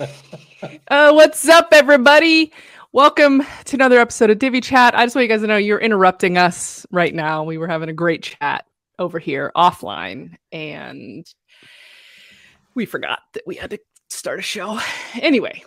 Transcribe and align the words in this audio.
uh, 0.00 1.12
what's 1.12 1.48
up, 1.48 1.68
everybody? 1.72 2.52
Welcome 2.92 3.42
to 3.64 3.76
another 3.76 3.98
episode 3.98 4.30
of 4.30 4.38
Divi 4.38 4.60
Chat. 4.60 4.94
I 4.94 5.04
just 5.04 5.16
want 5.16 5.24
you 5.24 5.28
guys 5.28 5.40
to 5.40 5.46
know 5.46 5.56
you're 5.56 5.80
interrupting 5.80 6.38
us 6.38 6.86
right 6.90 7.14
now. 7.14 7.42
We 7.42 7.58
were 7.58 7.66
having 7.66 7.88
a 7.88 7.92
great 7.92 8.22
chat 8.22 8.64
over 8.98 9.18
here 9.18 9.50
offline, 9.56 10.36
and 10.52 11.26
we 12.74 12.86
forgot 12.86 13.20
that 13.34 13.42
we 13.46 13.56
had 13.56 13.70
to 13.70 13.78
start 14.08 14.38
a 14.38 14.42
show. 14.42 14.78
Anyway, 15.14 15.64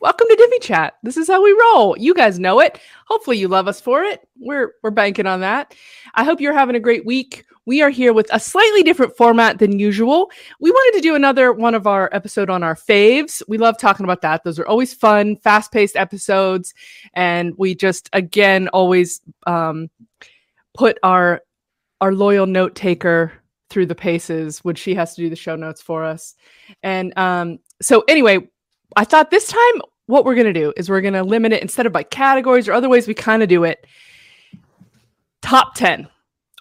welcome 0.00 0.28
to 0.28 0.36
Divi 0.36 0.58
Chat. 0.60 0.94
This 1.02 1.16
is 1.16 1.28
how 1.28 1.42
we 1.42 1.52
roll. 1.52 1.96
You 1.98 2.14
guys 2.14 2.38
know 2.38 2.60
it. 2.60 2.80
Hopefully, 3.06 3.38
you 3.38 3.48
love 3.48 3.68
us 3.68 3.80
for 3.80 4.02
it. 4.02 4.26
We're 4.38 4.72
we're 4.82 4.90
banking 4.90 5.26
on 5.26 5.40
that. 5.40 5.74
I 6.14 6.24
hope 6.24 6.40
you're 6.40 6.52
having 6.52 6.76
a 6.76 6.80
great 6.80 7.06
week 7.06 7.44
we 7.68 7.82
are 7.82 7.90
here 7.90 8.14
with 8.14 8.30
a 8.32 8.40
slightly 8.40 8.82
different 8.82 9.14
format 9.14 9.58
than 9.58 9.78
usual. 9.78 10.30
We 10.58 10.70
wanted 10.70 10.96
to 10.96 11.02
do 11.02 11.14
another 11.14 11.52
one 11.52 11.74
of 11.74 11.86
our 11.86 12.08
episode 12.12 12.48
on 12.48 12.62
our 12.62 12.74
faves. 12.74 13.42
We 13.46 13.58
love 13.58 13.76
talking 13.76 14.04
about 14.04 14.22
that. 14.22 14.42
Those 14.42 14.58
are 14.58 14.66
always 14.66 14.94
fun, 14.94 15.36
fast-paced 15.36 15.94
episodes, 15.94 16.72
and 17.12 17.52
we 17.58 17.74
just 17.74 18.08
again 18.14 18.68
always 18.68 19.20
um, 19.46 19.90
put 20.72 20.98
our 21.02 21.42
our 22.00 22.14
loyal 22.14 22.46
note 22.46 22.74
taker 22.74 23.32
through 23.68 23.84
the 23.84 23.94
paces 23.94 24.60
when 24.60 24.74
she 24.74 24.94
has 24.94 25.14
to 25.14 25.20
do 25.20 25.28
the 25.28 25.36
show 25.36 25.54
notes 25.54 25.82
for 25.82 26.04
us. 26.04 26.36
And 26.82 27.12
um, 27.18 27.58
so 27.82 28.02
anyway, 28.08 28.48
I 28.96 29.04
thought 29.04 29.30
this 29.30 29.48
time 29.48 29.82
what 30.06 30.24
we're 30.24 30.34
gonna 30.34 30.52
do 30.52 30.72
is 30.76 30.88
we're 30.88 31.00
gonna 31.00 31.22
limit 31.22 31.52
it 31.52 31.62
instead 31.62 31.86
of 31.86 31.92
by 31.92 32.02
categories 32.02 32.68
or 32.68 32.72
other 32.72 32.88
ways 32.88 33.06
we 33.06 33.14
kind 33.14 33.42
of 33.42 33.48
do 33.48 33.64
it. 33.64 33.86
Top 35.42 35.74
10 35.74 36.08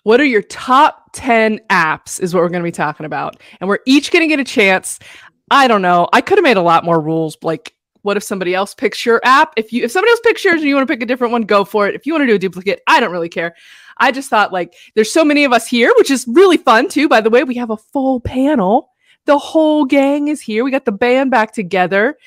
what 0.07 0.21
are 0.21 0.25
your 0.25 0.41
top 0.43 1.09
10 1.15 1.59
apps 1.69 2.21
is 2.21 2.33
what 2.33 2.41
we're 2.41 2.47
going 2.47 2.61
to 2.61 2.67
be 2.67 2.71
talking 2.71 3.05
about. 3.05 3.41
And 3.59 3.67
we're 3.67 3.79
each 3.85 4.09
going 4.09 4.21
to 4.21 4.27
get 4.27 4.39
a 4.39 4.45
chance. 4.45 4.99
I 5.51 5.67
don't 5.67 5.81
know. 5.81 6.07
I 6.13 6.21
could 6.21 6.37
have 6.37 6.45
made 6.45 6.55
a 6.55 6.61
lot 6.61 6.85
more 6.85 7.01
rules. 7.01 7.37
Like, 7.41 7.73
what 8.03 8.15
if 8.15 8.23
somebody 8.23 8.55
else 8.55 8.73
picks 8.73 9.05
your 9.05 9.19
app? 9.25 9.51
If 9.57 9.73
you 9.73 9.83
if 9.83 9.91
somebody 9.91 10.11
else 10.11 10.21
picks 10.23 10.45
yours 10.45 10.61
and 10.61 10.63
you 10.63 10.75
want 10.75 10.87
to 10.87 10.93
pick 10.93 11.03
a 11.03 11.05
different 11.05 11.33
one, 11.33 11.41
go 11.41 11.65
for 11.65 11.89
it. 11.89 11.93
If 11.93 12.05
you 12.05 12.13
want 12.13 12.21
to 12.21 12.27
do 12.27 12.35
a 12.35 12.39
duplicate, 12.39 12.79
I 12.87 13.01
don't 13.01 13.11
really 13.11 13.27
care. 13.27 13.53
I 13.97 14.13
just 14.13 14.29
thought 14.29 14.53
like 14.53 14.75
there's 14.95 15.11
so 15.11 15.25
many 15.25 15.43
of 15.43 15.51
us 15.51 15.67
here, 15.67 15.93
which 15.97 16.09
is 16.09 16.25
really 16.25 16.55
fun 16.55 16.87
too. 16.87 17.09
By 17.09 17.19
the 17.19 17.29
way, 17.29 17.43
we 17.43 17.55
have 17.55 17.71
a 17.71 17.75
full 17.75 18.21
panel. 18.21 18.91
The 19.27 19.37
whole 19.37 19.85
gang 19.85 20.29
is 20.29 20.41
here. 20.41 20.63
We 20.63 20.71
got 20.71 20.85
the 20.85 20.91
band 20.91 21.31
back 21.31 21.53
together. 21.53 22.17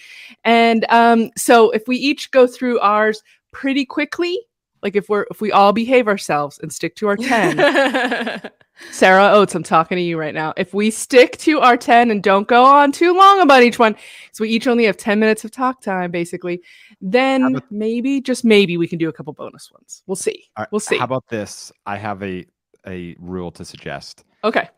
And 0.45 0.85
um, 0.91 1.31
so 1.37 1.71
if 1.71 1.89
we 1.89 1.97
each 1.97 2.31
go 2.31 2.47
through 2.47 2.79
ours 2.81 3.23
pretty 3.53 3.85
quickly, 3.85 4.39
like 4.83 4.97
if 4.97 5.09
we're 5.09 5.27
if 5.31 5.41
we 5.41 5.51
all 5.51 5.73
behave 5.73 6.09
ourselves 6.09 6.59
and 6.59 6.73
stick 6.73 6.95
to 6.97 7.09
our 7.09 7.17
10. 7.17 8.51
Sarah 8.91 9.31
Oates, 9.33 9.55
I'm 9.55 9.63
talking 9.63 9.97
to 9.97 10.03
you 10.03 10.19
right 10.19 10.35
now. 10.35 10.55
If 10.57 10.73
we 10.73 10.91
stick 10.91 11.37
to 11.39 11.61
our 11.61 11.77
10 11.77 12.11
and 12.11 12.23
don't 12.23 12.49
go 12.49 12.65
on 12.65 12.93
too 12.93 13.15
long 13.15 13.41
about 13.43 13.63
each 13.63 13.79
one, 13.79 13.95
so 14.33 14.43
we 14.43 14.51
each 14.51 14.67
only 14.67 14.85
have 14.85 14.97
10 14.97 15.21
minutes 15.21 15.45
of 15.45 15.51
talk 15.51 15.83
time, 15.83 16.11
basically, 16.11 16.63
then 17.03 17.43
about, 17.43 17.71
maybe, 17.71 18.23
just 18.23 18.43
maybe, 18.43 18.79
we 18.79 18.89
can 18.89 18.99
do 18.99 19.11
a 19.11 19.13
couple 19.13 19.35
bonus 19.35 19.71
ones. 19.71 20.03
We'll 20.07 20.17
see. 20.17 20.45
Right, 20.59 20.69
we'll 20.73 20.81
see. 20.81 20.97
How 20.97 21.05
about 21.05 21.29
this? 21.29 21.71
I 21.87 21.97
have 21.97 22.23
a 22.23 22.47
a 22.87 23.15
rule 23.19 23.51
to 23.53 23.65
suggest. 23.65 24.25
Okay. 24.45 24.69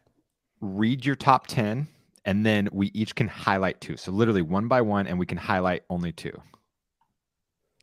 Read 0.60 1.04
your 1.04 1.14
top 1.16 1.46
10 1.46 1.86
and 2.24 2.46
then 2.46 2.68
we 2.72 2.88
each 2.88 3.14
can 3.14 3.28
highlight 3.28 3.80
two. 3.80 3.96
So 3.96 4.12
literally 4.12 4.42
one 4.42 4.68
by 4.68 4.80
one, 4.80 5.06
and 5.06 5.18
we 5.18 5.26
can 5.26 5.38
highlight 5.38 5.82
only 5.90 6.12
two. 6.12 6.32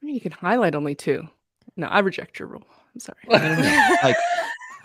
You 0.01 0.21
can 0.21 0.31
highlight 0.31 0.75
only 0.75 0.95
two. 0.95 1.27
No, 1.75 1.87
I 1.87 1.99
reject 1.99 2.39
your 2.39 2.47
rule. 2.47 2.65
I'm 2.93 2.99
sorry. 2.99 3.17
like 4.03 4.15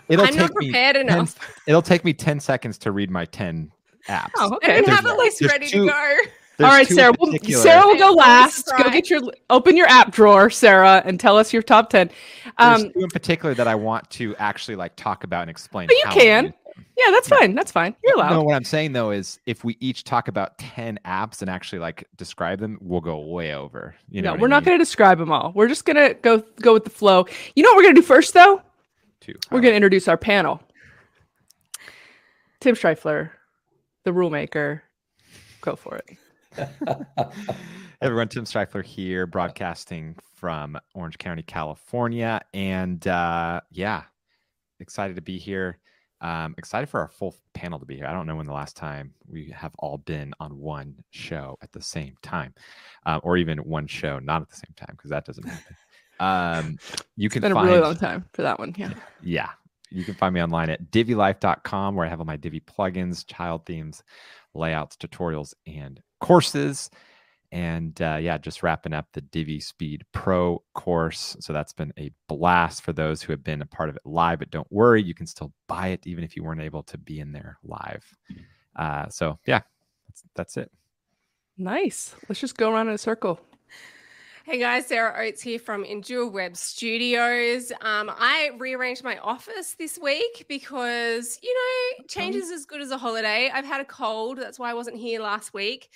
it'll 0.09 0.25
I'm 0.25 0.31
take 0.31 0.41
not 0.41 0.51
prepared 0.53 0.95
me 0.95 1.01
enough. 1.01 1.39
10, 1.39 1.49
it'll 1.67 1.81
take 1.81 2.03
me 2.03 2.13
10 2.13 2.39
seconds 2.39 2.77
to 2.79 2.91
read 2.91 3.09
my 3.09 3.25
10 3.25 3.71
apps. 4.07 4.31
Oh, 4.37 4.55
okay. 4.55 4.77
And 4.77 4.87
have 4.87 5.05
a 5.05 5.13
list 5.13 5.41
ready 5.41 5.67
two, 5.67 5.85
to 5.85 5.91
go. 5.91 6.65
All 6.65 6.71
right, 6.71 6.87
Sarah. 6.87 7.13
Well, 7.19 7.37
Sarah 7.43 7.85
will 7.85 7.97
go 7.97 8.11
last. 8.11 8.71
Go 8.77 8.89
get 8.89 9.09
your 9.09 9.21
open 9.49 9.75
your 9.75 9.87
app 9.87 10.11
drawer, 10.11 10.49
Sarah, 10.49 11.01
and 11.05 11.19
tell 11.19 11.37
us 11.37 11.51
your 11.51 11.61
top 11.61 11.89
ten. 11.89 12.09
Um, 12.57 12.81
There's 12.81 12.93
two 12.93 12.99
in 13.01 13.09
particular 13.09 13.53
that 13.55 13.67
I 13.67 13.75
want 13.75 14.09
to 14.11 14.35
actually 14.37 14.77
like 14.77 14.95
talk 14.95 15.25
about 15.25 15.41
and 15.41 15.49
explain. 15.49 15.87
But 15.87 15.97
you 15.97 16.21
can. 16.21 16.53
Yeah, 16.97 17.11
that's 17.11 17.27
fine. 17.27 17.55
That's 17.55 17.71
fine. 17.71 17.95
You're 18.03 18.15
allowed. 18.15 18.31
No, 18.31 18.43
what 18.43 18.55
I'm 18.55 18.63
saying 18.63 18.93
though 18.93 19.11
is 19.11 19.39
if 19.45 19.63
we 19.63 19.77
each 19.79 20.03
talk 20.03 20.27
about 20.27 20.57
10 20.57 20.99
apps 21.05 21.41
and 21.41 21.49
actually 21.49 21.79
like 21.79 22.07
describe 22.15 22.59
them, 22.59 22.77
we'll 22.81 23.01
go 23.01 23.19
way 23.19 23.53
over. 23.53 23.95
You 24.09 24.21
know, 24.21 24.35
no, 24.35 24.41
we're 24.41 24.47
not 24.47 24.63
going 24.63 24.77
to 24.77 24.81
describe 24.81 25.17
them 25.17 25.31
all. 25.31 25.51
We're 25.55 25.67
just 25.67 25.85
going 25.85 25.97
to 25.97 26.13
go 26.15 26.43
go 26.61 26.73
with 26.73 26.83
the 26.83 26.89
flow. 26.89 27.25
You 27.55 27.63
know 27.63 27.69
what 27.69 27.77
we're 27.77 27.83
going 27.83 27.95
to 27.95 28.01
do 28.01 28.07
first 28.07 28.33
though? 28.33 28.61
Two. 29.21 29.35
We're 29.51 29.61
going 29.61 29.71
to 29.71 29.75
introduce 29.75 30.07
our 30.07 30.17
panel. 30.17 30.61
Tim 32.59 32.75
Strifler, 32.75 33.31
the 34.03 34.13
rule 34.13 34.29
maker. 34.29 34.83
Go 35.61 35.75
for 35.75 35.97
it. 35.97 36.17
Everyone, 38.01 38.27
Tim 38.27 38.45
Strifler 38.45 38.83
here, 38.83 39.25
broadcasting 39.25 40.15
from 40.35 40.77
Orange 40.93 41.17
County, 41.17 41.43
California. 41.43 42.41
And 42.53 43.05
uh, 43.07 43.61
yeah, 43.71 44.03
excited 44.79 45.15
to 45.15 45.21
be 45.21 45.37
here. 45.37 45.79
Um, 46.21 46.55
excited 46.57 46.87
for 46.89 47.01
our 47.01 47.07
full 47.07 47.35
panel 47.53 47.79
to 47.79 47.85
be 47.85 47.95
here. 47.97 48.07
I 48.07 48.13
don't 48.13 48.25
know 48.25 48.35
when 48.35 48.45
the 48.45 48.53
last 48.53 48.75
time 48.75 49.13
we 49.27 49.53
have 49.55 49.73
all 49.79 49.97
been 49.97 50.33
on 50.39 50.57
one 50.57 50.95
show 51.11 51.57
at 51.61 51.71
the 51.71 51.81
same 51.81 52.15
time, 52.21 52.53
uh, 53.05 53.19
or 53.23 53.37
even 53.37 53.57
one 53.59 53.87
show 53.87 54.19
not 54.19 54.41
at 54.41 54.49
the 54.49 54.55
same 54.55 54.73
time, 54.75 54.91
because 54.91 55.11
that 55.11 55.25
doesn't 55.25 55.47
happen. 55.47 55.75
Um, 56.17 56.79
you 57.17 57.29
can 57.29 57.41
been 57.41 57.53
find, 57.53 57.67
a 57.67 57.71
really 57.71 57.83
long 57.83 57.97
time 57.97 58.25
for 58.31 58.41
that 58.43 58.57
one. 58.57 58.73
Yeah. 58.77 58.93
Yeah. 59.21 59.49
You 59.91 60.03
can 60.03 60.15
find 60.15 60.33
me 60.33 60.41
online 60.41 60.69
at 60.69 60.91
divilife.com 60.91 61.95
where 61.95 62.05
I 62.05 62.09
have 62.09 62.19
all 62.19 62.25
my 62.25 62.37
Divi 62.37 62.61
plugins, 62.61 63.25
child 63.27 63.65
themes, 63.65 64.03
layouts, 64.53 64.95
tutorials, 64.97 65.53
and 65.67 66.01
courses. 66.21 66.89
And 67.55 68.01
uh, 68.01 68.17
yeah, 68.19 68.37
just 68.37 68.63
wrapping 68.63 68.91
up 68.91 69.07
the 69.13 69.21
Divi 69.21 69.61
Speed 69.61 70.03
Pro 70.11 70.61
course. 70.73 71.37
So 71.39 71.53
that's 71.53 71.71
been 71.71 71.93
a 71.97 72.11
blast 72.27 72.81
for 72.81 72.91
those 72.91 73.21
who 73.21 73.31
have 73.31 73.45
been 73.45 73.61
a 73.61 73.65
part 73.65 73.87
of 73.87 73.95
it 73.95 74.01
live. 74.03 74.39
But 74.39 74.51
don't 74.51 74.69
worry, 74.73 75.01
you 75.01 75.13
can 75.13 75.25
still 75.25 75.53
buy 75.67 75.87
it 75.87 76.05
even 76.05 76.25
if 76.25 76.35
you 76.35 76.43
weren't 76.43 76.59
able 76.59 76.83
to 76.83 76.97
be 76.97 77.21
in 77.21 77.31
there 77.31 77.57
live. 77.63 78.03
Uh, 78.75 79.07
so 79.07 79.39
yeah, 79.47 79.61
that's, 80.05 80.23
that's 80.35 80.57
it. 80.57 80.69
Nice. 81.57 82.13
Let's 82.27 82.41
just 82.41 82.57
go 82.57 82.73
around 82.73 82.89
in 82.89 82.93
a 82.95 82.97
circle. 82.97 83.39
Hey 84.43 84.59
guys, 84.59 84.85
Sarah 84.85 85.25
Oates 85.25 85.41
here 85.41 85.57
from 85.57 85.83
Endure 85.83 86.29
Web 86.29 86.55
Studios. 86.55 87.71
Um, 87.81 88.11
I 88.13 88.51
rearranged 88.59 89.03
my 89.03 89.17
office 89.17 89.75
this 89.79 89.97
week 89.97 90.45
because, 90.47 91.39
you 91.41 91.51
know, 91.51 92.05
change 92.07 92.35
is 92.35 92.51
as 92.51 92.65
good 92.65 92.79
as 92.79 92.91
a 92.91 92.97
holiday. 92.97 93.49
I've 93.51 93.65
had 93.65 93.81
a 93.81 93.85
cold. 93.85 94.37
That's 94.37 94.59
why 94.59 94.69
I 94.69 94.75
wasn't 94.75 94.97
here 94.97 95.19
last 95.19 95.55
week. 95.55 95.89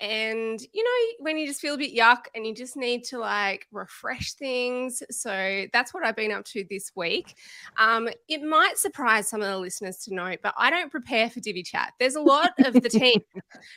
And, 0.00 0.60
you 0.72 0.84
know, 0.84 1.24
when 1.24 1.38
you 1.38 1.46
just 1.46 1.60
feel 1.60 1.74
a 1.74 1.78
bit 1.78 1.94
yuck 1.94 2.24
and 2.34 2.46
you 2.46 2.54
just 2.54 2.76
need 2.76 3.04
to 3.04 3.18
like 3.18 3.66
refresh 3.72 4.32
things. 4.32 5.02
So 5.10 5.66
that's 5.72 5.94
what 5.94 6.04
I've 6.04 6.16
been 6.16 6.32
up 6.32 6.44
to 6.46 6.64
this 6.68 6.92
week. 6.94 7.34
Um, 7.78 8.08
it 8.28 8.42
might 8.42 8.76
surprise 8.76 9.28
some 9.28 9.40
of 9.40 9.48
the 9.48 9.58
listeners 9.58 9.98
to 10.04 10.14
know, 10.14 10.34
but 10.42 10.54
I 10.58 10.70
don't 10.70 10.90
prepare 10.90 11.30
for 11.30 11.40
Divi 11.40 11.62
Chat. 11.62 11.92
There's 11.98 12.16
a 12.16 12.20
lot 12.20 12.52
of 12.64 12.74
the 12.74 12.88
team 12.88 13.20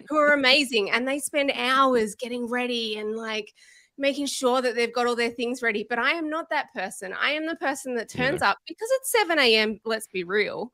who 0.09 0.17
are 0.17 0.33
amazing 0.33 0.89
and 0.91 1.07
they 1.07 1.19
spend 1.19 1.51
hours 1.55 2.15
getting 2.15 2.47
ready 2.47 2.97
and 2.97 3.15
like, 3.15 3.53
making 3.97 4.27
sure 4.27 4.61
that 4.61 4.75
they've 4.75 4.93
got 4.93 5.07
all 5.07 5.15
their 5.15 5.31
things 5.31 5.61
ready. 5.61 5.85
But 5.87 5.99
I 5.99 6.11
am 6.11 6.29
not 6.29 6.49
that 6.49 6.71
person. 6.73 7.13
I 7.19 7.31
am 7.31 7.47
the 7.47 7.55
person 7.55 7.95
that 7.95 8.09
turns 8.09 8.41
yeah. 8.41 8.51
up 8.51 8.59
because 8.67 8.87
it's 8.91 9.11
7 9.11 9.39
a.m. 9.39 9.79
Let's 9.85 10.07
be 10.07 10.23
real. 10.23 10.71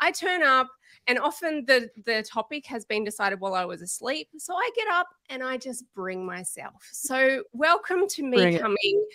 I 0.00 0.10
turn 0.10 0.42
up 0.42 0.68
and 1.06 1.18
often 1.18 1.64
the 1.66 1.90
the 2.04 2.22
topic 2.22 2.66
has 2.66 2.84
been 2.84 3.04
decided 3.04 3.40
while 3.40 3.54
I 3.54 3.64
was 3.64 3.82
asleep. 3.82 4.28
So 4.36 4.54
I 4.54 4.70
get 4.76 4.88
up 4.88 5.08
and 5.30 5.42
I 5.42 5.56
just 5.56 5.84
bring 5.94 6.24
myself. 6.24 6.86
So 6.92 7.42
welcome 7.52 8.06
to 8.08 8.22
me 8.22 8.36
bring 8.36 8.58
coming. 8.58 8.76
It. 8.82 9.08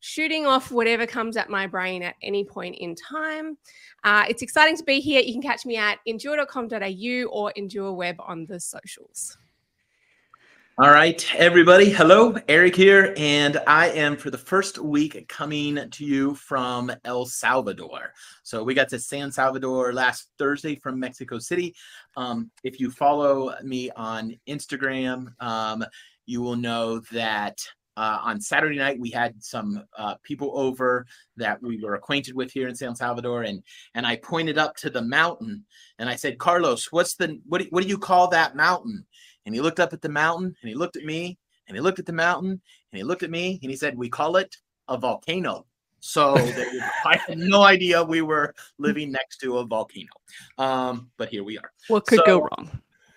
Shooting 0.00 0.46
off 0.46 0.72
whatever 0.72 1.06
comes 1.06 1.36
at 1.36 1.48
my 1.48 1.68
brain 1.68 2.02
at 2.02 2.16
any 2.22 2.44
point 2.44 2.74
in 2.80 2.96
time. 2.96 3.56
Uh, 4.02 4.24
it's 4.28 4.42
exciting 4.42 4.76
to 4.76 4.82
be 4.82 4.98
here. 4.98 5.20
You 5.20 5.32
can 5.32 5.42
catch 5.42 5.64
me 5.64 5.76
at 5.76 6.00
endure.com.au 6.06 7.22
or 7.30 7.52
endure 7.52 7.92
web 7.92 8.16
on 8.18 8.44
the 8.46 8.58
socials. 8.58 9.38
All 10.78 10.90
right, 10.90 11.22
everybody. 11.34 11.90
Hello, 11.90 12.34
Eric 12.48 12.74
here, 12.74 13.12
and 13.18 13.60
I 13.66 13.88
am 13.90 14.16
for 14.16 14.30
the 14.30 14.38
first 14.38 14.78
week 14.78 15.28
coming 15.28 15.78
to 15.90 16.04
you 16.04 16.34
from 16.34 16.90
El 17.04 17.26
Salvador. 17.26 18.14
So 18.42 18.64
we 18.64 18.72
got 18.72 18.88
to 18.88 18.98
San 18.98 19.30
Salvador 19.30 19.92
last 19.92 20.30
Thursday 20.38 20.76
from 20.76 20.98
Mexico 20.98 21.38
City. 21.38 21.74
Um, 22.16 22.50
if 22.64 22.80
you 22.80 22.90
follow 22.90 23.54
me 23.62 23.90
on 23.96 24.34
Instagram, 24.48 25.34
um, 25.42 25.84
you 26.24 26.40
will 26.40 26.56
know 26.56 27.00
that 27.12 27.58
uh, 27.98 28.20
on 28.22 28.40
Saturday 28.40 28.78
night 28.78 28.98
we 28.98 29.10
had 29.10 29.34
some 29.44 29.84
uh, 29.98 30.14
people 30.22 30.52
over 30.58 31.04
that 31.36 31.60
we 31.62 31.78
were 31.84 31.96
acquainted 31.96 32.34
with 32.34 32.50
here 32.50 32.68
in 32.68 32.74
San 32.74 32.94
Salvador, 32.94 33.42
and 33.42 33.62
and 33.94 34.06
I 34.06 34.16
pointed 34.16 34.56
up 34.56 34.76
to 34.76 34.88
the 34.88 35.02
mountain 35.02 35.66
and 35.98 36.08
I 36.08 36.16
said, 36.16 36.38
Carlos, 36.38 36.90
what's 36.90 37.14
the 37.14 37.38
what 37.46 37.60
do, 37.60 37.66
what 37.68 37.82
do 37.82 37.88
you 37.90 37.98
call 37.98 38.28
that 38.28 38.56
mountain? 38.56 39.04
And 39.46 39.54
he 39.54 39.60
looked 39.60 39.80
up 39.80 39.92
at 39.92 40.02
the 40.02 40.08
mountain 40.08 40.54
and 40.60 40.68
he 40.68 40.74
looked 40.74 40.96
at 40.96 41.04
me 41.04 41.38
and 41.68 41.76
he 41.76 41.80
looked 41.80 41.98
at 41.98 42.06
the 42.06 42.12
mountain 42.12 42.50
and 42.50 42.98
he 42.98 43.02
looked 43.02 43.22
at 43.22 43.30
me 43.30 43.58
and 43.62 43.70
he 43.70 43.76
said, 43.76 43.96
We 43.96 44.08
call 44.08 44.36
it 44.36 44.56
a 44.88 44.96
volcano. 44.96 45.66
So 46.00 46.34
I 47.04 47.16
had 47.16 47.38
no 47.38 47.62
idea 47.62 48.02
we 48.02 48.22
were 48.22 48.54
living 48.78 49.12
next 49.12 49.38
to 49.38 49.58
a 49.58 49.64
volcano. 49.64 50.10
Um, 50.58 51.10
but 51.16 51.28
here 51.28 51.44
we 51.44 51.58
are. 51.58 51.70
What 51.88 52.06
could 52.06 52.18
so, 52.18 52.26
go 52.26 52.40
wrong? 52.40 52.70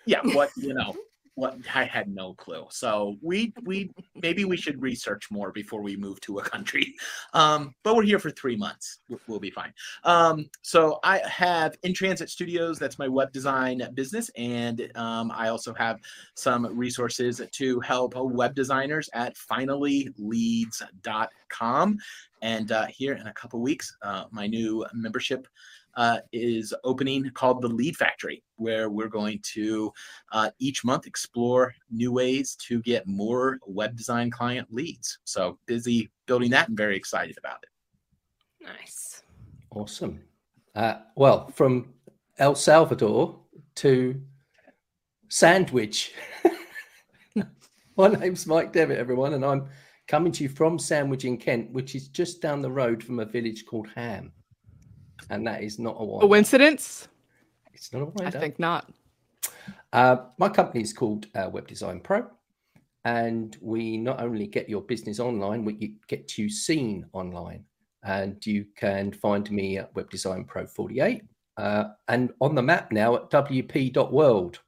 Yeah, 0.04 0.20
what 0.22 0.50
you 0.56 0.72
know. 0.72 0.94
What 1.36 1.56
I 1.74 1.84
had 1.84 2.08
no 2.08 2.34
clue. 2.34 2.66
So 2.70 3.16
we 3.22 3.54
we 3.62 3.92
maybe 4.14 4.44
we 4.44 4.56
should 4.56 4.82
research 4.82 5.30
more 5.30 5.52
before 5.52 5.82
we 5.82 5.96
move 5.96 6.20
to 6.22 6.38
a 6.38 6.42
country. 6.42 6.94
Um, 7.34 7.74
but 7.82 7.94
we're 7.94 8.04
here 8.04 8.18
for 8.18 8.30
three 8.30 8.56
months. 8.56 9.00
We'll, 9.08 9.20
we'll 9.26 9.40
be 9.40 9.50
fine. 9.50 9.74
Um, 10.04 10.48
so 10.62 10.98
I 11.04 11.18
have 11.18 11.76
In 11.82 11.92
Transit 11.92 12.30
Studios. 12.30 12.78
That's 12.78 12.98
my 12.98 13.08
web 13.08 13.30
design 13.32 13.86
business, 13.94 14.30
and 14.36 14.90
um, 14.94 15.30
I 15.34 15.48
also 15.48 15.74
have 15.74 16.00
some 16.34 16.64
resources 16.66 17.42
to 17.50 17.80
help 17.80 18.14
web 18.16 18.54
designers 18.54 19.10
at 19.12 19.36
finallyleads.com. 19.36 21.98
And 22.42 22.72
uh, 22.72 22.86
here 22.86 23.14
in 23.14 23.26
a 23.26 23.32
couple 23.34 23.60
weeks, 23.60 23.94
uh, 24.02 24.24
my 24.30 24.46
new 24.46 24.86
membership 24.94 25.46
uh, 25.96 26.18
is 26.32 26.74
opening 26.84 27.28
called 27.30 27.62
the 27.62 27.68
Lead 27.68 27.96
Factory, 27.96 28.42
where 28.56 28.90
we're 28.90 29.08
going 29.08 29.40
to 29.54 29.92
uh, 30.32 30.50
each 30.58 30.84
month 30.84 31.06
explore 31.06 31.74
new 31.90 32.12
ways 32.12 32.54
to 32.56 32.82
get 32.82 33.06
more 33.06 33.58
web 33.66 33.96
design 33.96 34.30
client 34.30 34.68
leads. 34.70 35.18
So 35.24 35.58
busy 35.66 36.10
building 36.26 36.50
that 36.50 36.68
and 36.68 36.76
very 36.76 36.96
excited 36.96 37.36
about 37.38 37.58
it. 37.62 38.66
Nice. 38.66 39.22
Awesome. 39.70 40.20
Uh, 40.74 40.96
well, 41.16 41.48
from 41.48 41.94
El 42.38 42.54
Salvador 42.54 43.38
to 43.76 44.20
Sandwich. 45.28 46.12
My 47.96 48.08
name's 48.08 48.46
Mike 48.46 48.72
Devitt, 48.72 48.98
everyone, 48.98 49.32
and 49.32 49.44
I'm 49.44 49.68
coming 50.06 50.30
to 50.32 50.42
you 50.42 50.50
from 50.50 50.78
Sandwich 50.78 51.24
in 51.24 51.38
Kent, 51.38 51.72
which 51.72 51.94
is 51.94 52.08
just 52.08 52.42
down 52.42 52.60
the 52.60 52.70
road 52.70 53.02
from 53.02 53.20
a 53.20 53.24
village 53.24 53.64
called 53.64 53.88
Ham 53.94 54.32
and 55.30 55.46
that 55.46 55.62
is 55.62 55.78
not 55.78 55.96
a 55.98 56.04
wind. 56.04 56.22
Coincidence? 56.22 57.08
It's 57.72 57.92
not 57.92 58.02
a 58.02 58.06
wind. 58.06 58.34
I 58.34 58.38
think 58.38 58.58
not. 58.58 58.90
Uh, 59.92 60.16
my 60.38 60.48
company 60.48 60.82
is 60.82 60.92
called 60.92 61.26
uh, 61.34 61.48
Web 61.50 61.66
Design 61.66 62.00
Pro, 62.00 62.26
and 63.04 63.56
we 63.60 63.96
not 63.96 64.20
only 64.20 64.46
get 64.46 64.68
your 64.68 64.82
business 64.82 65.20
online, 65.20 65.64
we 65.64 65.94
get 66.08 66.36
you 66.38 66.48
seen 66.48 67.06
online. 67.12 67.64
And 68.02 68.44
you 68.46 68.66
can 68.76 69.12
find 69.12 69.50
me 69.50 69.78
at 69.78 69.94
Web 69.96 70.10
Design 70.10 70.44
Pro 70.44 70.66
48 70.66 71.22
uh, 71.56 71.84
and 72.08 72.32
on 72.40 72.54
the 72.54 72.62
map 72.62 72.92
now 72.92 73.16
at 73.16 73.30
wp.world. 73.30 74.60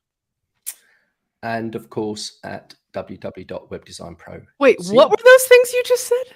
And 1.43 1.75
of 1.75 1.89
course 1.89 2.41
at 2.43 2.75
www.webdesignpro. 2.95 4.45
Wait, 4.59 4.79
what 4.91 5.11
were 5.11 5.17
those 5.17 5.45
things 5.45 5.73
you 5.73 5.83
just 5.87 6.09
said? 6.09 6.35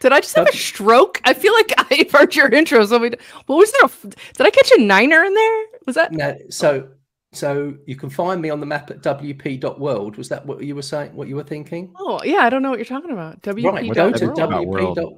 Did 0.00 0.12
I 0.12 0.20
just 0.20 0.34
have 0.34 0.48
a 0.48 0.52
stroke? 0.52 1.20
I 1.24 1.34
feel 1.34 1.52
like 1.52 1.72
I've 1.90 2.10
heard 2.10 2.34
your 2.34 2.48
intro. 2.48 2.84
So 2.86 2.98
we, 2.98 3.10
what 3.46 3.56
was 3.56 3.72
there? 3.72 3.84
A, 3.84 4.08
did 4.08 4.46
I 4.46 4.50
catch 4.50 4.72
a 4.76 4.80
niner 4.80 5.22
in 5.22 5.34
there? 5.34 5.64
Was 5.86 5.94
that? 5.94 6.12
No. 6.12 6.36
So, 6.48 6.88
so 7.32 7.74
you 7.86 7.96
can 7.96 8.08
find 8.08 8.40
me 8.40 8.48
on 8.48 8.60
the 8.60 8.66
map 8.66 8.90
at 8.90 9.02
wp.world. 9.02 10.16
Was 10.16 10.30
that 10.30 10.44
what 10.46 10.62
you 10.64 10.74
were 10.74 10.82
saying? 10.82 11.14
What 11.14 11.28
you 11.28 11.36
were 11.36 11.44
thinking? 11.44 11.94
Oh 11.98 12.20
yeah, 12.24 12.38
I 12.38 12.50
don't 12.50 12.62
know 12.62 12.70
what 12.70 12.78
you're 12.78 12.86
talking 12.86 13.12
about. 13.12 13.42
WP. 13.42 13.64
Right, 13.64 13.92
go 13.92 14.10
to 14.10 14.26
wp. 14.28 14.94
Dot, 14.96 15.12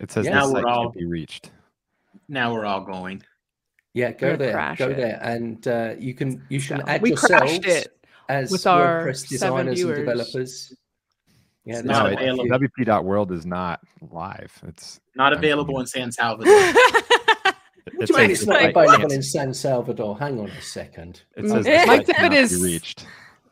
it 0.00 0.12
says 0.12 0.26
yeah, 0.26 0.40
this 0.40 0.52
we're 0.52 0.66
all, 0.66 0.90
be 0.90 1.06
reached. 1.06 1.50
Now 2.28 2.52
we're 2.52 2.66
all 2.66 2.82
going. 2.82 3.22
Yeah, 3.94 4.12
go 4.12 4.36
there. 4.36 4.74
Go 4.76 4.90
it. 4.90 4.96
there, 4.96 5.18
and 5.22 5.66
uh, 5.66 5.94
you 5.98 6.14
can 6.14 6.44
you 6.50 6.60
should 6.60 6.78
so 6.78 6.84
add 6.86 7.00
we 7.00 7.10
yourselves 7.10 7.52
it 7.64 8.06
as 8.28 8.50
with 8.50 8.66
our 8.66 9.06
WordPress 9.06 9.28
designers 9.28 9.80
and 9.80 9.94
developers 9.94 10.74
yeah, 11.64 11.78
it's 11.78 11.84
no, 11.84 12.06
available. 12.06 12.44
WP.world 12.44 13.32
is 13.32 13.46
not 13.46 13.80
live. 14.10 14.52
It's 14.68 15.00
not 15.14 15.32
available 15.32 15.80
in 15.80 15.86
San 15.86 16.12
Salvador. 16.12 16.52
it's, 17.86 18.10
it's 18.10 18.46
not 18.46 18.64
available 18.64 19.12
in 19.12 19.22
San 19.22 19.54
Salvador. 19.54 20.18
Hang 20.18 20.38
on 20.40 20.48
a 20.48 20.62
second. 20.62 21.22
It 21.36 21.48
says 21.48 21.86
Mike 21.86 22.06
Devitt 22.06 22.34
is 22.34 22.62
reached. 22.62 23.06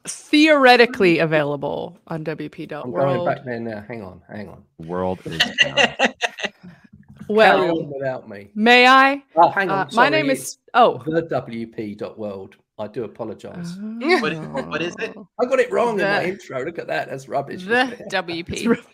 theoretically 0.06 1.20
available 1.20 1.99
on 2.09 2.23
WP.world. 2.25 2.85
I'm 2.85 2.93
going 2.93 3.25
back 3.25 3.44
there 3.44 3.61
now. 3.61 3.85
Hang 3.88 4.03
on, 4.03 4.20
hang 4.29 4.49
on. 4.49 4.62
World 4.79 5.20
is 5.25 5.41
well 7.29 7.82
without 7.87 8.29
me. 8.29 8.50
May 8.55 8.87
I? 8.87 9.23
Oh, 9.37 9.49
hang 9.49 9.70
on. 9.70 9.87
Uh, 9.87 9.91
my 9.94 10.11
name 10.11 10.29
is 10.29 10.59
oh 10.75 11.03
the 11.06 11.23
WP.world. 11.23 12.56
I 12.79 12.89
do 12.89 13.05
apologize. 13.05 13.77
What, 13.79 14.69
what 14.69 14.83
is 14.83 14.95
it? 14.99 15.15
I 15.41 15.45
got 15.45 15.61
it 15.61 15.71
wrong 15.71 15.97
the, 15.97 16.07
in 16.07 16.11
my 16.11 16.25
intro. 16.25 16.65
Look 16.65 16.79
at 16.79 16.87
that. 16.87 17.11
That's 17.11 17.29
rubbish. 17.29 17.65
The 17.65 17.97
WP. 18.11 18.85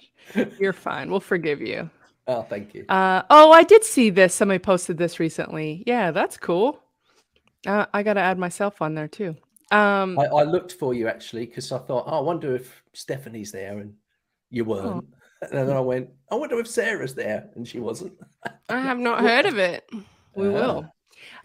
You're 0.59 0.73
fine. 0.73 1.11
We'll 1.11 1.21
forgive 1.21 1.61
you. 1.61 1.89
Oh, 2.27 2.43
thank 2.43 2.75
you. 2.75 2.85
Uh, 2.89 3.23
oh, 3.31 3.53
I 3.53 3.63
did 3.63 3.85
see 3.85 4.11
this. 4.11 4.35
Somebody 4.35 4.59
posted 4.59 4.99
this 4.99 5.19
recently. 5.19 5.83
Yeah, 5.87 6.11
that's 6.11 6.37
cool. 6.37 6.81
Uh, 7.67 7.87
I 7.95 8.03
got 8.03 8.15
to 8.15 8.21
add 8.21 8.39
myself 8.39 8.83
on 8.83 8.95
there 8.95 9.09
too. 9.09 9.37
Um, 9.71 10.19
I, 10.19 10.25
I 10.25 10.43
looked 10.45 10.73
for 10.73 10.93
you 10.95 11.09
actually 11.09 11.47
because 11.47 11.73
I 11.73 11.79
thought, 11.79 12.05
oh, 12.07 12.19
I 12.19 12.21
wonder 12.21 12.55
if 12.55 12.83
Stephanie's 12.93 13.53
there, 13.53 13.79
and 13.79 13.95
you 14.51 14.65
weren't. 14.65 14.87
Oh. 14.87 15.47
And 15.51 15.69
then 15.69 15.77
I 15.77 15.81
went, 15.81 16.11
I 16.31 16.35
wonder 16.35 16.59
if 16.59 16.67
Sarah's 16.67 17.15
there, 17.15 17.49
and 17.55 17.67
she 17.67 17.79
wasn't. 17.79 18.13
I 18.69 18.81
have 18.81 18.99
not 18.99 19.21
heard 19.23 19.47
of 19.47 19.59
it. 19.59 19.89
We 20.35 20.49
uh, 20.49 20.53
will. 20.53 20.95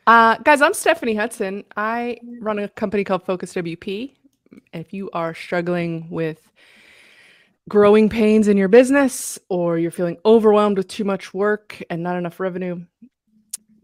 Uh, 0.06 0.38
guys, 0.38 0.62
I'm 0.62 0.74
Stephanie 0.74 1.16
Hudson. 1.16 1.64
I 1.78 2.18
run 2.40 2.60
a 2.60 2.68
company 2.70 3.04
called 3.04 3.26
Focus 3.26 3.54
WP. 3.54 4.14
If 4.74 4.94
you 4.94 5.10
are 5.14 5.34
struggling 5.34 6.10
with 6.10 6.50
growing 7.70 8.10
pains 8.10 8.48
in 8.48 8.58
your 8.58 8.68
business 8.68 9.40
or 9.50 9.78
you're 9.78 9.92
feeling 9.92 10.18
overwhelmed 10.26 10.78
with 10.78 10.88
too 10.88 11.04
much 11.04 11.34
work 11.34 11.82
and 11.90 12.04
not 12.04 12.18
enough 12.18 12.40
revenue, 12.40 12.86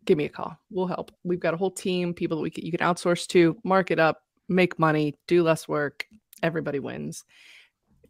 give 0.05 0.17
me 0.17 0.25
a 0.25 0.29
call. 0.29 0.57
We'll 0.69 0.87
help. 0.87 1.11
We've 1.23 1.39
got 1.39 1.53
a 1.53 1.57
whole 1.57 1.71
team, 1.71 2.13
people 2.13 2.37
that 2.37 2.43
we 2.43 2.49
can, 2.49 2.65
you 2.65 2.71
can 2.71 2.81
outsource 2.81 3.25
to, 3.27 3.57
mark 3.63 3.91
it 3.91 3.99
up, 3.99 4.23
make 4.49 4.77
money, 4.77 5.15
do 5.27 5.43
less 5.43 5.67
work. 5.67 6.05
Everybody 6.43 6.79
wins 6.79 7.23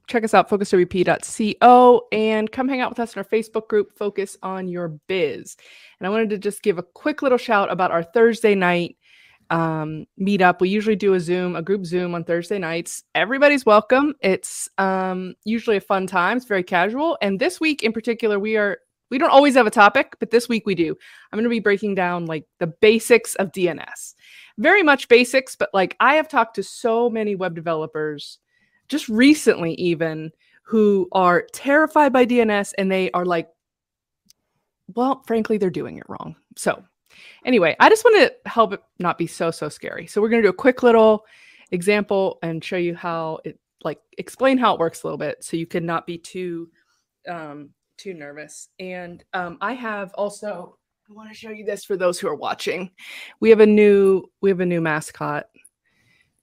check 0.09 0.23
us 0.23 0.33
out, 0.33 0.49
focuswp.co, 0.49 2.07
and 2.11 2.51
come 2.51 2.67
hang 2.67 2.81
out 2.81 2.89
with 2.89 2.99
us 2.99 3.15
in 3.15 3.19
our 3.19 3.25
Facebook 3.25 3.67
group, 3.69 3.95
Focus 3.95 4.35
on 4.41 4.67
Your 4.67 4.89
Biz. 5.07 5.55
And 5.99 6.07
I 6.07 6.09
wanted 6.09 6.31
to 6.31 6.37
just 6.37 6.63
give 6.63 6.77
a 6.77 6.83
quick 6.83 7.21
little 7.21 7.37
shout 7.37 7.71
about 7.71 7.91
our 7.91 8.03
Thursday 8.03 8.55
night 8.55 8.97
um, 9.51 10.05
meetup. 10.19 10.59
We 10.59 10.69
usually 10.69 10.95
do 10.95 11.13
a 11.13 11.19
Zoom, 11.19 11.55
a 11.55 11.61
group 11.61 11.85
Zoom 11.85 12.15
on 12.15 12.23
Thursday 12.23 12.57
nights. 12.57 13.03
Everybody's 13.15 13.65
welcome. 13.65 14.15
It's 14.21 14.67
um, 14.77 15.35
usually 15.45 15.77
a 15.77 15.81
fun 15.81 16.07
time. 16.07 16.37
It's 16.37 16.45
very 16.45 16.63
casual. 16.63 17.17
And 17.21 17.39
this 17.39 17.59
week 17.59 17.83
in 17.83 17.93
particular, 17.93 18.39
we 18.39 18.57
are 18.57 18.79
we 19.09 19.17
don't 19.17 19.31
always 19.31 19.55
have 19.55 19.65
a 19.65 19.71
topic, 19.71 20.15
but 20.19 20.29
this 20.29 20.47
week 20.47 20.67
we 20.67 20.75
do. 20.75 20.95
I'm 21.31 21.37
going 21.37 21.43
to 21.43 21.49
be 21.49 21.59
breaking 21.59 21.95
down 21.95 22.27
like 22.27 22.45
the 22.59 22.67
basics 22.67 23.33
of 23.35 23.51
DNS. 23.51 24.13
Very 24.59 24.83
much 24.83 25.07
basics, 25.07 25.55
but 25.55 25.69
like 25.73 25.95
I 25.99 26.15
have 26.15 26.27
talked 26.27 26.55
to 26.57 26.63
so 26.63 27.09
many 27.09 27.35
web 27.35 27.55
developers 27.55 28.37
just 28.89 29.07
recently 29.07 29.73
even 29.75 30.31
who 30.63 31.07
are 31.13 31.47
terrified 31.53 32.11
by 32.11 32.25
DNS 32.25 32.73
and 32.77 32.91
they 32.91 33.09
are 33.11 33.25
like, 33.25 33.49
well, 34.95 35.23
frankly, 35.25 35.57
they're 35.57 35.69
doing 35.69 35.97
it 35.97 36.03
wrong. 36.07 36.35
So, 36.57 36.83
anyway, 37.45 37.75
I 37.79 37.89
just 37.89 38.03
want 38.03 38.17
to 38.17 38.49
help 38.49 38.73
it 38.73 38.81
not 38.97 39.17
be 39.17 39.27
so, 39.27 39.51
so 39.51 39.69
scary. 39.69 40.07
So, 40.07 40.21
we're 40.21 40.29
going 40.29 40.41
to 40.41 40.47
do 40.47 40.51
a 40.51 40.53
quick 40.53 40.83
little 40.83 41.25
example 41.71 42.39
and 42.41 42.63
show 42.63 42.77
you 42.77 42.95
how 42.95 43.39
it, 43.45 43.59
like, 43.83 43.99
explain 44.17 44.57
how 44.57 44.73
it 44.73 44.79
works 44.79 45.03
a 45.03 45.07
little 45.07 45.17
bit 45.17 45.43
so 45.43 45.57
you 45.57 45.67
can 45.67 45.85
not 45.85 46.05
be 46.05 46.17
too, 46.17 46.69
um, 47.27 47.69
too 47.97 48.13
nervous. 48.13 48.69
And 48.79 49.23
um, 49.33 49.57
I 49.61 49.73
have 49.73 50.11
also, 50.13 50.77
I 51.09 51.13
want 51.13 51.29
to 51.29 51.35
show 51.35 51.49
you 51.49 51.65
this 51.65 51.83
for 51.83 51.97
those 51.97 52.19
who 52.19 52.27
are 52.27 52.35
watching. 52.35 52.91
We 53.39 53.49
have 53.49 53.59
a 53.59 53.65
new, 53.65 54.29
we 54.41 54.49
have 54.49 54.59
a 54.59 54.65
new 54.65 54.81
mascot. 54.81 55.47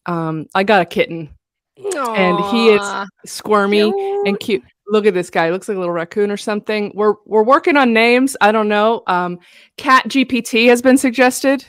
Um, 0.06 0.46
I 0.54 0.64
got 0.64 0.82
a 0.82 0.86
kitten 0.86 1.30
Aww, 1.78 2.16
and 2.16 2.38
he 2.46 2.68
is 2.70 2.80
squirmy 3.26 3.92
cute. 3.92 4.26
and 4.26 4.40
cute. 4.40 4.62
Look 4.88 5.04
at 5.04 5.14
this 5.14 5.30
guy. 5.30 5.50
Looks 5.50 5.68
like 5.68 5.76
a 5.76 5.80
little 5.80 5.92
raccoon 5.92 6.30
or 6.30 6.36
something. 6.36 6.92
We're 6.94 7.14
we're 7.26 7.42
working 7.42 7.76
on 7.76 7.92
names. 7.92 8.36
I 8.40 8.52
don't 8.52 8.68
know. 8.68 9.02
Um, 9.06 9.38
Cat 9.76 10.04
GPT 10.08 10.68
has 10.68 10.80
been 10.80 10.96
suggested. 10.96 11.64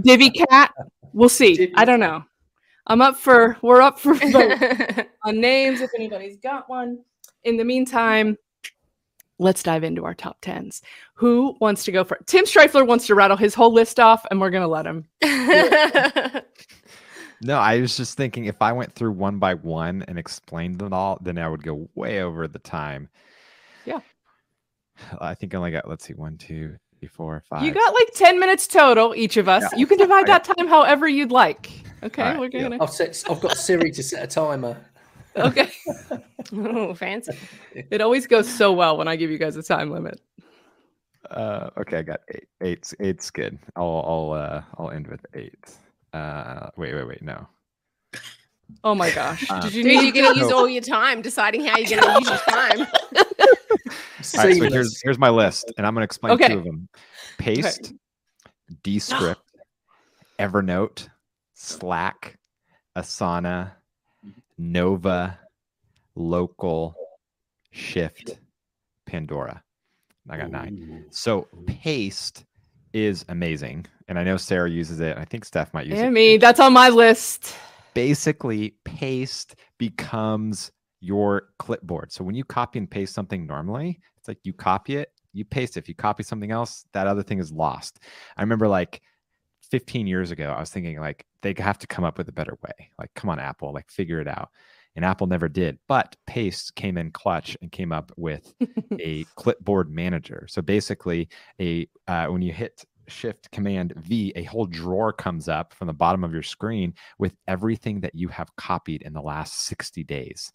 Divi 0.00 0.30
Cat. 0.30 0.72
We'll 1.12 1.28
see. 1.28 1.72
I 1.76 1.84
don't 1.84 2.00
know. 2.00 2.24
I'm 2.86 3.00
up 3.00 3.16
for. 3.16 3.56
We're 3.62 3.80
up 3.80 3.98
for 3.98 4.12
on 5.24 5.40
names 5.40 5.80
if 5.80 5.90
anybody's 5.94 6.36
got 6.38 6.68
one. 6.68 6.98
In 7.44 7.56
the 7.56 7.64
meantime, 7.64 8.36
let's 9.38 9.62
dive 9.62 9.84
into 9.84 10.04
our 10.04 10.14
top 10.14 10.38
tens. 10.42 10.82
Who 11.14 11.56
wants 11.60 11.84
to 11.84 11.92
go 11.92 12.04
for? 12.04 12.18
Tim 12.26 12.44
Strifler 12.44 12.86
wants 12.86 13.06
to 13.06 13.14
rattle 13.14 13.36
his 13.36 13.54
whole 13.54 13.72
list 13.72 14.00
off, 14.00 14.26
and 14.30 14.40
we're 14.40 14.50
gonna 14.50 14.68
let 14.68 14.86
him. 14.86 15.06
No, 17.42 17.58
I 17.58 17.80
was 17.80 17.96
just 17.96 18.16
thinking 18.16 18.44
if 18.44 18.60
I 18.60 18.72
went 18.72 18.92
through 18.92 19.12
one 19.12 19.38
by 19.38 19.54
one 19.54 20.04
and 20.08 20.18
explained 20.18 20.78
them 20.78 20.92
all, 20.92 21.18
then 21.22 21.38
I 21.38 21.48
would 21.48 21.62
go 21.62 21.88
way 21.94 22.22
over 22.22 22.46
the 22.46 22.58
time. 22.58 23.08
Yeah. 23.84 24.00
I 25.20 25.34
think 25.34 25.54
I 25.54 25.58
only 25.58 25.70
got, 25.70 25.88
let's 25.88 26.04
see, 26.04 26.14
one, 26.14 26.36
two, 26.36 26.76
three, 26.98 27.08
four, 27.08 27.42
five. 27.48 27.62
You 27.62 27.72
got 27.72 27.94
like 27.94 28.12
10 28.14 28.38
minutes 28.38 28.66
total, 28.66 29.14
each 29.14 29.36
of 29.36 29.48
us. 29.48 29.62
Yeah. 29.72 29.78
You 29.78 29.86
can 29.86 29.98
divide 29.98 30.26
that 30.26 30.44
time 30.44 30.68
however 30.68 31.08
you'd 31.08 31.32
like. 31.32 31.70
Okay. 32.02 32.22
Right. 32.22 32.38
We're 32.38 32.48
gonna 32.48 32.78
I've 32.80 32.90
set 32.90 33.22
I've 33.28 33.40
got 33.40 33.58
Siri 33.58 33.90
to 33.90 34.02
set 34.02 34.24
a 34.24 34.26
timer. 34.26 34.76
Okay. 35.36 35.70
oh, 36.52 36.94
fancy. 36.94 37.32
It 37.74 38.00
always 38.00 38.26
goes 38.26 38.48
so 38.48 38.72
well 38.72 38.96
when 38.96 39.06
I 39.06 39.16
give 39.16 39.30
you 39.30 39.38
guys 39.38 39.56
a 39.56 39.62
time 39.62 39.90
limit. 39.90 40.20
Uh 41.30 41.70
okay, 41.78 41.98
I 41.98 42.02
got 42.02 42.20
eight. 42.34 42.48
Eight's 42.62 42.94
eight's 43.00 43.30
good. 43.30 43.58
I'll 43.76 44.02
I'll 44.06 44.32
uh 44.32 44.62
I'll 44.78 44.90
end 44.90 45.08
with 45.08 45.24
eight. 45.34 45.76
Uh, 46.12 46.70
wait, 46.76 46.94
wait, 46.94 47.06
wait. 47.06 47.22
No. 47.22 47.46
Oh 48.84 48.94
my 48.94 49.10
gosh! 49.10 49.44
Uh, 49.50 49.60
Did 49.62 49.74
you 49.74 49.82
Dude, 49.82 49.92
need 49.92 50.02
you're 50.02 50.12
to 50.12 50.20
going 50.20 50.34
to 50.34 50.40
use 50.40 50.52
all 50.52 50.68
your 50.68 50.82
time 50.82 51.22
deciding 51.22 51.64
how 51.64 51.76
you're 51.78 52.00
going 52.00 52.02
to 52.12 52.18
use 52.20 52.28
your 52.28 52.38
time. 52.38 52.80
All 54.38 54.44
right, 54.44 54.56
so 54.56 54.70
here's 54.70 55.00
here's 55.02 55.18
my 55.18 55.30
list, 55.30 55.72
and 55.76 55.86
I'm 55.86 55.94
going 55.94 56.02
to 56.02 56.04
explain 56.04 56.34
Okay. 56.34 56.48
two 56.48 56.58
of 56.58 56.64
them: 56.64 56.88
Paste, 57.38 57.92
Descript, 58.82 59.42
Evernote, 60.38 61.08
Slack, 61.54 62.38
Asana, 62.96 63.72
Nova, 64.56 65.38
Local, 66.14 66.94
Shift, 67.72 68.38
Pandora. 69.06 69.62
I 70.28 70.36
got 70.36 70.50
nine. 70.50 71.04
Ooh. 71.06 71.10
So 71.10 71.48
Paste 71.66 72.44
is 72.92 73.24
amazing, 73.28 73.86
and 74.10 74.18
I 74.18 74.24
know 74.24 74.36
Sarah 74.36 74.68
uses 74.68 74.98
it. 74.98 75.16
I 75.16 75.24
think 75.24 75.44
Steph 75.44 75.72
might 75.72 75.86
use 75.86 75.94
it. 75.94 76.02
Yeah, 76.02 76.08
it. 76.08 76.10
me. 76.10 76.36
That's 76.36 76.58
on 76.58 76.72
my 76.72 76.88
list. 76.88 77.54
basically 77.94 78.74
paste 78.84 79.54
becomes 79.78 80.72
your 81.00 81.50
clipboard. 81.60 82.12
So 82.12 82.24
when 82.24 82.34
you 82.34 82.44
copy 82.44 82.80
and 82.80 82.90
paste 82.90 83.14
something 83.14 83.46
normally, 83.46 84.00
it's 84.18 84.26
like 84.26 84.38
you 84.42 84.52
copy 84.52 84.96
it, 84.96 85.12
you 85.32 85.44
paste 85.44 85.76
it. 85.76 85.80
If 85.80 85.88
you 85.88 85.94
copy 85.94 86.24
something 86.24 86.50
else, 86.50 86.84
that 86.92 87.06
other 87.06 87.22
thing 87.22 87.38
is 87.38 87.52
lost. 87.52 88.00
I 88.36 88.42
remember 88.42 88.66
like 88.66 89.00
15 89.70 90.08
years 90.08 90.32
ago, 90.32 90.50
I 90.50 90.58
was 90.58 90.70
thinking 90.70 90.98
like 90.98 91.24
they 91.42 91.54
have 91.58 91.78
to 91.78 91.86
come 91.86 92.04
up 92.04 92.18
with 92.18 92.28
a 92.28 92.32
better 92.32 92.58
way. 92.64 92.90
Like, 92.98 93.10
come 93.14 93.30
on, 93.30 93.38
Apple, 93.38 93.72
like 93.72 93.88
figure 93.92 94.20
it 94.20 94.26
out. 94.28 94.50
And 94.96 95.04
Apple 95.04 95.28
never 95.28 95.48
did. 95.48 95.78
But 95.86 96.16
Paste 96.26 96.74
came 96.74 96.98
in 96.98 97.12
clutch 97.12 97.56
and 97.62 97.70
came 97.70 97.92
up 97.92 98.10
with 98.16 98.52
a 99.00 99.24
clipboard 99.36 99.88
manager. 99.88 100.46
So 100.50 100.62
basically, 100.62 101.28
a 101.60 101.88
uh, 102.08 102.26
when 102.26 102.42
you 102.42 102.52
hit 102.52 102.84
Shift 103.10 103.50
Command 103.50 103.92
V, 103.96 104.32
a 104.36 104.44
whole 104.44 104.66
drawer 104.66 105.12
comes 105.12 105.48
up 105.48 105.74
from 105.74 105.86
the 105.86 105.92
bottom 105.92 106.24
of 106.24 106.32
your 106.32 106.42
screen 106.42 106.94
with 107.18 107.34
everything 107.48 108.00
that 108.00 108.14
you 108.14 108.28
have 108.28 108.54
copied 108.56 109.02
in 109.02 109.12
the 109.12 109.20
last 109.20 109.66
60 109.66 110.04
days. 110.04 110.52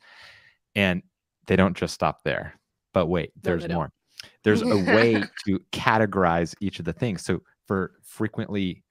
And 0.76 1.04
they 1.48 1.56
don't 1.56 1.78
just 1.78 1.94
stop 1.94 2.24
there. 2.24 2.60
But 2.94 3.08
wait, 3.08 3.32
there's 3.42 3.66
don't. 3.66 3.76
more. 3.76 3.92
There's 4.44 4.62
a 4.62 4.68
way 4.96 5.24
to 5.46 5.60
categorize 5.72 6.56
each 6.62 6.80
of 6.80 6.86
the 6.86 6.94
things. 6.94 7.24
So 7.24 7.42
for 7.68 7.94
frequently 8.04 8.84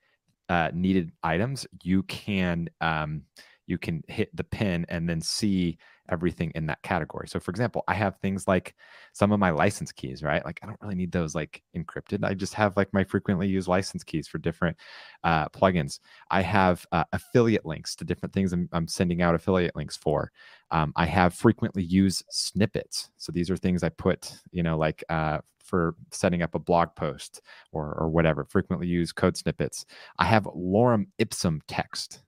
uh, 0.49 0.71
needed 0.75 1.11
items, 1.23 1.67
you 1.83 2.03
can 2.05 2.69
um, 2.81 3.23
you 3.67 3.79
can 3.79 4.03
hit 4.09 4.35
the 4.37 4.45
pin 4.45 4.85
and 4.89 5.09
then 5.09 5.21
see 5.21 5.79
everything 6.11 6.53
in 6.55 6.67
that 6.67 6.83
category. 6.83 7.29
So 7.29 7.41
for 7.41 7.51
example, 7.51 7.85
I 7.89 7.95
have 7.95 8.17
things 8.17 8.47
like 8.47 8.75
some 9.13 9.33
of 9.33 9.41
my 9.41 9.51
license 9.51 9.93
keys, 9.93 10.23
right? 10.23 10.45
Like 10.45 10.61
I 10.63 10.67
don't 10.67 10.81
really 10.81 10.95
need 10.95 11.13
those 11.13 11.35
like 11.35 11.63
encrypted. 11.77 12.25
I 12.25 12.35
just 12.35 12.55
have 12.55 12.77
like 12.77 12.93
my 12.93 13.05
frequently 13.05 13.49
used 13.49 13.69
license 13.69 14.05
keys 14.05 14.29
for 14.29 14.39
different 14.39 14.77
uh, 15.23 15.49
plugins. 15.49 16.01
I 16.31 16.43
have 16.43 16.87
uh, 16.93 17.05
affiliate 17.13 17.65
links 17.65 17.95
to 17.97 18.05
different 18.05 18.33
things 18.33 18.53
I'm, 18.53 18.69
I'm 18.73 18.89
sending 18.89 19.23
out 19.23 19.35
affiliate 19.35 19.77
links 19.77 19.97
for. 19.97 20.31
Um, 20.71 20.93
I 20.97 21.07
have 21.07 21.35
frequently 21.35 21.83
used 21.83 22.25
snippets. 22.31 23.11
So 23.17 23.33
these 23.33 23.51
are 23.51 23.57
things 23.57 23.83
I 23.83 23.89
put, 23.91 24.33
you 24.51 24.63
know, 24.63 24.77
like 24.77 25.03
uh, 25.09 25.39
for 25.59 25.97
setting 26.11 26.43
up 26.43 26.55
a 26.55 26.59
blog 26.59 26.95
post 26.95 27.41
or, 27.73 27.95
or 27.95 28.09
whatever, 28.09 28.45
frequently 28.45 28.87
used 28.87 29.17
code 29.17 29.37
snippets. 29.37 29.87
I 30.19 30.25
have 30.27 30.45
lorem 30.45 31.07
ipsum 31.19 31.63
text 31.67 32.23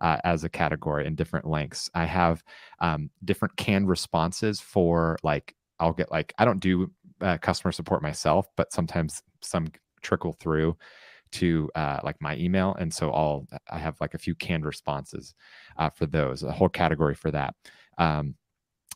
uh, 0.00 0.18
as 0.24 0.44
a 0.44 0.48
category 0.48 1.06
in 1.06 1.14
different 1.14 1.46
lengths. 1.46 1.90
I 1.94 2.04
have 2.04 2.42
um, 2.80 3.10
different 3.24 3.56
canned 3.56 3.88
responses 3.88 4.60
for 4.60 5.18
like, 5.22 5.54
I'll 5.80 5.92
get 5.92 6.10
like, 6.10 6.32
I 6.38 6.44
don't 6.44 6.60
do 6.60 6.90
uh, 7.20 7.38
customer 7.38 7.72
support 7.72 8.02
myself, 8.02 8.48
but 8.56 8.72
sometimes 8.72 9.22
some 9.40 9.68
trickle 10.02 10.32
through 10.32 10.76
to 11.32 11.70
uh, 11.74 12.00
like 12.04 12.16
my 12.20 12.36
email. 12.36 12.74
And 12.78 12.92
so 12.92 13.10
I'll, 13.10 13.46
I 13.70 13.78
have 13.78 14.00
like 14.00 14.14
a 14.14 14.18
few 14.18 14.34
canned 14.34 14.64
responses 14.64 15.34
uh, 15.76 15.90
for 15.90 16.06
those, 16.06 16.42
a 16.42 16.52
whole 16.52 16.68
category 16.68 17.14
for 17.14 17.30
that. 17.30 17.54
Um, 17.98 18.34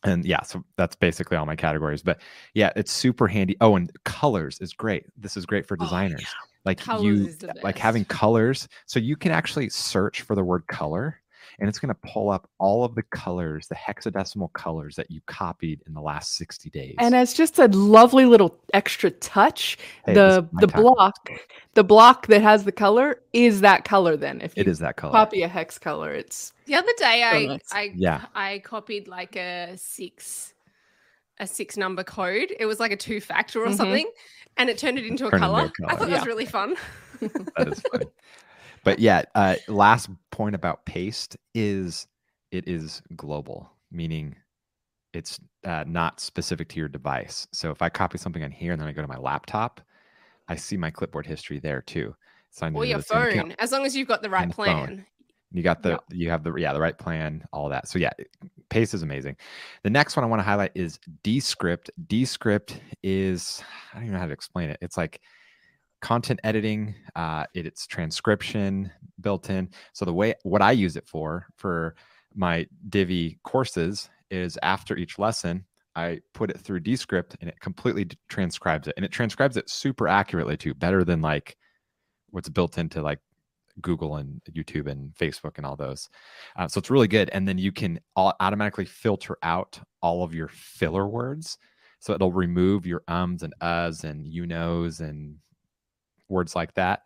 and 0.04 0.24
yeah, 0.24 0.42
so 0.42 0.64
that's 0.76 0.96
basically 0.96 1.36
all 1.36 1.44
my 1.44 1.56
categories. 1.56 2.02
But 2.02 2.20
yeah, 2.54 2.72
it's 2.76 2.92
super 2.92 3.28
handy. 3.28 3.56
Oh, 3.60 3.76
and 3.76 3.90
colors 4.04 4.58
is 4.60 4.72
great. 4.72 5.04
This 5.18 5.36
is 5.36 5.44
great 5.44 5.66
for 5.66 5.76
Oh, 5.76 5.84
designers. 5.84 6.34
Like 6.64 6.78
Colours 6.78 7.38
you 7.42 7.48
like 7.62 7.78
having 7.78 8.04
colors. 8.04 8.68
So 8.86 8.98
you 8.98 9.16
can 9.16 9.32
actually 9.32 9.68
search 9.70 10.20
for 10.22 10.34
the 10.36 10.44
word 10.44 10.66
color 10.66 11.20
and 11.58 11.68
it's 11.68 11.78
going 11.78 11.88
to 11.94 12.00
pull 12.10 12.30
up 12.30 12.48
all 12.58 12.84
of 12.84 12.94
the 12.94 13.02
colors, 13.02 13.66
the 13.68 13.74
hexadecimal 13.74 14.52
colors 14.52 14.96
that 14.96 15.10
you 15.10 15.20
copied 15.26 15.82
in 15.86 15.92
the 15.92 16.00
last 16.00 16.36
60 16.36 16.70
days. 16.70 16.94
And 16.98 17.14
as 17.14 17.34
just 17.34 17.58
a 17.58 17.66
lovely 17.68 18.24
little 18.24 18.58
extra 18.72 19.10
touch. 19.10 19.76
Hey, 20.06 20.14
the 20.14 20.48
the 20.54 20.66
time. 20.66 20.82
block, 20.82 21.30
the 21.74 21.84
block 21.84 22.26
that 22.28 22.40
has 22.42 22.64
the 22.64 22.72
color 22.72 23.20
is 23.32 23.60
that 23.60 23.84
color. 23.84 24.16
Then 24.16 24.40
if 24.40 24.56
you 24.56 24.62
it 24.62 24.68
is 24.68 24.78
that 24.78 24.96
color. 24.96 25.12
copy 25.12 25.42
a 25.42 25.48
hex 25.48 25.78
color, 25.78 26.12
it's 26.12 26.52
The 26.66 26.74
other 26.76 26.92
day, 26.96 27.22
I, 27.24 27.46
nice. 27.46 27.60
I, 27.72 27.92
Yeah. 27.94 28.24
I 28.34 28.60
copied 28.60 29.08
like 29.08 29.36
a 29.36 29.74
six, 29.76 30.54
a 31.38 31.46
six 31.46 31.76
number 31.76 32.04
code. 32.04 32.54
It 32.58 32.64
was 32.66 32.80
like 32.80 32.92
a 32.92 32.96
two 32.96 33.20
factor 33.20 33.62
or 33.64 33.68
Mhm. 33.68 33.76
something, 33.76 34.10
and 34.56 34.70
it 34.70 34.78
turned 34.78 34.98
it 34.98 35.06
into 35.06 35.26
a 35.26 35.30
Turned 35.30 35.44
into 35.44 35.54
a 35.54 35.60
color. 35.60 35.72
I 35.88 35.96
thought 35.96 36.08
that 36.08 36.18
was 36.18 36.26
really 36.26 36.46
fun. 36.46 36.76
that 37.20 37.68
is 37.68 37.80
funny. 37.90 38.06
But 38.82 38.98
yeah, 38.98 39.24
uh, 39.34 39.56
last 39.68 40.08
point 40.30 40.54
about 40.54 40.86
paste 40.86 41.36
is 41.54 42.06
it 42.50 42.66
is 42.66 43.02
global, 43.14 43.70
meaning 43.92 44.34
it's 45.12 45.38
uh, 45.64 45.84
not 45.86 46.18
specific 46.18 46.70
to 46.70 46.78
your 46.78 46.88
device. 46.88 47.46
So 47.52 47.70
if 47.70 47.82
I 47.82 47.90
copy 47.90 48.16
something 48.16 48.42
on 48.42 48.50
here 48.50 48.72
and 48.72 48.80
then 48.80 48.88
I 48.88 48.92
go 48.92 49.02
to 49.02 49.08
my 49.08 49.18
laptop, 49.18 49.82
I 50.48 50.56
see 50.56 50.78
my 50.78 50.90
clipboard 50.90 51.26
history 51.26 51.58
there 51.58 51.82
too. 51.82 52.14
Or 52.60 52.84
your 52.84 52.98
the 52.98 53.02
same 53.04 53.18
account. 53.18 53.48
phone, 53.48 53.56
as 53.58 53.70
long 53.70 53.84
as 53.84 53.94
you've 53.94 54.08
got 54.08 54.22
the 54.22 54.30
right 54.30 54.50
plan. 54.50 54.86
phone. 54.86 55.06
You 55.52 55.62
got 55.62 55.82
the 55.82 55.98
you 56.10 56.30
have 56.30 56.44
the 56.44 56.54
yeah 56.54 56.72
the 56.72 56.80
right 56.80 56.96
plan, 56.96 57.44
all 57.52 57.68
that. 57.70 57.88
So 57.88 57.98
yeah, 57.98 58.12
Paste 58.68 58.94
is 58.94 59.02
amazing. 59.02 59.36
The 59.82 59.90
next 59.90 60.16
one 60.16 60.24
I 60.24 60.28
want 60.28 60.40
to 60.40 60.44
highlight 60.44 60.72
is 60.74 60.98
Descript. 61.24 61.90
Descript 62.06 62.80
is 63.02 63.62
I 63.92 63.96
don't 63.96 64.04
even 64.04 64.14
know 64.14 64.20
how 64.20 64.26
to 64.26 64.32
explain 64.32 64.70
it. 64.70 64.78
It's 64.80 64.96
like 64.96 65.20
content 66.00 66.40
editing. 66.44 66.94
Uh, 67.16 67.44
it, 67.54 67.66
it's 67.66 67.86
transcription 67.86 68.90
built 69.20 69.50
in. 69.50 69.68
So 69.92 70.04
the 70.04 70.12
way 70.12 70.34
what 70.44 70.62
I 70.62 70.72
use 70.72 70.96
it 70.96 71.06
for 71.06 71.46
for 71.56 71.96
my 72.34 72.66
Divi 72.88 73.38
courses 73.42 74.08
is 74.30 74.58
after 74.62 74.96
each 74.96 75.18
lesson. 75.18 75.64
I 75.96 76.20
put 76.34 76.50
it 76.50 76.60
through 76.60 76.80
Descript 76.80 77.36
and 77.40 77.50
it 77.50 77.58
completely 77.58 78.08
transcribes 78.28 78.86
it, 78.86 78.94
and 78.96 79.04
it 79.04 79.10
transcribes 79.10 79.56
it 79.56 79.68
super 79.68 80.06
accurately 80.06 80.56
too, 80.56 80.74
better 80.74 81.02
than 81.02 81.20
like 81.20 81.56
what's 82.30 82.48
built 82.48 82.78
into 82.78 83.02
like 83.02 83.18
Google 83.80 84.16
and 84.16 84.40
YouTube 84.50 84.88
and 84.88 85.14
Facebook 85.14 85.56
and 85.56 85.66
all 85.66 85.76
those. 85.76 86.08
Uh, 86.56 86.68
so 86.68 86.78
it's 86.78 86.90
really 86.90 87.08
good. 87.08 87.30
And 87.30 87.46
then 87.46 87.58
you 87.58 87.72
can 87.72 88.00
automatically 88.16 88.84
filter 88.84 89.36
out 89.42 89.80
all 90.02 90.22
of 90.22 90.34
your 90.34 90.48
filler 90.48 91.06
words. 91.06 91.58
So 92.00 92.14
it'll 92.14 92.32
remove 92.32 92.86
your 92.86 93.02
ums 93.08 93.42
and 93.42 93.52
uhs 93.60 94.04
and 94.04 94.26
you 94.26 94.46
knows 94.46 95.00
and 95.00 95.36
words 96.28 96.56
like 96.56 96.74
that. 96.74 97.02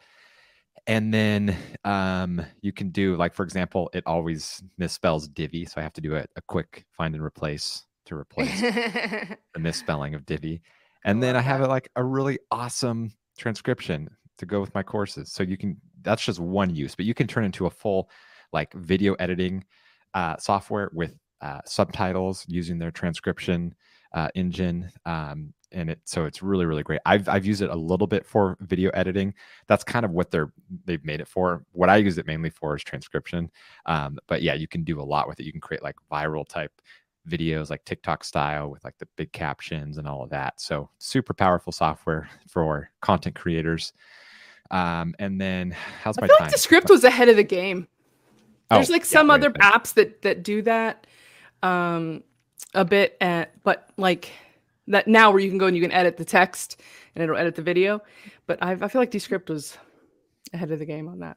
And 0.86 1.12
then 1.12 1.56
um, 1.84 2.44
you 2.60 2.72
can 2.72 2.90
do 2.90 3.16
like, 3.16 3.34
for 3.34 3.42
example, 3.42 3.90
it 3.94 4.04
always 4.06 4.62
misspells 4.80 5.32
Divi. 5.32 5.64
So 5.64 5.80
I 5.80 5.82
have 5.82 5.94
to 5.94 6.00
do 6.00 6.16
a, 6.16 6.24
a 6.36 6.42
quick 6.46 6.84
find 6.96 7.14
and 7.14 7.24
replace 7.24 7.84
to 8.06 8.14
replace 8.14 8.60
the 8.60 9.36
misspelling 9.58 10.14
of 10.14 10.26
Divi. 10.26 10.60
And 11.04 11.22
then 11.22 11.36
I 11.36 11.40
have 11.40 11.62
it 11.62 11.68
like 11.68 11.88
a 11.96 12.04
really 12.04 12.38
awesome 12.50 13.12
transcription 13.38 14.08
to 14.38 14.46
go 14.46 14.60
with 14.60 14.74
my 14.74 14.82
courses. 14.82 15.32
So 15.32 15.42
you 15.42 15.56
can 15.56 15.76
that's 16.04 16.24
just 16.24 16.38
one 16.38 16.74
use, 16.74 16.94
but 16.94 17.04
you 17.06 17.14
can 17.14 17.26
turn 17.26 17.44
into 17.44 17.66
a 17.66 17.70
full 17.70 18.10
like 18.52 18.72
video 18.74 19.14
editing 19.14 19.64
uh, 20.14 20.36
software 20.36 20.90
with 20.92 21.14
uh, 21.40 21.60
subtitles 21.64 22.44
using 22.48 22.78
their 22.78 22.90
transcription 22.90 23.74
uh, 24.12 24.28
engine. 24.34 24.90
Um, 25.04 25.52
and 25.72 25.90
it 25.90 26.00
so 26.04 26.24
it's 26.24 26.40
really 26.40 26.66
really 26.66 26.84
great. 26.84 27.00
I've 27.04 27.28
I've 27.28 27.44
used 27.44 27.60
it 27.60 27.70
a 27.70 27.74
little 27.74 28.06
bit 28.06 28.24
for 28.24 28.56
video 28.60 28.90
editing. 28.90 29.34
That's 29.66 29.82
kind 29.82 30.04
of 30.04 30.12
what 30.12 30.30
they're 30.30 30.52
they've 30.84 31.04
made 31.04 31.20
it 31.20 31.26
for. 31.26 31.64
What 31.72 31.90
I 31.90 31.96
use 31.96 32.16
it 32.16 32.26
mainly 32.26 32.50
for 32.50 32.76
is 32.76 32.84
transcription. 32.84 33.50
Um, 33.86 34.18
but 34.28 34.42
yeah, 34.42 34.54
you 34.54 34.68
can 34.68 34.84
do 34.84 35.00
a 35.00 35.02
lot 35.02 35.26
with 35.26 35.40
it. 35.40 35.46
You 35.46 35.52
can 35.52 35.60
create 35.60 35.82
like 35.82 35.96
viral 36.10 36.46
type 36.48 36.70
videos 37.28 37.70
like 37.70 37.84
TikTok 37.84 38.22
style 38.22 38.70
with 38.70 38.84
like 38.84 38.98
the 38.98 39.08
big 39.16 39.32
captions 39.32 39.98
and 39.98 40.06
all 40.06 40.22
of 40.22 40.30
that. 40.30 40.60
So 40.60 40.90
super 40.98 41.34
powerful 41.34 41.72
software 41.72 42.28
for 42.48 42.90
content 43.00 43.34
creators. 43.34 43.92
Um, 44.70 45.14
and 45.18 45.40
then 45.40 45.70
how's 46.02 46.18
I 46.18 46.22
my 46.22 46.26
feel 46.26 46.36
time? 46.38 46.44
like 46.46 46.52
Descript 46.52 46.88
was 46.90 47.04
ahead 47.04 47.28
of 47.28 47.36
the 47.36 47.44
game. 47.44 47.86
There's 48.70 48.90
Oh, 48.90 48.92
like 48.92 49.04
some 49.04 49.26
very 49.28 49.38
other 49.40 49.50
good. 49.50 49.60
apps 49.60 49.94
that 49.94 50.22
that 50.22 50.42
do 50.42 50.62
that 50.62 51.06
um 51.62 52.22
a 52.74 52.84
bit 52.84 53.16
at 53.20 53.62
but 53.62 53.88
like 53.96 54.30
that 54.88 55.06
now 55.06 55.30
where 55.30 55.40
you 55.40 55.48
can 55.48 55.58
go 55.58 55.66
and 55.66 55.76
you 55.76 55.82
can 55.82 55.92
edit 55.92 56.16
the 56.16 56.24
text 56.24 56.80
and 57.14 57.22
it'll 57.22 57.36
edit 57.36 57.54
the 57.54 57.62
video. 57.62 58.00
But 58.46 58.58
I, 58.62 58.72
I 58.72 58.88
feel 58.88 59.00
like 59.00 59.10
Descript 59.10 59.48
was 59.48 59.76
ahead 60.52 60.70
of 60.70 60.78
the 60.78 60.84
game 60.86 61.08
on 61.08 61.20
that. 61.20 61.36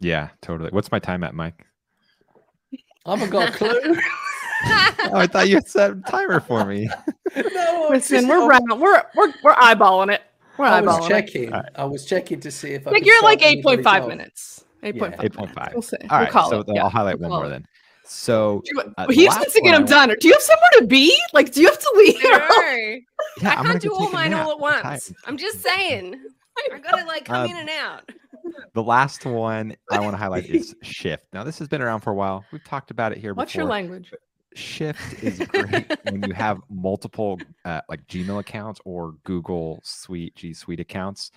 Yeah, 0.00 0.28
totally. 0.42 0.70
What's 0.70 0.90
my 0.92 0.98
time 0.98 1.24
at, 1.24 1.34
Mike? 1.34 1.66
I 3.06 3.10
haven't 3.16 3.30
got 3.30 3.48
a 3.50 3.52
clue. 3.52 3.96
Oh, 5.08 5.10
I 5.18 5.26
thought 5.26 5.48
you 5.48 5.56
had 5.56 5.68
set 5.68 5.90
a 5.90 5.94
timer 6.08 6.40
for 6.40 6.64
me. 6.64 6.88
no, 7.54 7.86
Listen, 7.90 8.26
we're 8.26 8.42
I- 8.42 8.46
round, 8.46 8.80
we're 8.80 9.02
we're 9.14 9.32
we're 9.44 9.54
eyeballing 9.54 10.12
it. 10.12 10.22
We're 10.58 10.66
I 10.66 10.80
was 10.80 11.06
checking. 11.08 11.52
Alright. 11.52 11.72
I 11.74 11.84
was 11.84 12.04
checking 12.04 12.40
to 12.40 12.50
see 12.50 12.72
if 12.72 12.86
I 12.86 12.90
Like 12.92 13.04
you're 13.04 13.22
like 13.22 13.40
start 13.40 13.52
eight 13.52 13.62
point 13.62 13.78
anybody's 13.80 13.84
five 13.84 14.08
minutes. 14.08 14.64
Eight 14.82 14.98
point 14.98 15.16
five. 15.16 15.30
8.5. 15.32 15.72
We'll 15.72 15.82
see. 15.82 15.96
All 16.10 16.20
we'll 16.20 16.50
so 16.50 16.60
it. 16.60 16.66
Yeah, 16.74 16.84
I'll 16.84 16.90
highlight 16.90 17.18
we'll 17.18 17.30
one 17.30 17.38
more 17.40 17.46
it. 17.46 17.50
then. 17.50 17.66
So 18.04 18.62
Do 18.64 18.70
you- 18.74 18.92
Uh, 18.96 19.06
the 19.06 19.14
he 19.14 19.26
last 19.26 19.38
wants 19.38 19.54
to 19.54 19.60
get 19.60 19.72
one 19.72 19.80
them 19.82 19.90
done. 19.90 20.10
Or 20.12 20.16
do 20.16 20.28
you 20.28 20.34
have 20.34 20.42
somewhere 20.42 20.70
to 20.80 20.86
be? 20.86 21.16
Like, 21.32 21.52
do 21.52 21.60
you 21.60 21.68
have 21.68 21.78
to 21.78 21.92
leave? 21.96 22.22
No, 22.22 22.30
yeah, 23.42 23.60
I 23.60 23.62
can't 23.64 23.80
do 23.82 23.92
all 23.94 24.10
mine 24.10 24.32
all 24.32 24.52
at 24.52 24.60
once. 24.60 25.12
I'm 25.26 25.36
just 25.36 25.60
saying. 25.60 26.14
I 26.72 26.78
gotta 26.78 27.04
like 27.04 27.24
come 27.24 27.44
Um, 27.44 27.50
in 27.50 27.56
and 27.56 27.68
out. 27.68 28.10
The 28.74 28.82
last 28.82 29.24
one 29.26 29.76
I 29.90 29.98
want 30.00 30.12
to 30.12 30.16
highlight 30.18 30.46
is 30.46 30.74
Shift. 30.82 31.26
Now, 31.32 31.42
this 31.44 31.58
has 31.58 31.66
been 31.68 31.82
around 31.82 32.00
for 32.00 32.10
a 32.10 32.14
while. 32.14 32.44
We've 32.52 32.62
talked 32.64 32.90
about 32.90 33.12
it 33.12 33.18
here 33.18 33.34
What's 33.34 33.52
before. 33.52 33.64
your 33.64 33.70
language? 33.70 34.12
Shift 34.56 35.14
is 35.22 35.40
great 35.40 35.92
when 36.02 36.22
you 36.22 36.32
have 36.32 36.60
multiple 36.70 37.44
uh, 37.64 37.82
like 37.88 38.06
Gmail 38.06 38.40
accounts 38.40 38.80
or 38.84 39.12
Google 39.24 39.80
Suite, 39.84 40.34
G 40.34 40.54
Suite 40.54 40.80
accounts, 40.80 41.30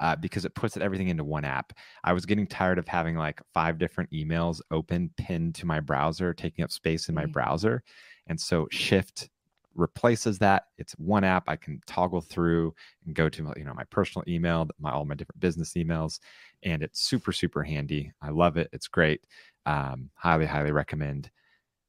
uh, 0.00 0.16
because 0.16 0.44
it 0.44 0.54
puts 0.54 0.76
everything 0.76 1.08
into 1.08 1.24
one 1.24 1.44
app. 1.44 1.72
I 2.04 2.12
was 2.12 2.26
getting 2.26 2.46
tired 2.46 2.78
of 2.78 2.88
having 2.88 3.16
like 3.16 3.40
five 3.54 3.78
different 3.78 4.10
emails 4.12 4.60
open 4.70 5.10
pinned 5.16 5.54
to 5.56 5.66
my 5.66 5.80
browser, 5.80 6.34
taking 6.34 6.64
up 6.64 6.70
space 6.72 7.08
in 7.08 7.14
my 7.14 7.26
Mm. 7.26 7.32
browser, 7.32 7.82
and 8.26 8.40
so 8.40 8.68
Shift 8.70 9.30
replaces 9.74 10.38
that. 10.40 10.64
It's 10.78 10.92
one 10.94 11.24
app 11.24 11.44
I 11.48 11.56
can 11.56 11.80
toggle 11.86 12.20
through 12.20 12.74
and 13.06 13.14
go 13.14 13.28
to 13.28 13.52
you 13.56 13.64
know 13.64 13.74
my 13.74 13.84
personal 13.84 14.24
email, 14.28 14.68
my 14.78 14.92
all 14.92 15.04
my 15.04 15.14
different 15.14 15.40
business 15.40 15.74
emails, 15.74 16.20
and 16.62 16.82
it's 16.82 17.00
super 17.00 17.32
super 17.32 17.62
handy. 17.64 18.12
I 18.22 18.30
love 18.30 18.56
it. 18.56 18.68
It's 18.72 18.88
great. 18.88 19.22
Um, 19.66 20.10
highly 20.16 20.46
highly 20.46 20.72
recommend 20.72 21.30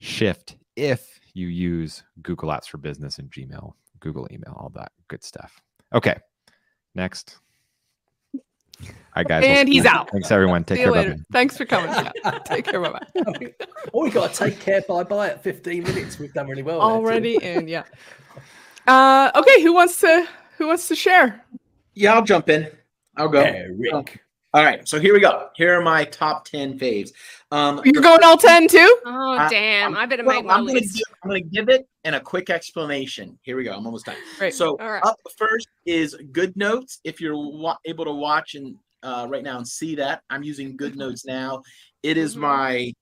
Shift 0.02 0.56
if 0.76 1.20
you 1.34 1.48
use 1.48 2.04
Google 2.24 2.50
Apps 2.50 2.66
for 2.66 2.78
Business 2.78 3.20
and 3.20 3.30
Gmail, 3.30 3.74
Google 4.00 4.28
Email, 4.32 4.56
all 4.58 4.72
that 4.74 4.92
good 5.08 5.24
stuff. 5.24 5.62
Okay, 5.94 6.18
next. 6.96 7.38
All 8.34 8.90
right, 9.18 9.28
guys. 9.28 9.44
And 9.46 9.70
he's 9.70 9.86
out. 9.86 10.10
Thanks, 10.10 10.32
everyone. 10.32 10.64
Take 10.64 10.78
See 10.78 10.84
care. 10.86 10.92
later. 10.92 11.10
Bye-bye. 11.12 11.24
Thanks 11.32 11.56
for 11.56 11.66
coming. 11.66 11.94
Scott. 11.94 12.46
Take 12.46 12.66
care. 12.66 12.82
Bye 12.82 12.90
bye. 12.94 13.54
oh, 13.94 14.04
we 14.04 14.10
got 14.10 14.34
to 14.34 14.46
take 14.46 14.60
care. 14.60 14.82
Bye 14.88 15.04
bye 15.04 15.30
at 15.30 15.44
15 15.44 15.84
minutes. 15.84 16.18
We've 16.18 16.34
done 16.34 16.48
really 16.48 16.64
well. 16.64 16.80
there, 16.80 16.90
Already 16.90 17.36
in, 17.44 17.68
yeah. 17.68 17.84
Uh, 18.88 19.30
okay, 19.36 19.62
who 19.62 19.72
wants 19.74 20.00
to 20.02 20.28
who 20.58 20.68
wants 20.68 20.88
to 20.88 20.96
share? 20.96 21.46
Yeah, 21.94 22.16
I'll 22.16 22.24
jump 22.24 22.50
in. 22.50 22.68
I'll 23.18 23.30
go. 23.30 23.42
Eric. 23.42 24.20
All 24.54 24.66
right, 24.66 24.86
so 24.86 25.00
here 25.00 25.14
we 25.14 25.22
go. 25.22 25.48
Here 25.56 25.80
are 25.80 25.82
my 25.82 26.04
top 26.04 26.44
ten 26.44 26.78
faves. 26.78 27.12
Um, 27.52 27.82
You're 27.86 28.04
going 28.04 28.22
all 28.22 28.36
ten 28.36 28.68
too? 28.68 28.98
Oh 29.06 29.38
I- 29.38 29.50
damn! 29.50 29.96
I'm- 29.96 30.04
I 30.04 30.06
better 30.06 30.26
well, 30.26 30.38
make 30.38 30.46
my 30.46 30.56
I'm 30.56 30.66
gonna, 30.66 30.80
list. 30.80 30.96
give, 30.96 31.04
I'm 31.24 31.30
gonna 31.30 31.40
give 31.42 31.70
it 31.70 31.88
and 32.04 32.16
a 32.16 32.20
quick 32.20 32.50
explanation. 32.50 33.40
Here 33.44 33.56
we 33.56 33.64
go. 33.64 33.72
I'm 33.72 33.86
almost 33.86 34.08
done. 34.08 34.18
Great. 34.38 34.54
So 34.54 34.78
All 34.80 34.92
right. 34.92 35.04
up 35.04 35.16
first 35.38 35.70
is 35.86 36.18
Good 36.34 36.58
Notes. 36.58 37.00
If 37.06 37.22
you're 37.22 37.38
wa- 37.38 37.78
able 37.86 38.04
to 38.04 38.12
watch 38.12 38.56
and 38.56 38.76
uh, 39.04 39.26
right 39.30 39.42
now 39.44 39.56
and 39.58 39.66
see 39.68 39.96
that, 39.96 40.22
I'm 40.30 40.44
using 40.44 40.76
Good 40.76 40.98
Notes 40.98 41.26
now. 41.26 41.64
It 42.04 42.18
is 42.18 42.36
Mhm. 42.36 42.40
my 42.40 42.94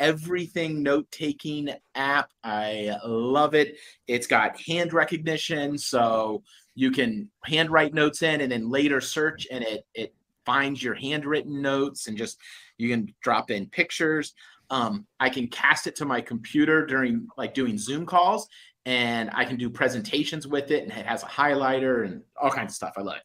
everything 0.00 0.82
note 0.82 1.06
taking 1.10 1.68
app. 1.94 2.30
I 2.42 2.96
love 3.04 3.54
it. 3.54 3.76
It's 4.08 4.26
got 4.26 4.58
hand 4.58 4.94
recognition, 4.94 5.76
so 5.76 6.42
you 6.74 6.90
can 6.90 7.30
handwrite 7.44 7.92
notes 7.92 8.22
in 8.22 8.40
and 8.40 8.50
then 8.50 8.70
later 8.70 9.02
search, 9.02 9.46
and 9.50 9.62
it 9.62 9.84
it 9.94 10.14
finds 10.44 10.82
your 10.82 10.94
handwritten 10.94 11.60
notes 11.62 12.06
and 12.06 12.16
just 12.16 12.38
you 12.78 12.88
can 12.88 13.12
drop 13.22 13.50
in 13.50 13.66
pictures. 13.66 14.34
Um, 14.70 15.06
I 15.20 15.28
can 15.28 15.46
cast 15.48 15.86
it 15.86 15.96
to 15.96 16.04
my 16.04 16.20
computer 16.20 16.86
during 16.86 17.28
like 17.36 17.54
doing 17.54 17.78
Zoom 17.78 18.06
calls, 18.06 18.48
and 18.86 19.30
I 19.32 19.44
can 19.44 19.56
do 19.56 19.70
presentations 19.70 20.46
with 20.46 20.70
it, 20.70 20.82
and 20.82 20.92
it 20.92 21.06
has 21.06 21.22
a 21.22 21.26
highlighter 21.26 22.04
and 22.04 22.22
all 22.40 22.50
kinds 22.50 22.72
of 22.72 22.76
stuff. 22.76 22.94
I 22.96 23.02
love 23.02 23.16
it. 23.16 23.22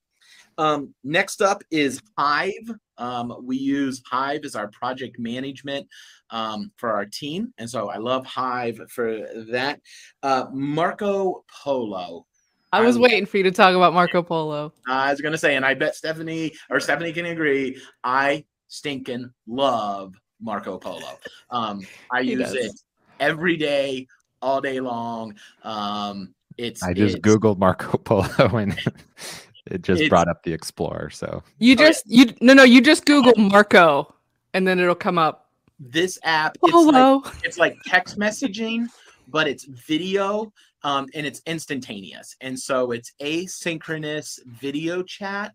Um, 0.58 0.94
next 1.06 1.42
up 1.42 1.64
is 1.72 2.02
Hive. 2.18 2.70
Um, 2.98 3.34
we 3.44 3.56
use 3.56 4.04
Hive 4.06 4.44
as 4.44 4.56
our 4.56 4.68
project 4.68 5.18
management 5.18 5.88
um, 6.32 6.72
for 6.76 6.92
our 6.92 7.06
team, 7.06 7.54
and 7.58 7.70
so 7.70 7.90
I 7.90 7.98
love 7.98 8.26
Hive 8.26 8.80
for 8.90 9.26
that. 9.52 9.80
Uh, 10.22 10.48
Marco 10.52 11.46
Polo. 11.64 12.26
I 12.72 12.82
was 12.82 12.98
I- 12.98 13.00
waiting 13.00 13.26
for 13.26 13.38
you 13.38 13.44
to 13.44 13.52
talk 13.52 13.76
about 13.76 13.94
Marco 13.94 14.22
Polo. 14.22 14.74
I 14.88 15.12
was 15.12 15.22
gonna 15.22 15.38
say, 15.38 15.56
and 15.56 15.66
I 15.66 15.74
bet 15.74 15.96
Stephanie 15.96 16.52
or 16.70 16.80
Stephanie 16.80 17.14
can 17.14 17.26
agree. 17.26 17.82
I 18.04 18.46
stinking 18.68 19.32
love 19.48 20.14
Marco 20.42 20.78
Polo. 20.78 21.18
Um, 21.50 21.82
I 22.12 22.20
use 22.22 22.40
does. 22.40 22.54
it 22.56 22.72
every 23.20 23.58
day, 23.58 24.08
all 24.42 24.62
day 24.62 24.80
long. 24.80 25.34
Um, 25.64 26.34
it's 26.58 26.84
I 26.84 26.94
just 26.94 27.18
it's- 27.18 27.36
Googled 27.36 27.58
Marco 27.58 27.98
Polo 28.04 28.58
and 28.58 28.78
it 29.68 29.82
just 29.82 30.08
brought 30.10 30.28
up 30.28 30.44
the 30.44 30.54
Explorer. 30.54 31.10
So 31.10 31.42
You 31.58 31.74
Oh, 31.74 31.76
just 31.76 32.04
you 32.08 32.34
no 32.42 32.54
no 32.54 32.64
you 32.64 32.82
just 32.82 33.06
Google 33.06 33.34
Marco 33.36 34.14
and 34.54 34.68
then 34.68 34.80
it'll 34.80 34.96
come 34.96 35.18
up. 35.18 35.50
this 35.80 36.20
app. 36.24 36.58
It's 36.64 36.86
like 36.86 37.44
it's 37.44 37.58
like 37.58 37.78
text 37.86 38.18
messaging, 38.20 38.88
but 39.30 39.48
it's 39.48 39.64
video 39.66 40.52
um, 40.84 41.08
and 41.14 41.26
it's 41.26 41.42
instantaneous. 41.46 42.36
And 42.42 42.58
so 42.58 42.92
it's 42.92 43.14
asynchronous 43.22 44.40
video 44.46 45.04
chat. 45.04 45.54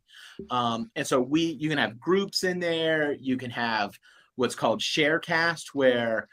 Um, 0.50 0.90
and 0.96 1.06
so 1.06 1.20
we 1.20 1.56
you 1.60 1.68
can 1.68 1.78
have 1.78 1.98
groups 1.98 2.44
in 2.44 2.60
there. 2.60 3.14
You 3.14 3.36
can 3.36 3.50
have 3.50 3.98
what's 4.36 4.54
called 4.54 4.80
sharecast, 4.80 5.68
where 5.72 6.28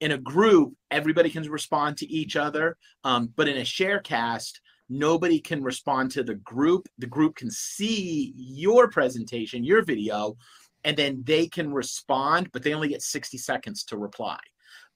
in 0.00 0.12
a 0.12 0.18
group 0.18 0.74
everybody 0.90 1.30
can 1.30 1.48
respond 1.50 1.96
to 1.98 2.10
each 2.10 2.36
other. 2.36 2.76
Um, 3.04 3.32
but 3.36 3.48
in 3.48 3.58
a 3.58 3.62
sharecast, 3.62 4.58
nobody 4.88 5.38
can 5.38 5.62
respond 5.62 6.10
to 6.12 6.22
the 6.22 6.34
group. 6.34 6.88
The 6.98 7.06
group 7.06 7.36
can 7.36 7.50
see 7.50 8.32
your 8.36 8.88
presentation, 8.88 9.64
your 9.64 9.82
video, 9.82 10.36
and 10.84 10.96
then 10.96 11.22
they 11.24 11.46
can 11.46 11.72
respond, 11.72 12.50
but 12.52 12.62
they 12.62 12.74
only 12.74 12.88
get 12.88 13.02
60 13.02 13.38
seconds 13.38 13.84
to 13.84 13.96
reply. 13.96 14.38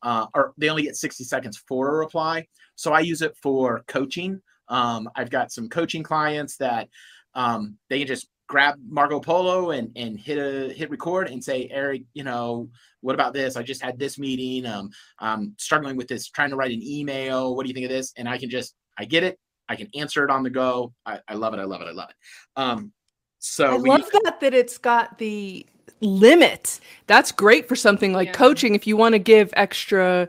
Uh, 0.06 0.28
or 0.34 0.52
they 0.56 0.68
only 0.68 0.84
get 0.84 0.94
60 0.94 1.24
seconds 1.24 1.60
for 1.66 1.88
a 1.88 1.98
reply. 1.98 2.46
So 2.76 2.92
I 2.92 3.00
use 3.00 3.22
it 3.22 3.36
for 3.42 3.82
coaching. 3.88 4.40
Um, 4.68 5.10
I've 5.16 5.30
got 5.30 5.50
some 5.50 5.68
coaching 5.68 6.04
clients 6.04 6.58
that 6.58 6.88
um, 7.34 7.76
they 7.90 7.98
can 7.98 8.06
just 8.06 8.28
grab 8.46 8.76
Marco 8.88 9.18
Polo 9.18 9.72
and 9.72 9.90
and 9.96 10.16
hit 10.16 10.38
a 10.38 10.72
hit 10.72 10.90
record 10.90 11.28
and 11.28 11.42
say, 11.42 11.68
Eric, 11.72 12.02
you 12.14 12.22
know, 12.22 12.68
what 13.00 13.16
about 13.16 13.34
this? 13.34 13.56
I 13.56 13.64
just 13.64 13.82
had 13.82 13.98
this 13.98 14.16
meeting. 14.16 14.64
Um, 14.64 14.90
I'm 15.18 15.56
struggling 15.58 15.96
with 15.96 16.06
this, 16.06 16.28
trying 16.28 16.50
to 16.50 16.56
write 16.56 16.70
an 16.70 16.84
email. 16.84 17.56
What 17.56 17.64
do 17.64 17.68
you 17.68 17.74
think 17.74 17.86
of 17.86 17.90
this? 17.90 18.12
And 18.16 18.28
I 18.28 18.38
can 18.38 18.48
just 18.48 18.76
I 18.96 19.06
get 19.06 19.24
it. 19.24 19.40
I 19.68 19.74
can 19.74 19.88
answer 19.96 20.24
it 20.24 20.30
on 20.30 20.44
the 20.44 20.50
go. 20.50 20.94
I, 21.04 21.18
I 21.26 21.34
love 21.34 21.52
it. 21.52 21.58
I 21.58 21.64
love 21.64 21.82
it. 21.82 21.88
I 21.88 21.92
love 21.92 22.10
it. 22.10 22.16
Um, 22.54 22.92
so 23.40 23.74
I 23.74 23.76
we 23.76 23.90
love 23.90 24.08
that 24.22 24.38
that 24.40 24.54
it's 24.54 24.78
got 24.78 25.18
the 25.18 25.66
limit. 26.00 26.80
That's 27.06 27.32
great 27.32 27.68
for 27.68 27.76
something 27.76 28.12
like 28.12 28.28
Yeah. 28.28 28.32
coaching 28.32 28.74
if 28.74 28.86
you 28.86 28.96
want 28.96 29.14
to 29.14 29.18
give 29.18 29.50
extra 29.56 30.28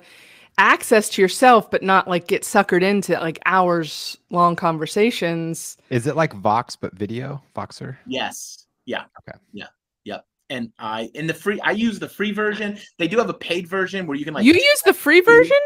access 0.59 1.07
to 1.09 1.21
yourself 1.21 1.69
but 1.69 1.83
not 1.83 2.07
like 2.07 2.25
get 2.27 2.41
suckered 2.41 2.81
into 2.81 3.13
like 3.19 3.37
hours 3.45 4.17
long 4.31 4.55
conversations. 4.55 5.77
is 5.91 6.07
it 6.07 6.15
like 6.15 6.33
Vox 6.33 6.75
but 6.75 6.93
video? 6.95 7.41
Voxer? 7.55 7.97
Yes. 8.07 8.65
Yeah. 8.85 9.03
Okay. 9.29 9.37
Yeah. 9.53 9.67
Yep. 10.05 10.25
And 10.49 10.71
I 10.79 11.11
in 11.13 11.27
the 11.27 11.33
free 11.33 11.59
I 11.61 11.71
use 11.71 11.99
the 11.99 12.09
free 12.09 12.31
version. 12.31 12.79
They 12.97 13.07
do 13.07 13.17
have 13.17 13.29
a 13.29 13.33
paid 13.35 13.67
version 13.67 14.07
where 14.07 14.17
you 14.17 14.25
can 14.25 14.33
like 14.33 14.45
you 14.45 14.53
use 14.53 14.81
the 14.85 14.93
free 14.93 15.21
version? 15.21 15.57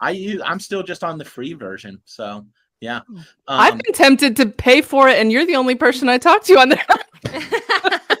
I 0.00 0.10
use 0.12 0.40
I'm 0.44 0.60
still 0.60 0.82
just 0.82 1.04
on 1.04 1.18
the 1.18 1.24
free 1.24 1.52
version. 1.52 2.00
So 2.06 2.46
yeah. 2.80 3.00
Um, 3.08 3.24
I've 3.46 3.76
been 3.78 3.92
tempted 3.92 4.36
to 4.36 4.46
pay 4.46 4.80
for 4.80 5.08
it 5.08 5.18
and 5.18 5.30
you're 5.30 5.44
the 5.44 5.56
only 5.56 5.74
person 5.74 6.08
I 6.08 6.16
talk 6.16 6.44
to 6.44 6.58
on 6.58 6.70
there. 6.70 6.86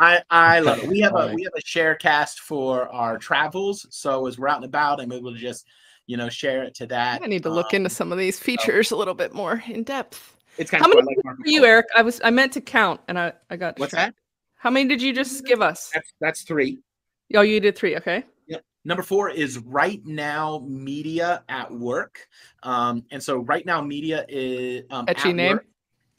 I, 0.00 0.22
I 0.30 0.60
love 0.60 0.78
it. 0.78 0.88
We 0.88 1.00
have 1.00 1.14
a 1.16 1.32
we 1.34 1.42
have 1.42 1.52
a 1.56 1.60
share 1.64 1.94
cast 1.94 2.40
for 2.40 2.88
our 2.90 3.18
travels. 3.18 3.86
So 3.90 4.26
as 4.26 4.38
we're 4.38 4.48
out 4.48 4.56
and 4.56 4.64
about, 4.64 5.00
I'm 5.00 5.12
able 5.12 5.32
to 5.32 5.38
just, 5.38 5.66
you 6.06 6.16
know, 6.16 6.28
share 6.28 6.62
it 6.62 6.74
to 6.76 6.86
that. 6.86 7.20
I 7.22 7.26
need 7.26 7.42
to 7.42 7.50
look 7.50 7.72
Um, 7.74 7.78
into 7.78 7.90
some 7.90 8.12
of 8.12 8.18
these 8.18 8.38
features 8.38 8.90
a 8.90 8.96
little 8.96 9.14
bit 9.14 9.34
more 9.34 9.62
in 9.66 9.82
depth. 9.82 10.36
It's 10.56 10.70
kind 10.70 10.82
How 10.82 10.90
of 10.90 10.94
many 10.96 11.06
fun, 11.06 11.14
like 11.16 11.24
Marco 11.24 11.42
For 11.42 11.48
you, 11.48 11.64
Eric, 11.64 11.86
I 11.96 12.02
was 12.02 12.20
I 12.22 12.30
meant 12.30 12.52
to 12.52 12.60
count 12.60 13.00
and 13.08 13.18
I 13.18 13.32
I 13.50 13.56
got 13.56 13.78
What's 13.78 13.90
distracted. 13.92 14.14
that? 14.16 14.20
How 14.56 14.70
many 14.70 14.88
did 14.88 15.02
you 15.02 15.12
just 15.12 15.44
give 15.44 15.60
us? 15.60 15.90
That's 15.92 16.12
that's 16.20 16.42
three. 16.42 16.78
Oh, 17.34 17.42
you 17.42 17.60
did 17.60 17.76
three. 17.76 17.96
Okay. 17.96 18.24
Number 18.84 19.02
four 19.02 19.28
is 19.28 19.58
right 19.58 20.00
now 20.06 20.64
media 20.66 21.44
at 21.50 21.70
work. 21.70 22.26
Um, 22.62 23.04
and 23.10 23.22
so 23.22 23.38
right 23.40 23.66
now 23.66 23.82
media 23.82 24.24
is 24.28 24.84
um, 24.90 25.04
Catchy 25.04 25.34
name. 25.34 25.56
work 25.56 25.66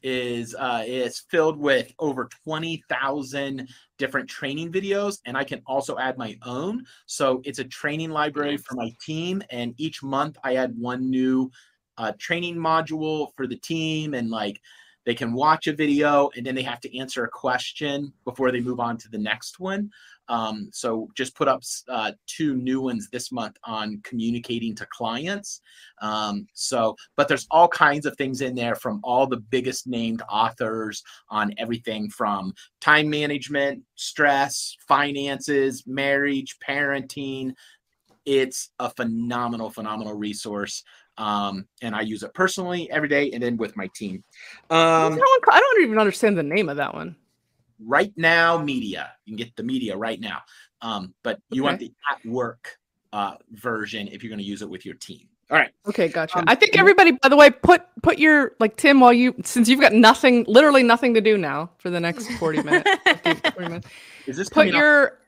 is 0.02 0.54
uh, 0.54 0.82
is 0.86 1.20
filled 1.30 1.58
with 1.58 1.92
over 1.98 2.28
20,000 2.44 3.68
different 3.98 4.28
training 4.28 4.72
videos 4.72 5.18
and 5.26 5.36
I 5.36 5.44
can 5.44 5.62
also 5.66 5.98
add 5.98 6.16
my 6.16 6.36
own. 6.44 6.84
So 7.06 7.40
it's 7.44 7.58
a 7.58 7.64
training 7.64 8.10
library 8.10 8.56
for 8.56 8.74
my 8.74 8.92
team 9.04 9.42
and 9.50 9.74
each 9.78 10.02
month 10.02 10.38
I 10.42 10.56
add 10.56 10.74
one 10.76 11.10
new 11.10 11.50
uh, 11.98 12.12
training 12.18 12.56
module 12.56 13.28
for 13.36 13.46
the 13.46 13.56
team 13.56 14.14
and 14.14 14.30
like 14.30 14.60
they 15.06 15.14
can 15.14 15.32
watch 15.32 15.66
a 15.66 15.72
video 15.72 16.30
and 16.36 16.44
then 16.44 16.54
they 16.54 16.62
have 16.62 16.80
to 16.80 16.98
answer 16.98 17.24
a 17.24 17.28
question 17.28 18.12
before 18.24 18.52
they 18.52 18.60
move 18.60 18.80
on 18.80 18.96
to 18.98 19.08
the 19.08 19.18
next 19.18 19.58
one. 19.58 19.90
Um, 20.28 20.68
so 20.72 21.08
just 21.16 21.34
put 21.34 21.48
up 21.48 21.62
uh, 21.88 22.12
two 22.26 22.54
new 22.54 22.80
ones 22.80 23.08
this 23.10 23.32
month 23.32 23.56
on 23.64 24.00
communicating 24.04 24.74
to 24.76 24.86
clients. 24.86 25.60
Um, 26.00 26.46
so, 26.54 26.94
but 27.16 27.26
there's 27.26 27.48
all 27.50 27.66
kinds 27.66 28.06
of 28.06 28.16
things 28.16 28.40
in 28.40 28.54
there 28.54 28.76
from 28.76 29.00
all 29.02 29.26
the 29.26 29.38
biggest 29.38 29.86
named 29.86 30.22
authors 30.30 31.02
on 31.30 31.52
everything 31.58 32.10
from 32.10 32.54
time 32.80 33.10
management, 33.10 33.82
stress, 33.96 34.76
finances, 34.86 35.84
marriage, 35.86 36.56
parenting, 36.66 37.54
it's 38.26 38.70
a 38.78 38.90
phenomenal, 38.90 39.70
phenomenal 39.70 40.14
resource. 40.14 40.84
Um, 41.18 41.66
and 41.82 41.94
I 41.94 42.00
use 42.00 42.22
it 42.22 42.32
personally 42.32 42.90
every 42.90 43.08
day 43.08 43.30
and 43.32 43.42
then 43.42 43.56
with 43.56 43.76
my 43.76 43.88
team. 43.94 44.24
Um, 44.70 45.20
I 45.50 45.60
don't 45.60 45.82
even 45.82 45.98
understand 45.98 46.36
the 46.38 46.42
name 46.42 46.68
of 46.68 46.76
that 46.76 46.94
one. 46.94 47.16
Right 47.84 48.12
now, 48.16 48.58
media. 48.58 49.12
You 49.24 49.36
can 49.36 49.44
get 49.44 49.56
the 49.56 49.62
media 49.62 49.96
right 49.96 50.20
now. 50.20 50.40
Um, 50.82 51.14
but 51.22 51.40
you 51.50 51.62
okay. 51.62 51.68
want 51.68 51.80
the 51.80 51.92
at 52.10 52.24
work 52.24 52.78
uh, 53.12 53.34
version 53.52 54.08
if 54.08 54.22
you're 54.22 54.30
going 54.30 54.38
to 54.38 54.44
use 54.44 54.62
it 54.62 54.70
with 54.70 54.86
your 54.86 54.94
team. 54.94 55.28
All 55.50 55.58
right. 55.58 55.70
Okay, 55.88 56.08
gotcha. 56.08 56.38
Um, 56.38 56.44
I 56.46 56.54
think 56.54 56.78
everybody, 56.78 57.10
by 57.10 57.28
the 57.28 57.36
way, 57.36 57.50
put 57.50 57.82
put 58.02 58.18
your 58.20 58.52
like 58.60 58.76
Tim 58.76 59.00
while 59.00 59.12
you 59.12 59.34
since 59.42 59.68
you've 59.68 59.80
got 59.80 59.92
nothing, 59.92 60.44
literally 60.46 60.84
nothing 60.84 61.12
to 61.14 61.20
do 61.20 61.36
now 61.36 61.70
for 61.78 61.90
the 61.90 61.98
next 61.98 62.30
forty 62.38 62.62
minutes. 62.62 62.88
50, 63.04 63.50
40 63.50 63.60
minutes. 63.60 63.88
Is 64.26 64.36
this 64.36 64.48
put 64.48 64.68
your 64.68 65.18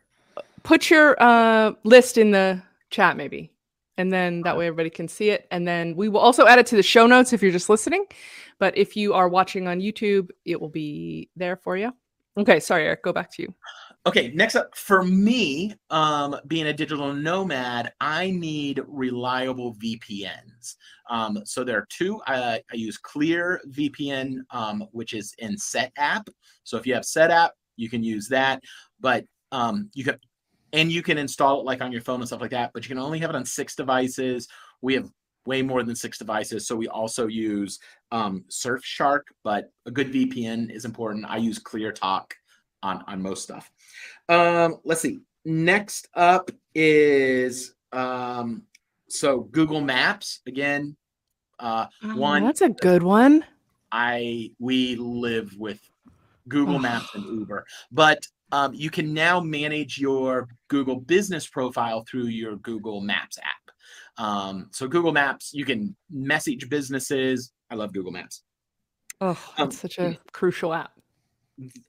put 0.62 0.90
your 0.90 1.20
uh, 1.20 1.72
list 1.82 2.18
in 2.18 2.30
the 2.30 2.62
chat 2.90 3.16
maybe, 3.16 3.50
and 3.98 4.12
then 4.12 4.42
that 4.42 4.56
way 4.56 4.66
everybody 4.66 4.90
can 4.90 5.08
see 5.08 5.30
it. 5.30 5.46
And 5.50 5.66
then 5.66 5.96
we 5.96 6.08
will 6.08 6.20
also 6.20 6.46
add 6.46 6.58
it 6.58 6.66
to 6.66 6.76
the 6.76 6.82
show 6.82 7.06
notes 7.06 7.32
if 7.32 7.42
you're 7.42 7.52
just 7.52 7.68
listening. 7.68 8.06
But 8.58 8.76
if 8.76 8.96
you 8.96 9.14
are 9.14 9.28
watching 9.28 9.68
on 9.68 9.80
YouTube, 9.80 10.30
it 10.44 10.60
will 10.60 10.68
be 10.68 11.28
there 11.36 11.56
for 11.56 11.76
you. 11.76 11.92
Okay, 12.36 12.60
sorry, 12.60 12.84
Eric. 12.84 13.02
Go 13.02 13.12
back 13.12 13.30
to 13.32 13.42
you. 13.42 13.54
Okay, 14.06 14.32
next 14.34 14.56
up 14.56 14.74
for 14.74 15.04
me, 15.04 15.74
um, 15.90 16.34
being 16.46 16.66
a 16.66 16.72
digital 16.72 17.12
nomad, 17.12 17.92
I 18.00 18.30
need 18.30 18.82
reliable 18.88 19.76
VPNs. 19.76 20.76
Um, 21.10 21.42
so 21.44 21.62
there 21.62 21.78
are 21.78 21.86
two. 21.88 22.20
I, 22.26 22.60
I 22.72 22.74
use 22.74 22.96
Clear 22.96 23.60
VPN, 23.68 24.38
um, 24.50 24.88
which 24.92 25.12
is 25.12 25.34
in 25.38 25.54
Setapp. 25.56 26.26
So 26.64 26.76
if 26.78 26.86
you 26.86 26.94
have 26.94 27.04
Setapp, 27.04 27.50
you 27.76 27.90
can 27.90 28.02
use 28.02 28.28
that. 28.28 28.62
But 28.98 29.24
um, 29.52 29.90
you 29.94 30.04
can, 30.04 30.16
and 30.72 30.90
you 30.90 31.02
can 31.02 31.18
install 31.18 31.60
it 31.60 31.64
like 31.64 31.82
on 31.82 31.92
your 31.92 32.00
phone 32.00 32.20
and 32.20 32.26
stuff 32.26 32.40
like 32.40 32.50
that. 32.50 32.72
But 32.72 32.84
you 32.84 32.88
can 32.88 32.98
only 32.98 33.18
have 33.18 33.30
it 33.30 33.36
on 33.36 33.44
six 33.44 33.74
devices. 33.74 34.48
We 34.80 34.94
have 34.94 35.10
way 35.46 35.62
more 35.62 35.82
than 35.82 35.96
six 35.96 36.18
devices, 36.18 36.66
so 36.66 36.76
we 36.76 36.88
also 36.88 37.26
use 37.26 37.78
um, 38.10 38.44
Surfshark. 38.50 39.22
But 39.44 39.70
a 39.86 39.90
good 39.90 40.12
VPN 40.12 40.70
is 40.74 40.84
important. 40.84 41.26
I 41.28 41.36
use 41.38 41.58
ClearTalk 41.58 42.32
on 42.82 43.04
on 43.06 43.22
most 43.22 43.42
stuff. 43.42 43.70
Um, 44.28 44.76
let's 44.84 45.00
see. 45.00 45.20
Next 45.44 46.08
up 46.14 46.50
is 46.74 47.74
um, 47.92 48.62
so 49.08 49.40
Google 49.40 49.80
Maps 49.80 50.40
again. 50.46 50.96
Uh, 51.58 51.86
oh, 52.02 52.16
one 52.16 52.44
that's 52.44 52.62
a 52.62 52.70
good 52.70 53.02
one. 53.02 53.44
I 53.92 54.50
we 54.58 54.96
live 54.96 55.54
with 55.58 55.80
Google 56.48 56.78
Maps 56.78 57.14
and 57.14 57.24
Uber, 57.24 57.66
but 57.90 58.26
um, 58.52 58.72
you 58.74 58.90
can 58.90 59.12
now 59.12 59.40
manage 59.40 59.98
your 59.98 60.48
Google 60.68 60.96
business 60.96 61.46
profile 61.46 62.04
through 62.08 62.26
your 62.26 62.56
Google 62.56 63.00
Maps 63.00 63.38
app. 63.38 64.24
Um, 64.24 64.68
so 64.70 64.86
Google 64.86 65.12
Maps, 65.12 65.52
you 65.52 65.64
can 65.64 65.96
message 66.10 66.68
businesses. 66.68 67.52
I 67.70 67.74
love 67.74 67.92
Google 67.92 68.12
Maps. 68.12 68.42
Oh, 69.20 69.38
that's 69.56 69.60
um, 69.60 69.70
such 69.70 69.98
a 69.98 70.18
crucial 70.32 70.74
app 70.74 70.92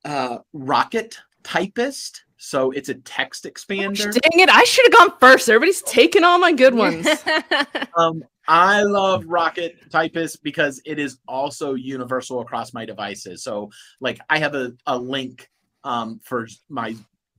uh, 0.05 0.39
Rocket 0.53 1.19
Typist. 1.43 2.23
So 2.37 2.71
it's 2.71 2.89
a 2.89 2.95
text 2.95 3.45
expander. 3.45 4.07
Oh, 4.07 4.11
dang 4.11 4.39
it! 4.39 4.49
I 4.49 4.63
should 4.65 4.85
have 4.85 4.93
gone 5.09 5.17
first. 5.19 5.47
Everybody's 5.47 5.81
taking 5.83 6.25
all 6.25 6.39
my 6.39 6.51
good 6.51 6.75
ones. 6.75 7.07
um, 7.97 8.21
I 8.49 8.83
love 8.83 9.23
Rocket 9.25 9.89
Typist 9.89 10.43
because 10.43 10.81
it 10.85 10.99
is 10.99 11.19
also 11.25 11.75
universal 11.75 12.41
across 12.41 12.73
my 12.73 12.83
devices. 12.83 13.43
So, 13.43 13.71
like, 14.01 14.19
I 14.29 14.39
have 14.39 14.55
a, 14.55 14.73
a 14.87 14.97
link 14.97 15.49
um, 15.83 16.19
for 16.23 16.47
my 16.69 16.95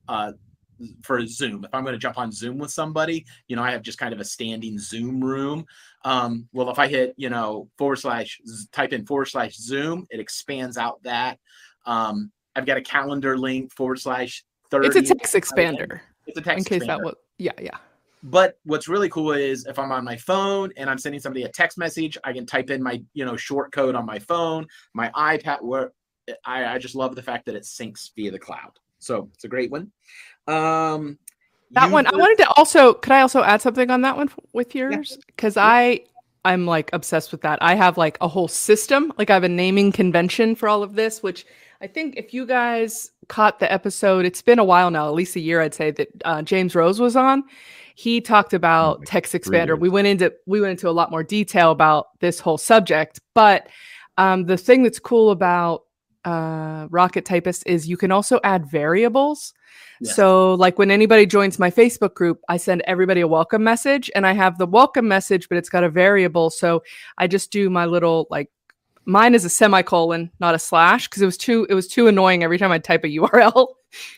uh, 0.07 0.33
for 1.03 1.25
Zoom. 1.25 1.63
If 1.63 1.73
I'm 1.73 1.83
going 1.83 1.93
to 1.93 1.99
jump 1.99 2.17
on 2.17 2.31
Zoom 2.31 2.57
with 2.57 2.71
somebody, 2.71 3.25
you 3.47 3.55
know, 3.55 3.63
I 3.63 3.71
have 3.71 3.81
just 3.81 3.97
kind 3.97 4.13
of 4.13 4.19
a 4.19 4.25
standing 4.25 4.77
Zoom 4.77 5.23
room. 5.23 5.65
Um, 6.03 6.47
well, 6.53 6.69
if 6.69 6.79
I 6.79 6.87
hit, 6.87 7.13
you 7.17 7.29
know, 7.29 7.69
forward 7.77 7.97
slash 7.97 8.39
type 8.71 8.93
in 8.93 9.05
forward 9.05 9.27
slash 9.27 9.55
Zoom, 9.55 10.05
it 10.09 10.19
expands 10.19 10.77
out 10.77 11.01
that. 11.03 11.39
Um, 11.85 12.31
I've 12.55 12.65
got 12.65 12.77
a 12.77 12.81
calendar 12.81 13.37
link 13.37 13.73
forward 13.73 13.99
slash 13.99 14.43
30. 14.71 14.87
It's 14.87 15.11
a 15.11 15.15
text 15.15 15.35
expander. 15.35 15.99
It's 16.27 16.37
a 16.37 16.41
text 16.41 16.69
In 16.69 16.79
case 16.79 16.83
expander. 16.83 16.87
that 16.87 17.01
was, 17.01 17.15
yeah, 17.37 17.51
yeah. 17.59 17.77
But 18.23 18.57
what's 18.63 18.87
really 18.87 19.09
cool 19.09 19.33
is 19.33 19.67
if 19.67 19.77
I'm 19.77 19.91
on 19.91 20.03
my 20.03 20.17
phone 20.17 20.71
and 20.77 20.89
I'm 20.89 20.97
sending 20.97 21.21
somebody 21.21 21.43
a 21.43 21.49
text 21.49 21.77
message, 21.77 22.17
I 22.23 22.33
can 22.33 22.45
type 22.45 22.71
in 22.71 22.81
my, 22.81 23.03
you 23.13 23.23
know, 23.23 23.37
short 23.37 23.71
code 23.71 23.93
on 23.93 24.05
my 24.05 24.17
phone, 24.17 24.65
my 24.93 25.09
iPad. 25.09 25.61
Where 25.61 25.91
I, 26.45 26.65
I 26.65 26.77
just 26.77 26.95
love 26.95 27.15
the 27.15 27.23
fact 27.23 27.45
that 27.45 27.55
it 27.55 27.63
syncs 27.63 28.11
via 28.15 28.31
the 28.31 28.39
cloud. 28.39 28.79
So 28.99 29.29
it's 29.33 29.43
a 29.43 29.47
great 29.47 29.71
one. 29.71 29.91
Um, 30.47 31.19
that 31.71 31.91
one, 31.91 32.07
I 32.07 32.15
wanted 32.15 32.43
to 32.43 32.49
also, 32.57 32.93
could 32.93 33.11
I 33.11 33.21
also 33.21 33.43
add 33.43 33.61
something 33.61 33.89
on 33.89 34.01
that 34.01 34.15
one 34.15 34.29
with 34.53 34.75
yours? 34.75 35.17
Because 35.27 35.55
yeah. 35.55 35.65
I, 35.65 36.01
I'm 36.45 36.65
like 36.65 36.91
obsessed 36.93 37.31
with 37.31 37.41
that. 37.41 37.59
I 37.61 37.75
have 37.75 37.97
like 37.97 38.17
a 38.21 38.27
whole 38.27 38.47
system. 38.47 39.11
Like 39.17 39.29
I 39.29 39.33
have 39.33 39.43
a 39.43 39.49
naming 39.49 39.91
convention 39.91 40.55
for 40.55 40.69
all 40.69 40.83
of 40.83 40.95
this, 40.95 41.23
which 41.23 41.45
I 41.81 41.87
think 41.87 42.15
if 42.17 42.33
you 42.33 42.45
guys 42.45 43.11
caught 43.27 43.59
the 43.59 43.71
episode, 43.71 44.25
it's 44.25 44.41
been 44.41 44.59
a 44.59 44.63
while 44.63 44.91
now, 44.91 45.07
at 45.07 45.13
least 45.13 45.35
a 45.35 45.39
year, 45.39 45.61
I'd 45.61 45.73
say 45.73 45.91
that 45.91 46.07
uh, 46.23 46.41
James 46.43 46.75
Rose 46.75 46.99
was 46.99 47.15
on. 47.15 47.43
He 47.95 48.21
talked 48.21 48.53
about 48.53 48.99
oh, 48.99 49.03
text 49.05 49.33
expander. 49.33 49.79
We 49.79 49.89
went 49.89 50.07
into 50.07 50.33
we 50.45 50.61
went 50.61 50.71
into 50.71 50.89
a 50.89 50.91
lot 50.91 51.11
more 51.11 51.23
detail 51.23 51.71
about 51.71 52.19
this 52.19 52.39
whole 52.39 52.57
subject, 52.57 53.21
but 53.33 53.67
um, 54.17 54.45
the 54.45 54.57
thing 54.57 54.83
that's 54.83 54.99
cool 54.99 55.31
about 55.31 55.84
uh, 56.25 56.87
Rocket 56.89 57.23
Typist 57.23 57.63
is 57.65 57.87
you 57.87 57.97
can 57.97 58.11
also 58.11 58.39
add 58.43 58.65
variables. 58.65 59.53
Yeah. 60.01 60.11
So, 60.11 60.53
like 60.55 60.77
when 60.77 60.91
anybody 60.91 61.25
joins 61.25 61.59
my 61.59 61.71
Facebook 61.71 62.15
group, 62.15 62.41
I 62.49 62.57
send 62.57 62.81
everybody 62.85 63.21
a 63.21 63.27
welcome 63.27 63.63
message, 63.63 64.11
and 64.15 64.25
I 64.25 64.33
have 64.33 64.57
the 64.57 64.65
welcome 64.65 65.07
message, 65.07 65.47
but 65.47 65.57
it's 65.57 65.69
got 65.69 65.83
a 65.83 65.89
variable. 65.89 66.49
So 66.49 66.83
I 67.17 67.27
just 67.27 67.51
do 67.51 67.69
my 67.69 67.85
little 67.85 68.27
like 68.29 68.49
mine 69.05 69.35
is 69.35 69.45
a 69.45 69.49
semicolon, 69.49 70.31
not 70.39 70.55
a 70.55 70.59
slash, 70.59 71.07
because 71.07 71.21
it 71.21 71.25
was 71.25 71.37
too 71.37 71.65
it 71.69 71.73
was 71.73 71.87
too 71.87 72.07
annoying 72.07 72.43
every 72.43 72.57
time 72.57 72.71
I 72.71 72.79
type 72.79 73.03
a 73.03 73.07
URL. 73.17 73.67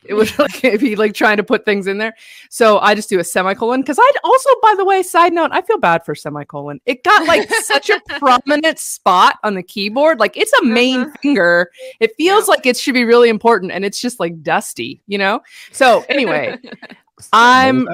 It 0.06 0.16
would 0.16 0.38
like 0.40 0.62
be 0.62 0.96
like 0.96 1.14
trying 1.14 1.38
to 1.38 1.44
put 1.44 1.66
things 1.66 1.88
in 1.88 1.98
there. 1.98 2.16
So 2.50 2.80
I 2.80 2.96
just 2.96 3.10
do 3.10 3.20
a 3.20 3.24
semicolon 3.24 3.82
because 3.82 4.00
I'd 4.00 4.18
also, 4.24 4.50
by 4.62 4.74
the 4.76 4.86
way, 4.86 5.04
side 5.04 5.34
note, 5.34 5.52
I 5.54 5.62
feel 5.62 5.78
bad 5.78 6.04
for 6.04 6.16
semicolon. 6.16 6.80
It 6.86 7.04
got 7.04 7.28
like 7.28 7.50
such 7.64 7.90
a 7.90 8.02
prominent 8.20 8.80
spot 8.80 9.38
on 9.44 9.56
the 9.56 9.64
keyboard. 9.64 10.20
Like 10.20 10.36
it's 10.38 10.54
a 10.54 10.66
main 10.66 11.02
uh-huh. 11.02 11.18
finger. 11.22 11.72
It 12.00 12.12
feels 12.18 12.48
yeah. 12.48 12.52
like 12.52 12.66
it 12.66 12.78
should 12.78 12.96
be 12.96 13.06
really 13.06 13.30
important 13.30 13.72
and 13.72 13.86
it's 13.86 14.00
just 14.00 14.20
like 14.20 14.42
dusty, 14.42 15.02
you 15.08 15.18
know? 15.18 15.42
So 15.72 16.06
anyway, 16.10 16.58
I'm 17.34 17.88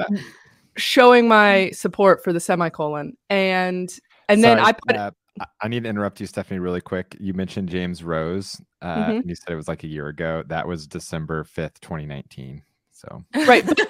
showing 0.76 1.28
my 1.28 1.70
support 1.70 2.24
for 2.24 2.32
the 2.32 2.40
semicolon 2.40 3.16
and 3.30 3.94
and 4.28 4.40
Sorry, 4.40 4.54
then 4.56 4.64
I 4.64 4.72
put 4.72 4.96
uh, 4.96 5.10
I 5.60 5.68
need 5.68 5.82
to 5.82 5.88
interrupt 5.88 6.20
you, 6.20 6.26
Stephanie, 6.26 6.60
really 6.60 6.80
quick. 6.80 7.16
You 7.18 7.34
mentioned 7.34 7.68
James 7.68 8.04
Rose, 8.04 8.60
uh, 8.82 8.86
mm-hmm. 8.86 9.10
and 9.10 9.28
you 9.28 9.34
said 9.34 9.52
it 9.52 9.56
was 9.56 9.66
like 9.66 9.82
a 9.82 9.88
year 9.88 10.08
ago. 10.08 10.44
That 10.46 10.66
was 10.66 10.86
December 10.86 11.42
fifth, 11.44 11.80
twenty 11.80 12.06
nineteen. 12.06 12.62
So 12.92 13.24
right, 13.46 13.66
but, 13.66 13.80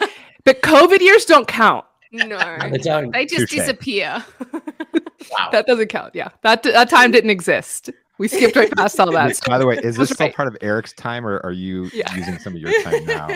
but 0.45 0.63
COVID 0.63 1.01
years 1.01 1.27
don't 1.27 1.47
count. 1.47 1.85
No, 2.13 2.27
they 3.13 3.27
just 3.27 3.53
Touché. 3.53 3.57
disappear. 3.57 4.25
wow, 4.53 5.49
that 5.53 5.67
doesn't 5.67 5.89
count. 5.89 6.15
Yeah, 6.15 6.31
that 6.43 6.63
that 6.63 6.89
time 6.89 7.11
didn't 7.11 7.31
exist. 7.31 7.91
We 8.17 8.29
skipped 8.29 8.57
right 8.57 8.71
past 8.71 8.99
all 8.99 9.11
that. 9.13 9.39
By 9.47 9.59
the 9.59 9.67
way, 9.67 9.77
is 9.83 9.97
this 9.99 10.11
still 10.11 10.31
part 10.31 10.49
of 10.49 10.57
Eric's 10.63 10.95
time, 10.95 11.27
or 11.27 11.41
are 11.45 11.53
you 11.53 11.91
yeah. 11.93 12.15
using 12.15 12.39
some 12.39 12.55
of 12.55 12.61
your 12.61 12.73
time 12.83 13.05
now? 13.05 13.29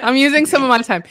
I'm 0.00 0.16
using 0.16 0.46
some 0.46 0.62
of 0.64 0.68
my 0.68 0.78
time 0.78 1.04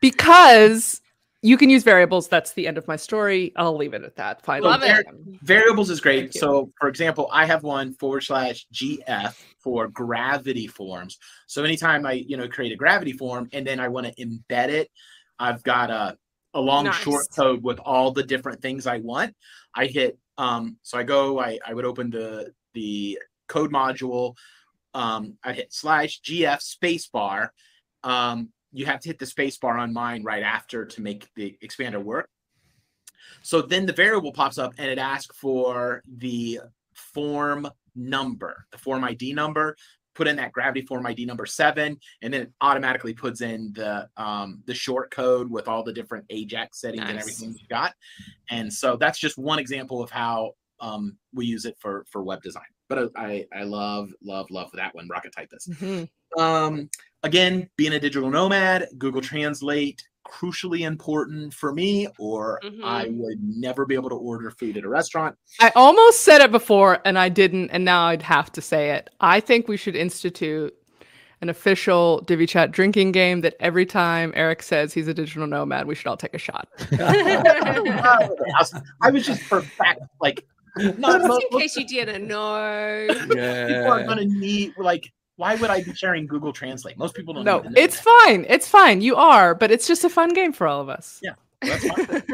because 0.00 1.01
you 1.42 1.56
can 1.56 1.68
use 1.68 1.82
variables. 1.82 2.28
That's 2.28 2.52
the 2.52 2.68
end 2.68 2.78
of 2.78 2.86
my 2.86 2.94
story. 2.94 3.52
I'll 3.56 3.76
leave 3.76 3.94
it 3.94 4.04
at 4.04 4.14
that. 4.14 4.42
Fine. 4.42 4.62
Love 4.62 4.84
it. 4.84 5.04
Variables 5.42 5.90
is 5.90 6.00
great. 6.00 6.32
So, 6.32 6.70
for 6.78 6.88
example, 6.88 7.28
I 7.32 7.46
have 7.46 7.64
one 7.64 7.94
forward 7.94 8.20
slash 8.20 8.64
GF 8.72 9.36
for 9.58 9.88
gravity 9.88 10.68
forms. 10.68 11.18
So, 11.48 11.64
anytime 11.64 12.06
I, 12.06 12.12
you 12.12 12.36
know, 12.36 12.46
create 12.46 12.72
a 12.72 12.76
gravity 12.76 13.12
form 13.12 13.48
and 13.52 13.66
then 13.66 13.80
I 13.80 13.88
want 13.88 14.06
to 14.06 14.14
embed 14.24 14.68
it, 14.68 14.88
I've 15.40 15.64
got 15.64 15.90
a, 15.90 16.16
a 16.54 16.60
long 16.60 16.84
nice. 16.84 16.94
short 16.94 17.26
code 17.34 17.64
with 17.64 17.80
all 17.80 18.12
the 18.12 18.22
different 18.22 18.62
things 18.62 18.86
I 18.86 18.98
want. 18.98 19.34
I 19.74 19.86
hit, 19.86 20.16
um, 20.38 20.76
so 20.82 20.96
I 20.96 21.02
go, 21.02 21.40
I, 21.40 21.58
I 21.66 21.74
would 21.74 21.84
open 21.84 22.10
the, 22.10 22.52
the 22.74 23.18
code 23.48 23.72
module. 23.72 24.36
Um, 24.94 25.38
I 25.42 25.54
hit 25.54 25.72
slash 25.72 26.20
GF 26.20 26.60
spacebar. 26.62 27.48
Um, 28.04 28.50
you 28.72 28.86
have 28.86 29.00
to 29.00 29.08
hit 29.08 29.18
the 29.18 29.26
space 29.26 29.58
bar 29.58 29.78
on 29.78 29.92
mine 29.92 30.22
right 30.22 30.42
after 30.42 30.84
to 30.84 31.02
make 31.02 31.28
the 31.36 31.56
expander 31.62 32.02
work. 32.02 32.28
So 33.42 33.62
then 33.62 33.86
the 33.86 33.92
variable 33.92 34.32
pops 34.32 34.58
up 34.58 34.72
and 34.78 34.90
it 34.90 34.98
asks 34.98 35.36
for 35.36 36.02
the 36.18 36.60
form 36.94 37.68
number, 37.94 38.66
the 38.72 38.78
form 38.78 39.04
ID 39.04 39.32
number. 39.34 39.76
Put 40.14 40.28
in 40.28 40.36
that 40.36 40.52
gravity 40.52 40.82
form 40.82 41.06
ID 41.06 41.24
number 41.24 41.46
seven, 41.46 41.96
and 42.20 42.34
then 42.34 42.42
it 42.42 42.52
automatically 42.60 43.14
puts 43.14 43.40
in 43.40 43.72
the 43.72 44.06
um, 44.18 44.62
the 44.66 44.74
short 44.74 45.10
code 45.10 45.50
with 45.50 45.68
all 45.68 45.82
the 45.82 45.92
different 45.92 46.26
Ajax 46.28 46.82
settings 46.82 47.00
nice. 47.00 47.10
and 47.10 47.18
everything 47.18 47.54
you've 47.58 47.68
got. 47.70 47.94
And 48.50 48.70
so 48.70 48.98
that's 48.98 49.18
just 49.18 49.38
one 49.38 49.58
example 49.58 50.02
of 50.02 50.10
how 50.10 50.52
um, 50.80 51.16
we 51.32 51.46
use 51.46 51.64
it 51.64 51.78
for 51.80 52.04
for 52.10 52.22
web 52.22 52.42
design. 52.42 52.62
But 52.90 53.10
I 53.16 53.46
I 53.54 53.62
love 53.62 54.12
love 54.22 54.50
love 54.50 54.70
that 54.74 54.94
one, 54.94 55.08
Rocket 55.08 55.32
Typist. 55.34 55.70
Mm-hmm. 55.70 56.04
Um, 56.38 56.88
again, 57.22 57.68
being 57.76 57.92
a 57.94 58.00
digital 58.00 58.30
nomad, 58.30 58.88
Google 58.98 59.20
Translate, 59.20 60.02
crucially 60.26 60.80
important 60.86 61.52
for 61.52 61.72
me, 61.74 62.06
or 62.18 62.58
I 62.82 63.06
Mhm. 63.06 63.16
would 63.18 63.38
never 63.42 63.84
be 63.84 63.94
able 63.94 64.08
to 64.08 64.14
order 64.16 64.50
food 64.50 64.76
at 64.76 64.84
a 64.84 64.88
restaurant. 64.88 65.36
I 65.60 65.70
almost 65.74 66.20
said 66.22 66.40
it 66.40 66.50
before 66.50 67.00
and 67.04 67.18
I 67.18 67.28
didn't, 67.28 67.70
and 67.70 67.84
now 67.84 68.06
I'd 68.06 68.22
have 68.22 68.50
to 68.52 68.62
say 68.62 68.92
it. 68.92 69.10
I 69.20 69.40
think 69.40 69.68
we 69.68 69.76
should 69.76 69.94
institute 69.96 70.74
an 71.42 71.48
official 71.50 72.20
Divi 72.22 72.46
Chat 72.46 72.70
drinking 72.70 73.10
game 73.12 73.40
that 73.42 73.56
every 73.60 73.84
time 73.84 74.32
Eric 74.36 74.62
says 74.62 74.94
he's 74.94 75.08
a 75.08 75.12
digital 75.14 75.46
nomad, 75.46 75.86
we 75.86 75.94
should 75.96 76.06
all 76.06 76.16
take 76.16 76.34
a 76.34 76.38
shot. 76.38 76.68
I 79.02 79.10
was 79.10 79.26
just 79.26 79.42
for 79.42 79.60
fact, 79.62 80.00
like, 80.20 80.44
not 80.76 81.18
Just 81.18 81.26
most 81.28 81.44
in 81.50 81.58
case 81.58 81.76
you 81.76 81.86
didn't 81.86 82.26
know. 82.26 83.06
people 83.10 83.86
are 83.92 84.04
gonna 84.04 84.24
need 84.24 84.72
like. 84.78 85.12
Why 85.36 85.54
would 85.54 85.70
I 85.70 85.82
be 85.82 85.94
sharing 85.94 86.26
Google 86.26 86.52
Translate? 86.52 86.96
Most 86.98 87.14
people 87.14 87.32
don't. 87.34 87.44
No, 87.44 87.60
even 87.60 87.72
know 87.72 87.80
it's 87.80 88.00
that. 88.00 88.22
fine. 88.26 88.46
It's 88.48 88.68
fine. 88.68 89.00
You 89.00 89.16
are, 89.16 89.54
but 89.54 89.70
it's 89.70 89.86
just 89.86 90.04
a 90.04 90.10
fun 90.10 90.34
game 90.34 90.52
for 90.52 90.66
all 90.66 90.80
of 90.80 90.88
us. 90.88 91.18
Yeah. 91.22 91.32
That's 91.62 91.86
fine. 91.86 92.06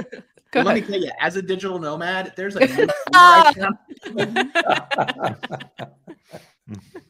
Go 0.51 0.61
But 0.61 0.67
let 0.67 0.75
me 0.77 0.81
ahead. 0.81 0.91
tell 0.91 1.01
you, 1.03 1.11
as 1.21 1.37
a 1.37 1.43
digital 1.43 1.79
nomad, 1.79 2.33
there's 2.35 2.57
a 2.57 2.61
new 2.67 2.87
right 3.13 3.55
now. 3.57 3.69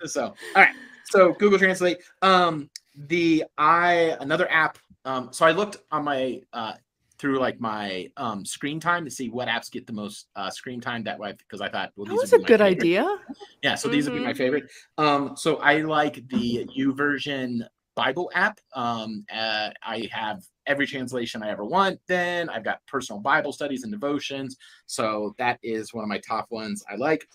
so 0.07 0.25
all 0.55 0.63
right 0.63 0.75
so 1.05 1.33
google 1.35 1.59
translate 1.59 1.99
um 2.23 2.69
the 3.09 3.45
i 3.59 4.17
another 4.21 4.51
app 4.51 4.79
um 5.05 5.29
so 5.33 5.45
i 5.47 5.51
looked 5.51 5.79
on 5.91 6.05
my 6.05 6.41
uh 6.53 6.73
through 7.19 7.39
like 7.39 7.61
my 7.61 8.09
um 8.17 8.45
screen 8.45 8.79
time 8.81 9.05
to 9.05 9.11
see 9.11 9.29
what 9.29 9.49
apps 9.49 9.71
get 9.71 9.87
the 9.87 9.93
most 9.93 10.29
uh 10.37 10.51
screen 10.51 10.81
time 10.81 11.03
that 11.05 11.19
way 11.19 11.33
because 11.39 11.61
i 11.61 11.69
thought 11.69 11.91
well 11.97 12.07
That 12.07 12.15
was 12.15 12.33
a 12.33 12.39
good 12.39 12.61
favorite. 12.61 12.79
idea. 12.79 13.19
yeah 13.63 13.75
so 13.75 13.89
these 13.89 14.05
would 14.09 14.15
be 14.19 14.25
my 14.25 14.35
favorite. 14.35 14.71
Um 14.99 15.37
so 15.37 15.57
i 15.57 15.81
like 15.83 16.27
the 16.29 16.67
YouVersion 16.79 17.67
bible 17.97 18.31
app. 18.35 18.59
Um 18.75 19.25
uh, 19.35 19.71
i 19.83 20.09
have 20.13 20.43
every 20.67 20.87
translation 20.87 21.43
i 21.43 21.51
ever 21.51 21.65
want 21.65 21.99
then. 22.07 22.49
I've 22.49 22.65
got 22.65 22.79
personal 22.87 23.21
bible 23.21 23.53
studies 23.53 23.83
and 23.83 23.93
devotions 23.93 24.57
so 24.87 25.35
that 25.39 25.59
is 25.63 25.93
one 25.93 26.05
of 26.05 26.09
my 26.09 26.19
top 26.19 26.47
ones 26.51 26.85
i 26.91 26.95
like. 26.97 27.27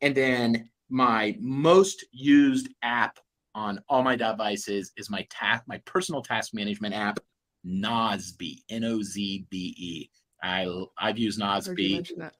And 0.00 0.14
then 0.14 0.68
my 0.88 1.36
most 1.40 2.04
used 2.12 2.68
app 2.82 3.18
on 3.54 3.80
all 3.88 4.02
my 4.02 4.14
devices 4.16 4.92
is 4.96 5.10
my 5.10 5.26
task 5.30 5.64
my 5.66 5.78
personal 5.84 6.22
task 6.22 6.54
management 6.54 6.94
app 6.94 7.18
Nozbe 7.66 8.62
n-o-z-b-e 8.68 10.10
i 10.42 10.84
i've 10.98 11.18
used 11.18 11.40
Heard 11.40 11.64
Nozbe 11.64 12.30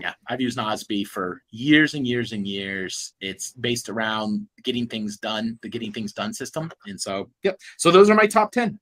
yeah, 0.00 0.14
I've 0.28 0.40
used 0.40 0.56
Nozbe 0.56 1.06
for 1.06 1.42
years 1.50 1.94
and 1.94 2.06
years 2.06 2.32
and 2.32 2.46
years. 2.46 3.12
It's 3.20 3.52
based 3.52 3.88
around 3.88 4.48
getting 4.64 4.86
things 4.86 5.18
done, 5.18 5.58
the 5.62 5.68
getting 5.68 5.92
things 5.92 6.12
done 6.12 6.32
system. 6.32 6.72
And 6.86 6.98
so, 6.98 7.28
yep. 7.42 7.58
So 7.76 7.90
those 7.90 8.08
are 8.08 8.14
my 8.14 8.26
top 8.26 8.50
10. 8.52 8.78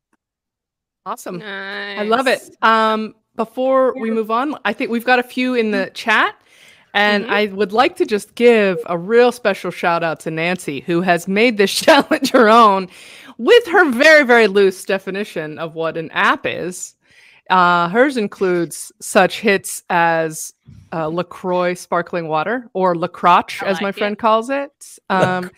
Awesome. 1.06 1.38
Nice. 1.38 1.98
I 1.98 2.04
love 2.04 2.28
it. 2.28 2.56
Um, 2.62 3.16
before 3.34 3.98
we 3.98 4.10
move 4.10 4.30
on, 4.30 4.56
I 4.64 4.72
think 4.72 4.90
we've 4.90 5.04
got 5.04 5.18
a 5.18 5.22
few 5.22 5.54
in 5.54 5.70
the 5.70 5.90
chat. 5.94 6.36
And 6.94 7.24
Mhm. 7.26 7.30
I 7.30 7.46
would 7.46 7.72
like 7.72 7.96
to 7.96 8.06
just 8.06 8.34
give 8.34 8.78
a 8.86 8.96
real 8.98 9.30
special 9.32 9.70
shout 9.70 10.02
out 10.02 10.20
to 10.20 10.30
Nancy, 10.30 10.80
who 10.80 11.00
has 11.02 11.28
made 11.28 11.56
this 11.58 11.72
challenge 11.74 12.30
her 12.30 12.48
own 12.48 12.88
with 13.36 13.66
her 13.66 13.90
very, 13.90 14.24
very 14.24 14.46
loose 14.46 14.84
definition 14.84 15.58
of 15.58 15.74
what 15.74 15.96
an 15.96 16.10
app 16.12 16.44
is. 16.46 16.94
Uh, 17.50 17.88
hers 17.88 18.16
includes 18.16 18.92
such 19.00 19.40
hits 19.40 19.82
as 19.90 20.52
uh, 20.92 21.06
LaCroix 21.06 21.74
sparkling 21.74 22.28
water 22.28 22.68
or 22.74 22.94
LaCroche, 22.94 23.62
I 23.62 23.66
as 23.66 23.80
my 23.80 23.88
it. 23.90 23.94
friend 23.96 24.18
calls 24.18 24.50
it. 24.50 24.70
Um, 25.10 25.50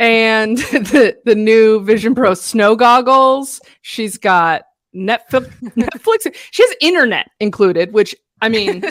and 0.00 0.56
the, 0.58 1.16
the 1.24 1.34
new 1.36 1.80
Vision 1.84 2.14
Pro 2.14 2.34
snow 2.34 2.74
goggles. 2.74 3.60
She's 3.82 4.18
got 4.18 4.62
Netflix. 4.94 5.48
Netflix. 5.76 6.34
She 6.50 6.62
has 6.64 6.74
internet 6.80 7.30
included, 7.38 7.92
which 7.92 8.14
I 8.42 8.48
mean, 8.48 8.82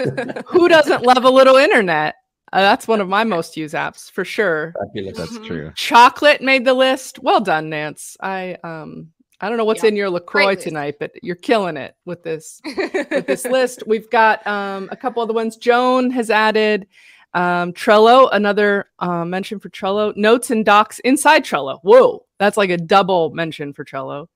who 0.46 0.68
doesn't 0.68 1.02
love 1.04 1.24
a 1.24 1.30
little 1.30 1.56
internet? 1.56 2.14
Uh, 2.52 2.60
that's 2.60 2.86
one 2.86 3.00
of 3.00 3.08
my 3.08 3.24
most 3.24 3.56
used 3.56 3.74
apps 3.74 4.10
for 4.10 4.24
sure. 4.24 4.74
Fabulous. 4.78 5.16
That's 5.18 5.38
Mhm. 5.38 5.46
true. 5.46 5.72
Chocolate 5.74 6.40
made 6.42 6.64
the 6.64 6.74
list. 6.74 7.18
Well 7.18 7.40
done, 7.40 7.68
Nance. 7.68 8.16
I 8.20 8.56
um 8.62 9.08
I 9.40 9.48
don't 9.48 9.56
know 9.58 9.64
what's 9.64 9.82
Yeah, 9.82 9.88
in 9.88 9.96
your 9.96 10.10
Lacroix 10.10 10.54
tonight, 10.54 10.96
but 11.00 11.10
you're 11.22 11.34
killing 11.34 11.76
it 11.76 11.96
with 12.04 12.22
this 12.22 12.60
with 12.64 13.26
this 13.26 13.44
list. 13.56 13.82
We've 13.86 14.08
got 14.10 14.46
um 14.46 14.88
a 14.92 14.96
couple 14.96 15.22
other 15.22 15.34
ones. 15.34 15.56
Joan 15.56 16.10
has 16.10 16.30
added 16.30 16.86
um 17.34 17.72
Trello, 17.72 18.28
another 18.32 18.90
uh, 18.98 19.24
mention 19.24 19.58
for 19.58 19.70
Trello. 19.70 20.14
Notes 20.16 20.50
and 20.50 20.64
docs 20.64 20.98
inside 21.00 21.44
Trello. 21.44 21.80
Whoa, 21.82 22.26
that's 22.38 22.58
like 22.58 22.70
a 22.70 22.76
double 22.76 23.30
mention 23.30 23.72
for 23.72 23.84
Trello. 23.84 24.26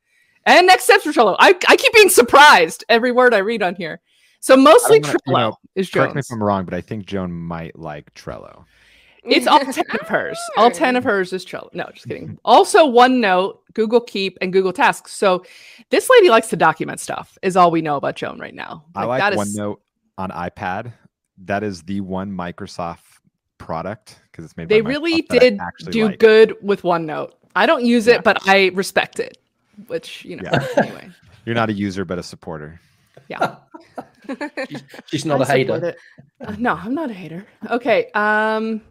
And 0.47 0.67
next 0.67 0.85
steps 0.85 1.05
for 1.05 1.13
Trello. 1.13 1.37
I, 1.39 1.55
I 1.69 1.77
keep 1.77 1.93
being 1.93 2.09
surprised 2.09 2.83
every 2.89 3.13
word 3.13 3.35
I 3.35 3.39
read 3.39 3.63
on 3.63 3.75
here. 3.75 4.01
So 4.47 4.57
mostly 4.57 5.01
Trello 5.01 5.17
you 5.27 5.33
know, 5.33 5.59
is 5.75 5.91
Correct 5.91 6.15
me 6.15 6.21
if 6.21 6.27
I'm 6.31 6.41
wrong, 6.41 6.65
but 6.65 6.73
I 6.73 6.81
think 6.81 7.05
Joan 7.05 7.33
might 7.33 7.77
like 7.77 8.15
Trello. 8.15 8.65
It's 9.25 9.49
all 9.49 9.59
10 9.59 9.83
of 10.01 10.07
hers. 10.07 10.39
All 10.57 10.71
10 10.71 10.95
of 10.95 11.03
hers 11.03 11.33
is 11.33 11.45
Trello. 11.45 11.69
No, 11.75 11.89
just 11.93 12.07
kidding. 12.07 12.39
Also, 12.45 12.87
OneNote, 12.87 13.59
Google 13.75 14.01
Keep, 14.01 14.39
and 14.41 14.53
Google 14.53 14.73
Tasks. 14.73 15.11
So 15.15 15.45
this 15.91 16.09
lady 16.09 16.29
likes 16.31 16.47
to 16.51 16.57
document 16.57 17.01
stuff, 17.01 17.37
is 17.43 17.57
all 17.57 17.73
we 17.73 17.83
know 17.83 17.97
about 17.97 18.15
Joan 18.15 18.39
right 18.39 18.55
now. 18.55 18.85
I 18.95 19.05
like 19.07 19.19
that 19.19 19.33
is- 19.33 19.57
OneNote 19.59 19.79
on 20.17 20.31
iPad. 20.31 20.93
That 21.39 21.65
is 21.65 21.83
the 21.83 22.01
one 22.03 22.31
Microsoft 22.31 23.01
product 23.59 24.21
because 24.31 24.45
it's 24.45 24.57
made. 24.57 24.69
They 24.69 24.81
by 24.81 24.91
really 24.91 25.27
I 25.29 25.39
did 25.39 25.61
do 25.91 26.07
like. 26.07 26.21
good 26.21 26.55
with 26.63 26.83
OneNote. 26.83 27.33
I 27.57 27.67
don't 27.67 27.85
use 27.85 28.07
Yeah. 28.07 28.15
it, 28.15 28.23
but 28.23 28.47
I 28.47 28.71
respect 28.75 29.19
it, 29.19 29.39
which, 29.89 30.25
you 30.25 30.37
know, 30.37 30.49
Yeah. 30.53 30.67
anyway. 30.77 31.11
You're 31.47 31.57
not 31.57 31.69
a 31.69 31.73
user, 31.73 32.05
but 32.05 32.21
a 32.21 32.23
supporter. 32.23 32.81
Yeah. 33.29 33.57
She's, 34.69 34.83
she's 35.07 35.25
not 35.25 35.41
I 35.41 35.45
a 35.45 35.47
hater. 35.47 35.95
Uh, 36.41 36.57
no, 36.59 36.75
I'm 36.75 36.95
not 36.95 37.11
a 37.11 37.15
hater. 37.15 37.47
Okay. 37.71 38.11
Um, 38.15 38.83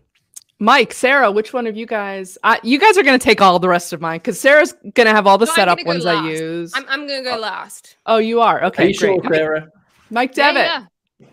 Mike, 0.59 0.93
Sarah, 0.93 1.29
which 1.29 1.51
one 1.51 1.67
of 1.67 1.75
you 1.75 1.85
guys? 1.85 2.37
Uh, 2.41 2.55
you 2.63 2.79
guys 2.79 2.97
are 2.97 3.03
going 3.03 3.19
to 3.19 3.23
take 3.23 3.41
all 3.41 3.59
the 3.59 3.67
rest 3.67 3.91
of 3.91 3.99
mine 3.99 4.19
because 4.19 4.39
Sarah's 4.39 4.71
going 4.93 5.07
to 5.07 5.13
have 5.13 5.27
all 5.27 5.37
the 5.37 5.45
No, 5.45 5.51
I'm 5.51 5.55
setup 5.55 5.77
gonna 5.79 5.99
go 5.99 6.05
ones 6.05 6.05
I 6.05 6.29
use. 6.29 6.71
I'm, 6.73 6.85
I'm 6.87 7.05
gonna 7.05 7.23
go 7.23 7.37
last. 7.37 7.97
oh, 8.05 8.17
you 8.17 8.39
are? 8.39 8.61
Are 8.61 8.65
Okay, 8.67 8.87
you 8.87 8.93
sure, 8.93 9.19
great. 9.19 9.39
Sarah? 9.39 9.67
Mike 10.09 10.37
Yeah, 10.37 10.53
Devitt, 10.53 10.65
yeah. 10.65 11.27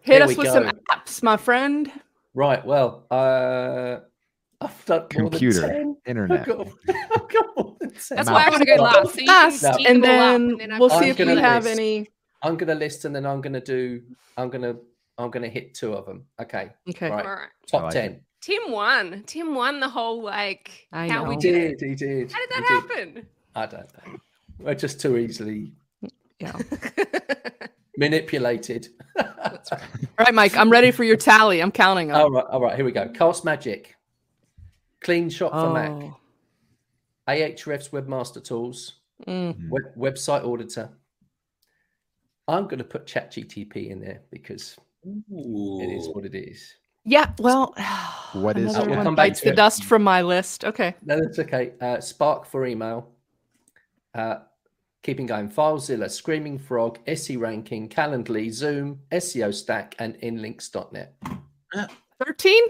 hit 0.00 0.14
Here 0.14 0.22
us 0.22 0.28
we 0.30 0.36
with 0.36 0.48
some 0.48 0.70
apps, 0.90 1.22
my 1.22 1.36
friend. 1.36 1.92
Right. 2.32 2.64
Well, 2.64 3.04
uh, 3.10 3.98
I've 4.62 4.84
done 4.86 5.06
Computer, 5.10 5.94
internet. 6.06 6.46
got, 6.46 6.66
I've 6.88 7.28
got 7.28 7.46
more 7.56 7.76
than 7.80 7.90
10. 7.90 8.16
That's 8.16 8.28
I'm 8.28 8.34
why 8.34 8.44
I 8.44 8.46
out. 8.46 8.50
want 8.52 8.62
to 8.62 8.66
go 8.66 8.82
last. 8.82 9.14
So 9.14 9.24
Last, 9.24 9.60
speak 9.74 9.88
and 9.90 10.02
them 10.02 10.10
all 10.10 10.16
up, 10.16 10.32
then, 10.32 10.60
and 10.62 10.72
then 10.72 10.78
we'll 10.78 10.88
gonna 10.88 11.02
see 11.02 11.08
if 11.10 11.18
we 11.18 11.24
gonna 11.26 11.40
have 11.42 11.66
any. 11.66 12.08
I'm 12.44 12.56
gonna 12.56 12.74
list 12.74 13.04
and 13.04 13.16
then 13.16 13.26
I'm 13.26 13.40
gonna 13.40 13.60
do. 13.60 14.02
I'm 14.36 14.50
gonna. 14.50 14.76
I'm 15.16 15.30
gonna 15.30 15.48
hit 15.48 15.74
two 15.74 15.94
of 15.94 16.06
them. 16.06 16.24
Okay. 16.40 16.70
Okay. 16.88 17.10
Right. 17.10 17.24
All 17.24 17.32
right. 17.32 17.48
Top 17.66 17.82
like 17.84 17.92
ten. 17.92 18.20
Tim 18.40 18.70
won. 18.70 19.22
Tim 19.26 19.54
won 19.54 19.80
the 19.80 19.88
whole 19.88 20.22
like. 20.22 20.86
I 20.92 21.08
how 21.08 21.24
we 21.24 21.36
know. 21.36 21.40
He 21.40 21.50
did. 21.50 21.72
it. 21.72 21.78
did. 21.78 21.88
He 21.88 21.94
did. 21.94 22.32
How 22.32 22.38
did 22.38 22.54
he 22.54 22.60
that 22.60 22.68
happen? 22.68 23.26
I 23.54 23.66
don't 23.66 24.06
know. 24.06 24.18
We're 24.58 24.74
just 24.74 25.00
too 25.00 25.16
easily 25.16 25.72
Yeah. 26.38 26.56
manipulated. 27.96 28.88
All 29.18 29.26
right, 30.18 30.34
Mike, 30.34 30.56
I'm 30.56 30.70
ready 30.70 30.90
for 30.90 31.04
your 31.04 31.16
tally. 31.16 31.60
I'm 31.60 31.72
counting 31.72 32.08
them. 32.08 32.16
all 32.16 32.30
right. 32.30 32.44
All 32.46 32.60
right. 32.60 32.76
Here 32.76 32.84
we 32.84 32.92
go. 32.92 33.08
Cast 33.08 33.44
Magic. 33.44 33.96
Clean 35.00 35.28
Shot 35.30 35.52
for 35.52 35.72
Mac. 35.72 35.90
Oh. 35.90 36.16
Ahrefs 37.28 37.90
Webmaster 37.90 38.42
Tools. 38.42 38.94
Mm. 39.26 39.68
Web, 39.70 39.82
website 39.96 40.44
Auditor. 40.44 40.90
I'm 42.48 42.64
going 42.64 42.78
to 42.78 42.84
put 42.84 43.06
ChatGTP 43.06 43.88
in 43.90 44.00
there 44.00 44.20
because 44.30 44.76
it 45.04 45.90
is 45.90 46.08
what 46.14 46.24
it 46.24 46.34
is. 46.34 46.74
Yeah, 47.04 47.32
well, 47.38 47.74
What 48.32 48.58
is- 48.58 48.74
another 48.74 48.88
We'll 48.88 48.96
one 48.98 49.04
come 49.06 49.14
back 49.14 49.28
bites 49.28 49.40
to 49.40 49.46
the 49.46 49.52
it. 49.52 49.56
dust 49.56 49.84
from 49.84 50.02
my 50.02 50.22
list. 50.22 50.64
Okay. 50.64 50.94
No, 51.04 51.20
that's 51.20 51.38
okay. 51.38 51.72
Uh, 51.80 52.00
Spark 52.00 52.46
for 52.46 52.66
email. 52.66 53.10
Uh, 54.14 54.36
keeping 55.02 55.26
going. 55.26 55.48
FileZilla, 55.50 56.10
Screaming 56.10 56.58
Frog, 56.58 56.98
SE 57.06 57.36
Ranking, 57.36 57.88
Calendly, 57.88 58.50
Zoom, 58.50 59.00
SEO 59.12 59.52
Stack, 59.54 59.94
and 59.98 60.14
Inlinks.net. 60.20 61.14
13? 62.24 62.62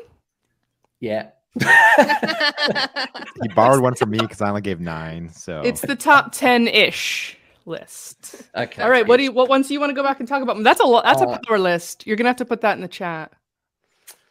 Yeah. 1.00 1.28
you 1.60 3.48
borrowed 3.54 3.80
one 3.80 3.94
from 3.94 4.10
me 4.10 4.18
because 4.18 4.40
I 4.40 4.48
only 4.48 4.62
gave 4.62 4.80
nine. 4.80 5.28
So 5.28 5.60
It's 5.60 5.80
the 5.82 5.94
top 5.96 6.32
10 6.32 6.66
ish 6.68 7.38
list. 7.64 8.42
Okay. 8.54 8.82
All 8.82 8.90
right. 8.90 9.06
What 9.06 9.16
do 9.16 9.24
you, 9.24 9.32
what 9.32 9.48
ones 9.48 9.68
do 9.68 9.74
you 9.74 9.80
want 9.80 9.90
to 9.90 9.94
go 9.94 10.02
back 10.02 10.20
and 10.20 10.28
talk 10.28 10.42
about? 10.42 10.62
That's 10.62 10.80
a, 10.80 10.84
lo- 10.84 11.02
that's 11.02 11.22
a 11.22 11.28
Uh, 11.28 11.38
power 11.46 11.58
list. 11.58 12.06
You're 12.06 12.16
to 12.24 12.30
have 12.30 12.36
to 12.36 12.44
put 12.44 12.60
that 12.60 12.76
in 12.76 12.82
the 12.82 12.88
chat. 12.88 13.32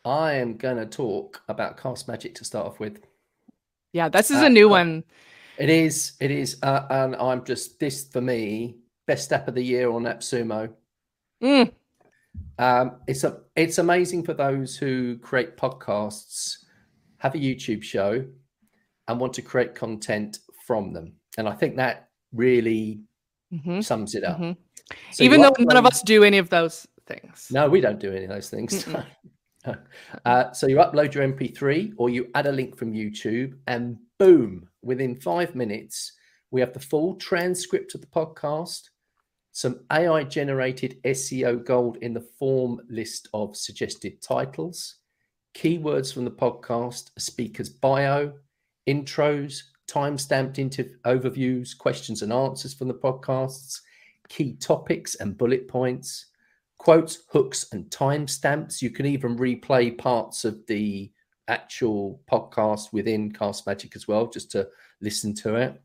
I 0.06 0.34
am 0.34 0.58
to 0.78 0.86
talk 0.86 1.42
about 1.48 1.78
Cast 1.78 2.08
Magic 2.08 2.36
to 2.36 2.46
start 2.46 2.68
off 2.68 2.80
with. 2.80 3.00
Yeah, 3.94 4.10
this 4.10 4.32
is 4.32 4.42
uh, 4.42 4.46
a 4.46 4.50
new 4.50 4.68
uh, 4.68 4.72
one. 4.72 5.04
It 5.58 5.70
is. 5.70 6.14
It 6.20 6.32
is. 6.32 6.58
Uh, 6.62 6.86
and 6.90 7.16
I'm 7.16 7.44
just, 7.46 7.80
this 7.80 8.08
for 8.08 8.22
me, 8.22 8.78
best 9.06 9.32
app 9.32 9.48
of 9.48 9.56
the 9.56 9.64
year 9.64 9.90
on 9.90 10.04
AppSumo. 10.04 10.74
Mm, 11.42 11.72
Um, 12.58 12.98
it's 13.08 13.24
a 13.24 13.42
it's 13.56 13.78
amazing 13.78 14.24
for 14.24 14.34
those 14.34 14.76
who 14.76 15.18
create 15.18 15.58
podcasts, 15.58 16.58
have 17.18 17.36
a 17.36 17.40
YouTube 17.40 17.84
show, 17.84 18.26
and 19.08 19.20
want 19.20 19.34
to 19.34 19.42
create 19.42 19.76
content 19.76 20.40
from 20.66 20.94
them. 20.94 21.14
And 21.38 21.48
I 21.48 21.54
think 21.54 21.76
that 21.78 22.10
really 22.32 23.02
Mhm, 23.54 23.84
sums 23.84 24.16
it 24.16 24.24
up. 24.24 24.40
mhm. 24.40 24.58
So 25.12 25.24
Even 25.24 25.42
though 25.42 25.54
none 25.60 25.78
of 25.78 25.86
us 25.86 26.02
do 26.02 26.24
any 26.24 26.38
of 26.40 26.50
those 26.50 26.88
things. 27.06 27.48
No, 27.52 27.70
we 27.70 27.80
don't 27.82 28.00
do 28.00 28.12
any 28.12 28.24
of 28.26 28.30
those 28.30 28.50
things. 28.50 28.86
Uh, 30.26 30.52
so 30.52 30.68
you 30.68 30.76
upload 30.76 31.14
your 31.14 31.24
MP3 31.24 31.94
or 31.96 32.10
you 32.10 32.28
add 32.36 32.48
a 32.48 32.52
link 32.52 32.76
from 32.78 32.92
YouTube, 32.92 33.58
and 33.66 33.98
boom, 34.20 34.68
within 34.82 35.16
five 35.16 35.56
minutes, 35.56 36.12
we 36.52 36.60
have 36.60 36.74
the 36.74 36.82
full 36.82 37.16
transcript 37.16 37.96
of 37.96 38.02
the 38.02 38.08
podcast, 38.08 38.90
some 39.54 39.80
AI 39.90 40.26
generated 40.26 41.00
SEO 41.06 41.64
gold 41.64 41.96
in 42.02 42.14
the 42.14 42.28
form 42.38 42.82
list 42.90 43.30
of 43.34 43.56
suggested 43.56 44.22
titles, 44.22 44.96
keywords 45.56 46.14
from 46.14 46.26
the 46.26 46.32
podcast, 46.32 47.12
a 47.16 47.22
speaker's 47.22 47.70
bio, 47.70 48.34
intros, 48.86 49.62
time-stamped 49.88 50.60
into 50.60 50.90
overviews, 51.06 51.78
questions 51.78 52.22
and 52.22 52.34
answers 52.34 52.74
from 52.74 52.88
the 52.88 52.94
podcasts, 52.94 53.80
key 54.30 54.56
topics 54.56 55.16
and 55.16 55.38
bullet 55.38 55.68
points, 55.68 56.28
quotes, 56.78 57.24
hooks, 57.30 57.68
and 57.72 57.86
timestamps. 57.86 58.82
You 58.82 58.90
can 58.90 59.06
even 59.06 59.38
replay 59.38 59.98
parts 59.98 60.46
of 60.46 60.66
the 60.68 61.12
actual 61.48 62.22
podcast 62.32 62.94
within 62.94 63.32
Cast 63.32 63.68
Magic 63.68 63.96
as 63.96 64.08
well, 64.08 64.28
just 64.28 64.52
to 64.52 64.68
listen 65.02 65.34
to 65.36 65.56
it. 65.56 65.82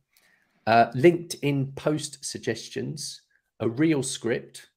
Uh, 0.66 0.90
LinkedIn 0.92 1.74
post 1.76 2.24
suggestions, 2.24 3.22
a 3.60 3.68
real 3.68 4.02
script, 4.02 4.68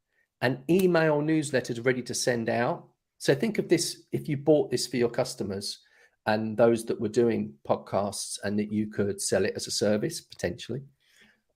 an 0.42 0.64
email 0.70 1.22
newsletter 1.22 1.80
ready 1.82 2.02
to 2.02 2.14
send 2.14 2.50
out. 2.50 2.88
So 3.18 3.36
think 3.36 3.60
of 3.60 3.70
this 3.70 4.04
if 4.12 4.28
you 4.28 4.38
bought 4.38 4.72
this 4.72 4.88
for 4.88 4.98
your 4.98 5.10
customers 5.10 5.80
and 6.26 6.56
those 6.56 6.86
that 6.86 7.00
were 7.00 7.10
doing 7.10 7.54
podcasts 7.68 8.38
and 8.44 8.58
that 8.60 8.72
you 8.72 8.88
could 8.88 9.22
sell 9.22 9.46
it 9.46 9.54
as 9.56 9.68
a 9.68 9.72
service 9.72 10.22
potentially. 10.22 10.84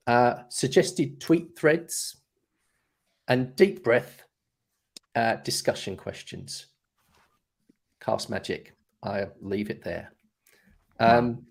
Uh, 0.08 0.44
suggested 0.50 1.20
tweet 1.20 1.58
threads 1.58 2.18
and 3.28 3.56
deep 3.56 3.84
breath 3.84 4.24
uh, 5.16 5.36
discussion 5.38 5.96
questions. 5.96 6.68
Cast 8.02 8.30
magic. 8.30 8.76
I 9.04 9.28
leave 9.42 9.70
it 9.70 9.84
there. 9.84 10.12
Um, 11.00 11.46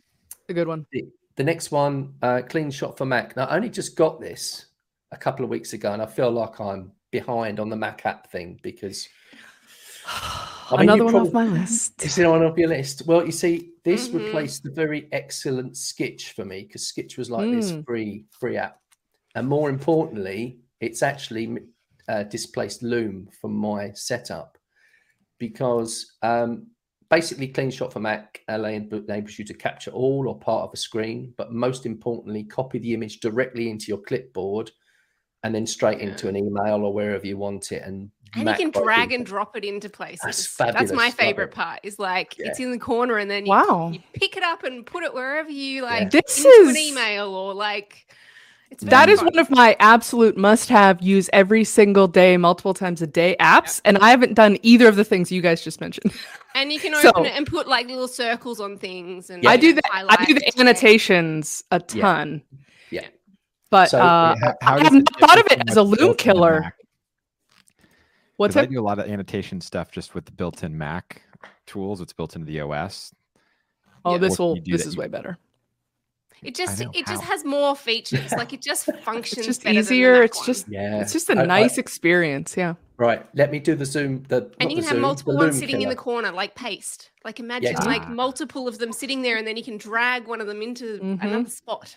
A 0.49 0.55
good 0.55 0.69
one. 0.69 0.87
the, 0.93 1.05
the 1.37 1.45
next 1.45 1.71
one, 1.71 2.15
uh, 2.23 2.43
CleanShot 2.47 2.97
for 2.97 3.05
Mac. 3.05 3.37
Now, 3.37 3.47
I 3.47 3.57
only 3.57 3.71
just 3.71 3.97
got 3.97 4.21
this 4.21 4.67
a 5.13 5.17
couple 5.17 5.45
of 5.45 5.51
weeks 5.51 5.73
ago, 5.73 5.93
and 5.93 6.03
I 6.03 6.07
feel 6.07 6.31
like 6.31 6.61
I'm 6.61 6.93
behind 7.11 7.61
on 7.61 7.71
the 7.71 7.77
Mac 7.77 8.07
app 8.07 8.31
thing 8.31 8.59
because 8.63 9.09
mean, 10.73 10.81
Another 10.83 11.05
one 11.05 11.13
probably- 11.13 11.29
off 11.29 11.35
my 11.35 11.47
list. 11.47 12.05
is 12.05 12.19
it 12.19 12.27
on 12.27 12.43
off 12.43 12.57
your 12.59 12.69
list? 12.69 13.07
Well, 13.07 13.25
you 13.27 13.33
see, 13.33 13.73
this 13.85 14.09
Mhm. 14.09 14.25
replaced 14.27 14.63
the 14.63 14.71
very 14.71 15.09
excellent 15.13 15.75
Skitch 15.75 16.33
for 16.33 16.45
me 16.45 16.63
because 16.65 16.91
Skitch 16.91 17.19
was 17.19 17.31
like 17.31 17.51
this 17.51 17.73
Mm. 17.73 17.85
free 17.85 18.25
free 18.31 18.57
app, 18.57 18.81
and 19.35 19.47
more 19.49 19.69
importantly, 19.71 20.61
it's 20.81 21.03
actually 21.03 21.59
uh, 22.07 22.23
displaced 22.25 22.83
Loom 22.83 23.29
from 23.41 23.55
my 23.55 23.91
setup 23.93 24.59
because 25.39 26.17
um, 26.23 26.67
basically, 27.11 27.49
CleanShot 27.49 27.93
for 27.93 28.01
Mac 28.01 28.43
enables 28.49 29.39
you 29.39 29.45
to 29.47 29.55
capture 29.55 29.91
all 29.91 30.29
or 30.29 30.39
part 30.39 30.65
of 30.65 30.73
a 30.75 30.77
screen, 30.77 31.33
but 31.37 31.53
most 31.53 31.87
importantly, 31.87 32.45
copy 32.45 32.79
the 32.79 32.93
image 32.93 33.21
directly 33.21 33.71
into 33.71 33.87
your 33.89 33.99
clipboard 34.03 34.71
and 35.43 35.55
then 35.55 35.67
straight 35.67 36.01
into 36.01 36.29
an 36.29 36.37
email 36.37 36.85
or 36.85 36.93
wherever 36.93 37.27
you 37.27 37.37
want 37.39 37.73
it. 37.73 37.83
And, 37.85 38.11
And 38.37 38.45
Mac 38.45 38.59
you 38.59 38.71
can 38.71 38.83
drag 38.83 39.13
and 39.13 39.25
drop 39.25 39.57
it 39.57 39.65
into 39.65 39.89
places. 39.89 40.21
That's, 40.25 40.47
fabulous, 40.47 40.93
my 40.93 41.11
favorite 41.11 41.51
part. 41.53 41.81
Is 41.83 41.99
like 41.99 42.35
it's 42.39 42.59
in 42.61 42.71
the 42.71 42.79
corner, 42.79 43.19
and 43.19 43.31
then 43.31 43.47
you, 43.47 43.51
Wow. 43.51 43.91
you 43.93 44.01
pick 44.13 44.37
it 44.37 44.43
up 44.43 44.65
and 44.65 44.85
put 44.85 45.05
it 45.05 45.15
wherever 45.15 45.51
you 45.51 45.83
like. 45.83 46.11
This 46.11 46.39
into 46.39 46.49
is- 46.49 46.69
an 46.71 46.77
email 46.77 47.35
or 47.35 47.55
like. 47.55 48.07
It's 48.71 48.83
That 48.85 49.09
fun. 49.09 49.27
one 49.27 49.39
of 49.39 49.51
my 49.51 49.77
absolute 49.79 50.37
must 50.37 50.69
have 50.69 51.01
use 51.01 51.31
every 51.33 51.63
single 51.63 52.09
day, 52.09 52.37
multiple 52.37 52.75
times 52.75 53.01
a 53.03 53.07
day 53.07 53.37
apps. 53.39 53.81
And 53.85 53.99
I 53.99 54.11
haven't 54.11 54.35
done 54.35 54.59
either 54.63 54.89
of 54.89 54.97
the 54.97 55.05
things 55.05 55.31
you 55.31 55.41
guys 55.43 55.63
just 55.63 55.81
mentioned. 55.81 56.13
And 56.57 56.73
you 56.73 56.79
can 56.79 56.95
So- 57.03 57.09
open 57.11 57.27
it 57.27 57.37
and 57.37 57.47
put 57.49 57.67
like 57.69 57.89
little 57.89 58.07
circles 58.07 58.61
on 58.61 58.79
things. 58.79 59.29
And 59.29 59.45
I 59.47 59.57
do 59.57 59.75
know, 59.75 59.75
the 59.75 59.83
I 59.93 60.25
do 60.25 60.35
the 60.35 60.53
annotations 60.61 61.65
a 61.73 61.81
ton. 61.81 62.43
Yeah. 62.91 63.07
But 63.71 63.91
So, 63.91 63.99
uh, 64.01 64.37
How- 64.41 64.55
how 64.63 64.77
I 64.77 64.85
haven't 64.85 65.09
thought 65.19 65.39
of 65.39 65.47
it 65.51 65.63
as 65.69 65.77
a 65.77 65.83
Loom 65.83 65.97
built 65.99 66.11
in 66.13 66.17
killer. 66.17 66.77
Mac? 68.35 68.39
what's 68.39 68.55
'Cause 68.55 68.63
I 68.63 68.67
do 68.67 68.81
a 68.81 68.83
lot 68.83 68.99
of 68.99 69.09
annotation 69.09 69.61
stuff 69.61 69.91
just 69.91 70.15
with 70.15 70.25
the 70.25 70.33
built-in 70.33 70.77
Mac 70.77 71.23
tools. 71.67 72.01
It's 72.01 72.13
built 72.13 72.35
into 72.37 72.47
the 72.47 72.61
OS. 72.61 73.15
Oh, 74.05 74.13
Yeah. 74.13 74.19
this 74.19 74.39
will 74.39 74.57
this 74.65 74.87
is 74.87 74.95
you- 74.95 75.01
way 75.01 75.09
better. 75.09 75.39
It 76.43 76.55
just 76.55 76.79
know, 76.81 76.91
it 76.95 77.07
just 77.07 77.23
has 77.23 77.43
more 77.43 77.75
features. 77.75 78.31
Like 78.33 78.53
it 78.53 78.61
just 78.61 78.85
functions. 79.03 79.39
It's 79.39 79.47
just 79.47 79.65
better 79.65 79.79
easier. 79.79 80.13
Mac 80.21 80.25
It's 80.27 80.37
one. 80.39 80.47
just 80.47 80.69
Yeah. 80.69 81.01
it's 81.01 81.13
just 81.13 81.31
a 81.31 81.39
I- 81.39 81.43
I- 81.43 81.47
nice 81.47 81.79
experience. 81.79 82.55
Yeah. 82.57 82.75
Right. 82.99 83.25
Let 83.35 83.51
me 83.51 83.59
do 83.61 83.75
the 83.75 83.87
zoom. 83.87 84.25
The 84.29 84.51
And 84.61 84.71
you 84.71 84.77
can 84.77 84.85
have 84.85 84.93
Zoom, 84.95 85.01
multiple 85.01 85.35
ones 85.35 85.55
Loom 85.55 85.61
sitting 85.61 85.83
in 85.83 85.89
the 85.89 85.97
corner, 85.97 86.31
like 86.33 86.55
paste. 86.55 87.11
Like 87.25 87.41
imagine 87.41 87.75
Ah. 87.79 87.85
like 87.87 88.09
multiple 88.11 88.69
of 88.69 88.79
them 88.79 88.93
sitting 88.93 89.23
there, 89.23 89.37
and 89.39 89.47
then 89.47 89.57
you 89.57 89.65
can 89.65 89.79
drag 89.79 90.27
one 90.29 90.41
of 90.41 90.47
them 90.47 90.61
into 90.61 90.99
Mhm. 91.01 91.23
another 91.23 91.49
spot. 91.51 91.97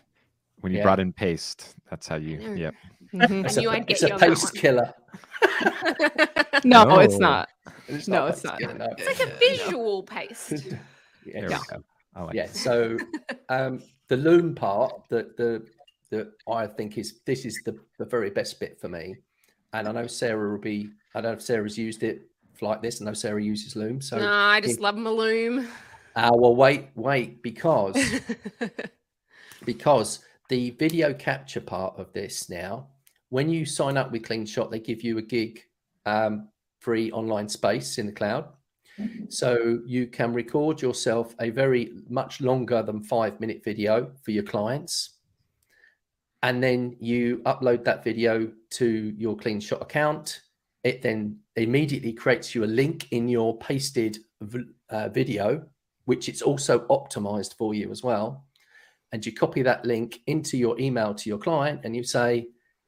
When 0.61 0.71
you 0.71 0.77
Yeah. 0.79 0.83
brought 0.85 0.99
in 1.01 1.11
paste, 1.13 1.75
that's 1.89 2.07
how 2.07 2.15
you. 2.15 2.37
know. 2.39 2.53
Yep. 2.53 2.73
Mhm. 3.13 3.45
It's 3.45 3.57
knew 3.57 3.69
a, 3.69 3.73
I'd 3.73 3.87
get 3.87 3.91
it's 3.93 4.01
you 4.01 4.07
a 4.09 4.13
on 4.13 4.19
paste 4.19 4.53
killer. 4.55 4.93
No, 6.63 6.99
it's 6.99 7.19
not. 7.19 7.49
It's 7.87 8.07
No, 8.07 8.19
not 8.21 8.29
it's 8.31 8.43
not. 8.43 8.59
killer, 8.59 8.73
no. 8.73 8.87
It's 8.97 9.19
like 9.19 9.29
a 9.29 9.37
visual 9.37 10.03
paste. 10.03 10.53
Yeah. 11.25 11.41
There 11.41 11.49
Yeah. 11.51 11.59
we 11.59 11.77
go. 11.77 11.83
Like 12.25 12.33
yeah 12.35 12.43
it. 12.45 12.55
so 12.55 12.97
um 13.49 13.83
the 14.07 14.15
loom 14.17 14.55
part 14.55 15.03
that 15.09 15.35
the 15.37 15.67
that 16.09 16.31
i 16.49 16.65
think 16.65 16.97
is 16.97 17.19
this 17.25 17.43
is 17.45 17.61
the, 17.65 17.77
the 17.99 18.05
very 18.05 18.29
best 18.31 18.59
bit 18.61 18.79
for 18.79 18.87
me 18.89 19.17
and 19.73 19.87
i 19.87 19.91
know 19.91 20.07
sarah 20.07 20.49
will 20.51 20.57
be 20.57 20.89
i 21.13 21.21
don't 21.21 21.31
know 21.33 21.35
if 21.37 21.41
sarah's 21.43 21.77
used 21.77 22.01
it 22.01 22.21
like 22.61 22.81
this 22.81 23.01
i 23.01 23.05
know 23.05 23.13
sarah 23.13 23.43
uses 23.43 23.75
loom 23.75 24.01
so 24.01 24.17
no, 24.17 24.27
I 24.31 24.61
just 24.61 24.75
if- 24.75 24.79
love 24.81 24.95
my 24.95 25.09
loom. 25.11 25.67
uh, 26.15 26.31
well 26.33 26.55
wait 26.55 26.87
wait 26.95 27.43
because 27.43 27.95
because 29.65 30.19
the 30.49 30.71
video 30.71 31.13
capture 31.13 31.61
part 31.61 31.99
of 31.99 32.11
this 32.13 32.49
now 32.49 32.87
when 33.29 33.49
you 33.49 33.65
sign 33.65 33.97
up 33.97 34.11
with 34.11 34.23
CleanShot 34.23 34.71
they 34.71 34.79
give 34.79 35.03
you 35.03 35.17
a 35.17 35.21
gig 35.21 35.61
um, 36.05 36.49
free 36.79 37.11
online 37.11 37.49
space 37.49 37.97
in 37.97 38.05
the 38.05 38.11
cloud. 38.11 38.47
So 39.29 39.81
you 39.85 40.07
can 40.07 40.33
record 40.33 40.81
yourself 40.81 41.35
a 41.39 41.51
very 41.51 41.91
much 42.09 42.41
longer 42.41 42.81
than 42.81 43.01
five 43.01 43.39
minute 43.39 43.63
video 43.63 44.11
for 44.23 44.31
your 44.31 44.43
clients. 44.43 45.19
And 46.41 46.63
then 46.63 46.95
you 46.99 47.39
upload 47.45 47.83
that 47.83 48.03
video 48.03 48.51
to 48.71 49.13
your 49.17 49.37
CleanShot 49.37 49.81
account. 49.81 50.41
It 50.83 51.03
then 51.03 51.39
immediately 51.55 52.13
creates 52.13 52.55
you 52.55 52.63
a 52.63 52.65
link 52.65 53.07
in 53.11 53.27
your 53.27 53.57
pasted 53.59 54.17
uh, 54.89 55.09
video 55.09 55.67
which 56.07 56.29
it's 56.29 56.41
also 56.41 56.79
optimized 56.87 57.53
for 57.57 57.73
you 57.73 57.91
as 57.91 58.01
well. 58.01 58.45
And 59.11 59.25
you 59.25 59.33
copy 59.33 59.61
that 59.63 59.83
link 59.83 60.21
into 60.25 60.57
your 60.57 60.79
email 60.79 61.13
to 61.13 61.29
your 61.29 61.37
client 61.37 61.81
and 61.83 61.93
you 61.93 62.03
say 62.03 62.47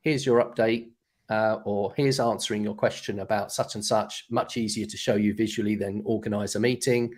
here's 0.10 0.26
your 0.26 0.44
update 0.44 0.90
uh, 1.30 1.60
or 1.66 1.94
here's 1.96 2.20
answering 2.20 2.64
your 2.64 2.74
question 2.74 3.20
about 3.20 3.52
such 3.52 3.76
and 3.76 3.86
such. 3.86 4.26
Much 4.32 4.58
easier 4.58 4.88
to 4.88 4.98
show 4.98 5.16
you 5.16 5.36
visually 5.36 5.76
than 5.76 6.02
organize 6.04 6.56
a 6.56 6.60
meeting. 6.60 7.14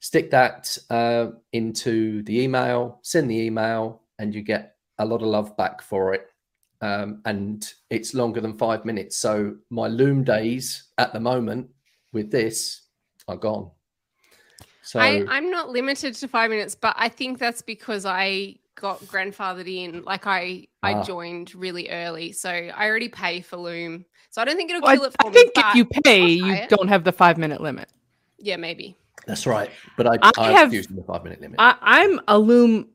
Stick 0.00 0.30
that 0.30 0.78
uh, 0.88 1.26
into 1.52 2.22
the 2.22 2.40
email 2.40 2.98
send 3.02 3.30
the 3.30 3.38
email 3.38 4.00
and 4.18 4.34
you 4.34 4.40
get 4.40 4.76
a 4.98 5.04
lot 5.04 5.20
of 5.20 5.28
love 5.28 5.54
back 5.56 5.82
for 5.82 6.14
it. 6.14 6.28
Um, 6.80 7.20
and 7.26 7.72
it's 7.90 8.14
longer 8.14 8.40
than 8.40 8.54
five 8.56 8.84
minutes. 8.84 9.16
So 9.18 9.56
my 9.68 9.86
loom 9.86 10.24
days 10.24 10.84
at 10.96 11.12
the 11.12 11.20
moment 11.20 11.68
with 12.12 12.30
this 12.30 12.82
are 13.28 13.36
gone. 13.36 13.70
So 14.82 14.98
I, 14.98 15.24
I'm 15.28 15.50
not 15.50 15.68
limited 15.68 16.14
to 16.14 16.26
five 16.26 16.50
minutes, 16.50 16.74
but 16.74 16.94
I 16.98 17.08
think 17.08 17.38
that's 17.38 17.62
because 17.62 18.04
I 18.04 18.56
got 18.74 19.00
grandfathered 19.00 19.68
in. 19.72 20.02
Like 20.04 20.26
I, 20.26 20.66
I 20.82 20.94
Ah. 20.94 21.02
joined 21.02 21.54
really 21.54 21.88
early, 21.90 22.32
so 22.32 22.50
I 22.50 22.86
already 22.86 23.08
pay 23.08 23.40
for 23.40 23.56
Loom. 23.56 24.04
So 24.30 24.40
I 24.40 24.44
don't 24.46 24.56
think 24.56 24.70
it'll 24.70 24.82
Well, 24.82 24.90
I, 24.92 24.96
kill 24.96 25.04
it 25.06 25.16
I 25.18 25.22
for 25.24 25.30
me. 25.30 25.34
think 25.34 25.52
if 25.56 25.74
you 25.74 25.84
pay, 25.84 26.26
you 26.30 26.52
it. 26.52 26.68
don't 26.70 26.88
have 26.88 27.04
the 27.04 27.12
five 27.12 27.36
minute 27.38 27.60
limit. 27.60 27.88
yeah, 28.38 28.56
maybe. 28.56 28.96
that's 29.26 29.46
right 29.46 29.70
but 29.96 30.06
i, 30.08 30.14
I 30.22 30.30
I 30.38 30.46
have- 30.50 30.56
have 30.56 30.72
used 30.74 30.94
the 30.96 31.02
five 31.04 31.22
minute 31.22 31.40
limit 31.40 31.56
I, 31.60 31.76
I'm 31.80 32.20
a 32.26 32.38
Loom 32.38 32.88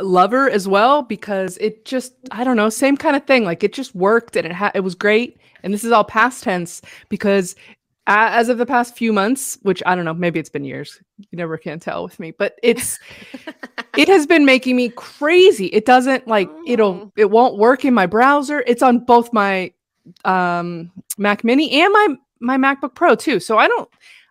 lover 0.00 0.48
as 0.48 0.68
well 0.68 1.02
because 1.02 1.56
it 1.58 1.84
just 1.84 2.14
I 2.30 2.44
don't 2.44 2.56
know 2.56 2.68
same 2.68 2.96
kind 2.96 3.16
of 3.16 3.24
thing 3.26 3.44
like 3.44 3.64
it 3.64 3.72
just 3.72 3.94
worked 3.94 4.36
and 4.36 4.46
it 4.46 4.52
ha- 4.52 4.70
it 4.74 4.80
was 4.80 4.94
great 4.94 5.38
and 5.64 5.74
this 5.74 5.82
is 5.84 5.90
all 5.90 6.04
past 6.04 6.44
tense 6.44 6.80
because 7.08 7.56
a- 7.56 7.87
as 8.08 8.48
of 8.48 8.58
the 8.58 8.66
past 8.66 8.96
few 8.96 9.12
months 9.12 9.58
which 9.62 9.82
I 9.86 9.94
don't 9.94 10.04
know 10.04 10.14
maybe 10.14 10.40
it's 10.40 10.48
been 10.48 10.64
years 10.64 11.00
you 11.18 11.36
never 11.36 11.56
can 11.58 11.78
tell 11.78 12.02
with 12.04 12.18
me 12.18 12.30
but 12.32 12.56
it's 12.62 12.98
it 13.96 14.08
has 14.08 14.26
been 14.26 14.44
making 14.44 14.76
me 14.76 14.88
crazy 14.88 15.66
it 15.66 15.84
doesn't 15.84 16.26
like 16.26 16.48
it'll 16.66 16.88
Oh. 16.88 17.12
it 17.16 17.30
won't 17.30 17.58
work 17.58 17.84
in 17.84 17.94
my 17.94 18.06
browser 18.06 18.64
it's 18.66 18.82
on 18.82 19.00
both 19.00 19.32
my 19.32 19.72
um 20.24 20.90
Mac 21.18 21.44
mini 21.44 21.70
and 21.82 21.92
my 21.92 22.16
my 22.40 22.56
MacBook 22.56 22.94
Pro 22.94 23.14
too 23.14 23.38
so 23.40 23.58
I 23.58 23.68
don't 23.68 23.88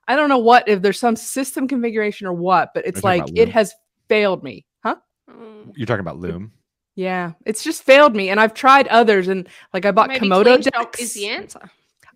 I 0.07 0.15
don't 0.15 0.29
know 0.29 0.37
what 0.39 0.67
if 0.67 0.81
there's 0.81 0.99
some 0.99 1.15
system 1.15 1.67
configuration 1.67 2.25
or 2.27 2.33
what 2.33 2.73
but 2.73 2.85
it's 2.87 3.03
like 3.03 3.23
it 3.35 3.49
has 3.49 3.73
failed 4.09 4.43
me 4.43 4.65
huh 4.83 4.95
Mm. 5.29 5.73
You're 5.75 5.85
talking 5.85 5.99
about 5.99 6.17
Loom. 6.19 6.53
Yeah, 6.95 7.33
it's 7.45 7.63
just 7.63 7.83
failed 7.83 8.15
me, 8.15 8.29
and 8.29 8.39
I've 8.39 8.53
tried 8.55 8.87
others, 8.87 9.27
and 9.27 9.47
like 9.73 9.85
I 9.85 9.91
bought 9.91 10.07
Maybe 10.07 10.25
Komodo 10.25 10.43
Clean 10.45 10.61
Shop 10.63 10.73
decks. 10.93 11.01
is 11.01 11.13
the 11.13 11.27
answer. 11.27 11.69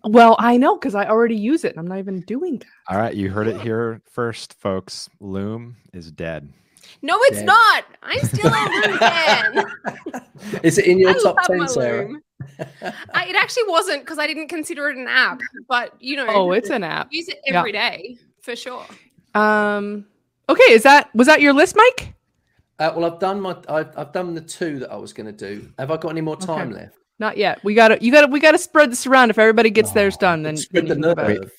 Well, 0.04 0.36
I 0.38 0.56
know 0.56 0.76
because 0.76 0.94
I 0.94 1.06
already 1.08 1.36
use 1.36 1.64
it. 1.64 1.70
and 1.72 1.78
I'm 1.80 1.86
not 1.86 1.98
even 1.98 2.20
doing 2.22 2.58
that. 2.58 2.66
All 2.88 2.98
right, 2.98 3.14
you 3.14 3.30
heard 3.30 3.46
it 3.46 3.60
here 3.60 4.00
first, 4.10 4.58
folks. 4.60 5.08
Loom 5.20 5.76
is 5.92 6.10
dead. 6.10 6.52
No, 7.02 7.18
it's 7.22 7.38
Yeah. 7.40 7.46
not. 7.46 7.84
I'm 8.02 8.18
still 8.24 8.50
a 8.52 8.64
Loom 8.70 8.98
fan. 8.98 10.60
Is 10.62 10.78
it 10.78 10.86
in 10.86 10.98
your 10.98 11.10
I 11.10 11.12
top 11.14 11.36
love 11.36 11.46
10, 11.46 11.58
my 11.58 11.66
Sarah? 11.66 12.08
Loom. 12.08 12.22
I, 13.14 13.26
it 13.26 13.36
actually 13.36 13.68
wasn't 13.68 14.00
because 14.00 14.18
I 14.18 14.26
didn't 14.26 14.48
consider 14.48 14.90
it 14.90 14.96
an 14.96 15.06
app, 15.08 15.40
but 15.68 15.94
you 16.00 16.16
know, 16.16 16.26
Oh, 16.28 16.52
it's 16.52 16.70
an 16.70 16.82
app. 16.82 17.08
use 17.12 17.28
it 17.28 17.38
Yeah. 17.46 17.58
every 17.60 17.72
day 17.72 18.16
for 18.42 18.56
sure. 18.56 18.84
Um. 19.34 20.06
Okay, 20.48 20.72
is 20.72 20.82
that 20.82 21.14
was 21.14 21.28
that 21.28 21.40
your 21.40 21.52
list, 21.52 21.76
Mike? 21.76 22.14
Uh, 22.78 22.92
well, 22.96 23.10
I've 23.10 23.20
done 23.20 23.40
my. 23.40 23.56
I've, 23.68 23.96
I've 23.96 24.12
done 24.12 24.34
the 24.34 24.40
two 24.40 24.80
that 24.80 24.90
I 24.90 24.96
was 24.96 25.12
going 25.12 25.26
to 25.26 25.32
do. 25.32 25.70
Have 25.78 25.90
I 25.92 25.96
got 25.96 26.08
any 26.08 26.20
more 26.20 26.36
time 26.36 26.72
left? 26.72 26.96
Not 27.22 27.36
yet. 27.36 27.62
We 27.62 27.74
gotta, 27.74 27.98
you 28.00 28.10
gotta, 28.10 28.26
we 28.26 28.40
gotta 28.40 28.58
spread 28.58 28.90
this 28.90 29.06
around. 29.06 29.30
If 29.30 29.38
everybody 29.38 29.70
gets 29.70 29.92
theirs 29.92 30.16
done, 30.16 30.42
then, 30.42 30.56
Spread 30.56 30.88
then 30.88 31.00
the 31.00 31.08
you 31.08 31.14
can 31.14 31.24
go 31.26 31.32
nerve. 31.40 31.52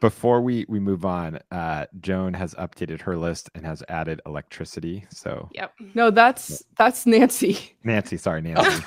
Before 0.00 0.40
we 0.40 0.66
we 0.68 0.80
move 0.80 1.04
on, 1.04 1.38
uh, 1.52 1.86
Joan 2.00 2.34
has 2.34 2.52
updated 2.54 3.00
her 3.02 3.16
list 3.16 3.48
and 3.54 3.64
has 3.64 3.80
added 3.88 4.20
electricity. 4.26 5.06
So 5.10 5.48
Yep. 5.52 5.72
no, 5.94 6.10
that's 6.10 6.64
that's 6.76 7.06
Nancy. 7.06 7.76
Nancy, 7.84 8.16
sorry, 8.16 8.40
Nancy. 8.46 8.82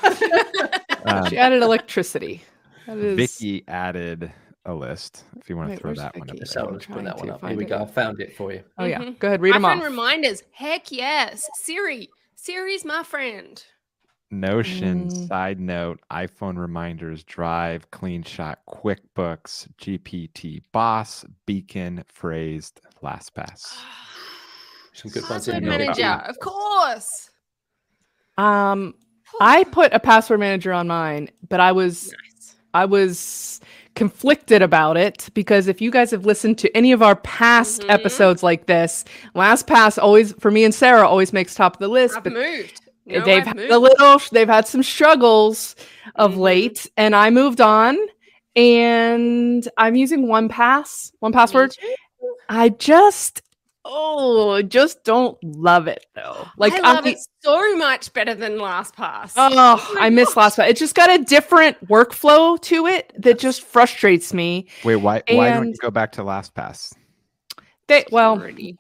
um, 1.06 1.30
She 1.30 1.38
added 1.38 1.64
electricity. 1.64 2.44
That 2.88 2.98
is. 2.98 3.16
Vicky 3.40 3.64
added 3.70 4.30
a 4.66 4.74
list. 4.74 5.24
If 5.40 5.50
you 5.50 5.56
want 5.56 5.72
to 5.72 5.78
throw 5.78 5.92
where's 5.92 6.00
that 6.00 6.18
one 6.20 6.30
up 6.30 6.36
there. 6.36 6.46
So 6.46 6.68
I'm 6.68 6.74
let's 6.74 6.86
put 6.88 7.06
that 7.06 7.18
one 7.18 7.30
up. 7.30 7.40
Here 7.48 7.56
we 7.56 7.64
it. 7.64 7.70
go. 7.70 7.84
I 7.84 7.86
found 7.86 8.20
it 8.20 8.36
for 8.36 8.52
you. 8.52 8.64
Oh 8.78 8.84
yeah, 8.84 9.00
Mhm. 9.00 9.18
go 9.18 9.30
ahead, 9.30 9.40
read 9.42 9.54
them 9.56 9.62
my 9.62 9.70
friend 9.70 9.82
off. 9.82 9.88
reminders. 9.90 10.44
Heck 10.52 10.92
yes. 10.92 11.50
Siri. 11.64 12.10
Siri's 12.36 12.84
my 12.84 13.02
friend. 13.04 13.64
Notion, 14.30 15.08
Mm. 15.08 15.28
side 15.28 15.60
note, 15.60 16.00
iPhone 16.12 16.58
reminders, 16.58 17.24
Drive, 17.24 17.90
CleanShot, 17.92 18.58
QuickBooks, 18.68 19.68
GPT, 19.78 20.62
Boss, 20.74 21.26
Beacon, 21.46 22.04
Phrased, 22.08 22.82
LastPass. 23.02 23.78
Some 24.94 25.12
good 25.12 25.30
ones 25.30 25.48
in 25.48 25.54
Password 25.64 25.64
there. 25.64 25.80
manager, 25.80 26.24
of 26.30 26.40
course. 26.40 27.30
Um, 28.38 28.96
I 29.40 29.64
put 29.66 29.94
a 29.94 30.00
password 30.00 30.40
manager 30.40 30.74
on 30.74 30.88
mine, 30.88 31.30
but 31.48 31.60
I 31.60 31.72
was 31.72 32.08
Nice. 32.12 32.56
I 32.74 32.86
was 32.86 33.60
conflicted 33.96 34.62
about 34.62 34.98
it 34.98 35.30
because 35.34 35.68
if 35.68 35.82
you 35.82 35.90
guys 35.90 36.12
have 36.12 36.26
listened 36.26 36.58
to 36.60 36.78
any 36.78 36.92
of 36.92 37.02
our 37.02 37.16
past 37.16 37.82
Mhm. 37.82 37.90
episodes 37.90 38.44
like 38.44 38.66
this, 38.68 39.06
LastPass 39.36 39.98
always 40.02 40.34
for 40.34 40.52
me 40.52 40.64
and 40.64 40.74
Sarah 40.76 41.08
always 41.08 41.34
makes 41.34 41.56
top 41.56 41.76
of 41.76 41.80
the 41.80 41.88
list, 41.88 42.16
I've 42.18 42.24
but 42.24 42.34
moved. 42.34 42.82
No, 43.08 43.22
they've 43.26 43.40
I've 43.42 43.48
had 43.48 43.56
moved. 43.56 43.72
a 43.72 43.80
little 43.80 44.22
they've 44.32 44.48
had 44.48 44.68
some 44.68 44.84
struggles 44.84 45.76
of 46.16 46.34
Mhm. 46.34 46.38
late 46.38 46.88
and 46.98 47.16
I 47.16 47.30
moved 47.30 47.62
on 47.62 47.98
and 48.56 49.68
I'm 49.78 49.96
using 49.96 50.28
one 50.28 50.50
pass, 50.50 51.12
one 51.20 51.32
password. 51.32 51.76
I 52.50 52.70
just 52.70 53.42
oh, 53.90 54.62
just 54.64 55.06
don't 55.06 55.42
love 55.44 55.88
it 55.88 56.06
though. 56.14 56.46
Like 56.58 56.74
I 56.74 56.94
love 56.94 57.06
I- 57.06 57.12
it 57.12 57.20
so 57.42 57.78
much 57.78 58.12
better 58.12 58.36
than 58.36 58.58
LastPass. 58.58 59.32
Oh, 59.38 59.94
my 59.96 60.08
I 60.08 60.10
miss 60.10 60.34
gosh. 60.34 60.56
LastPass. 60.56 60.70
It 60.70 60.76
just 60.78 60.94
got 60.96 61.10
a 61.10 61.24
different 61.24 61.88
workflow 61.88 62.62
to 62.64 62.88
it 62.88 63.14
that 63.18 63.40
just 63.40 63.62
frustrates 63.62 64.34
me. 64.34 64.68
Wait, 64.84 64.98
why 64.98 65.24
why 65.30 65.52
don't 65.52 65.70
you 65.70 65.76
go 65.82 65.90
back 65.92 66.12
to 66.14 66.22
LastPass? 66.24 66.94
They 67.88 68.04
well, 68.12 68.36
Security. 68.36 68.78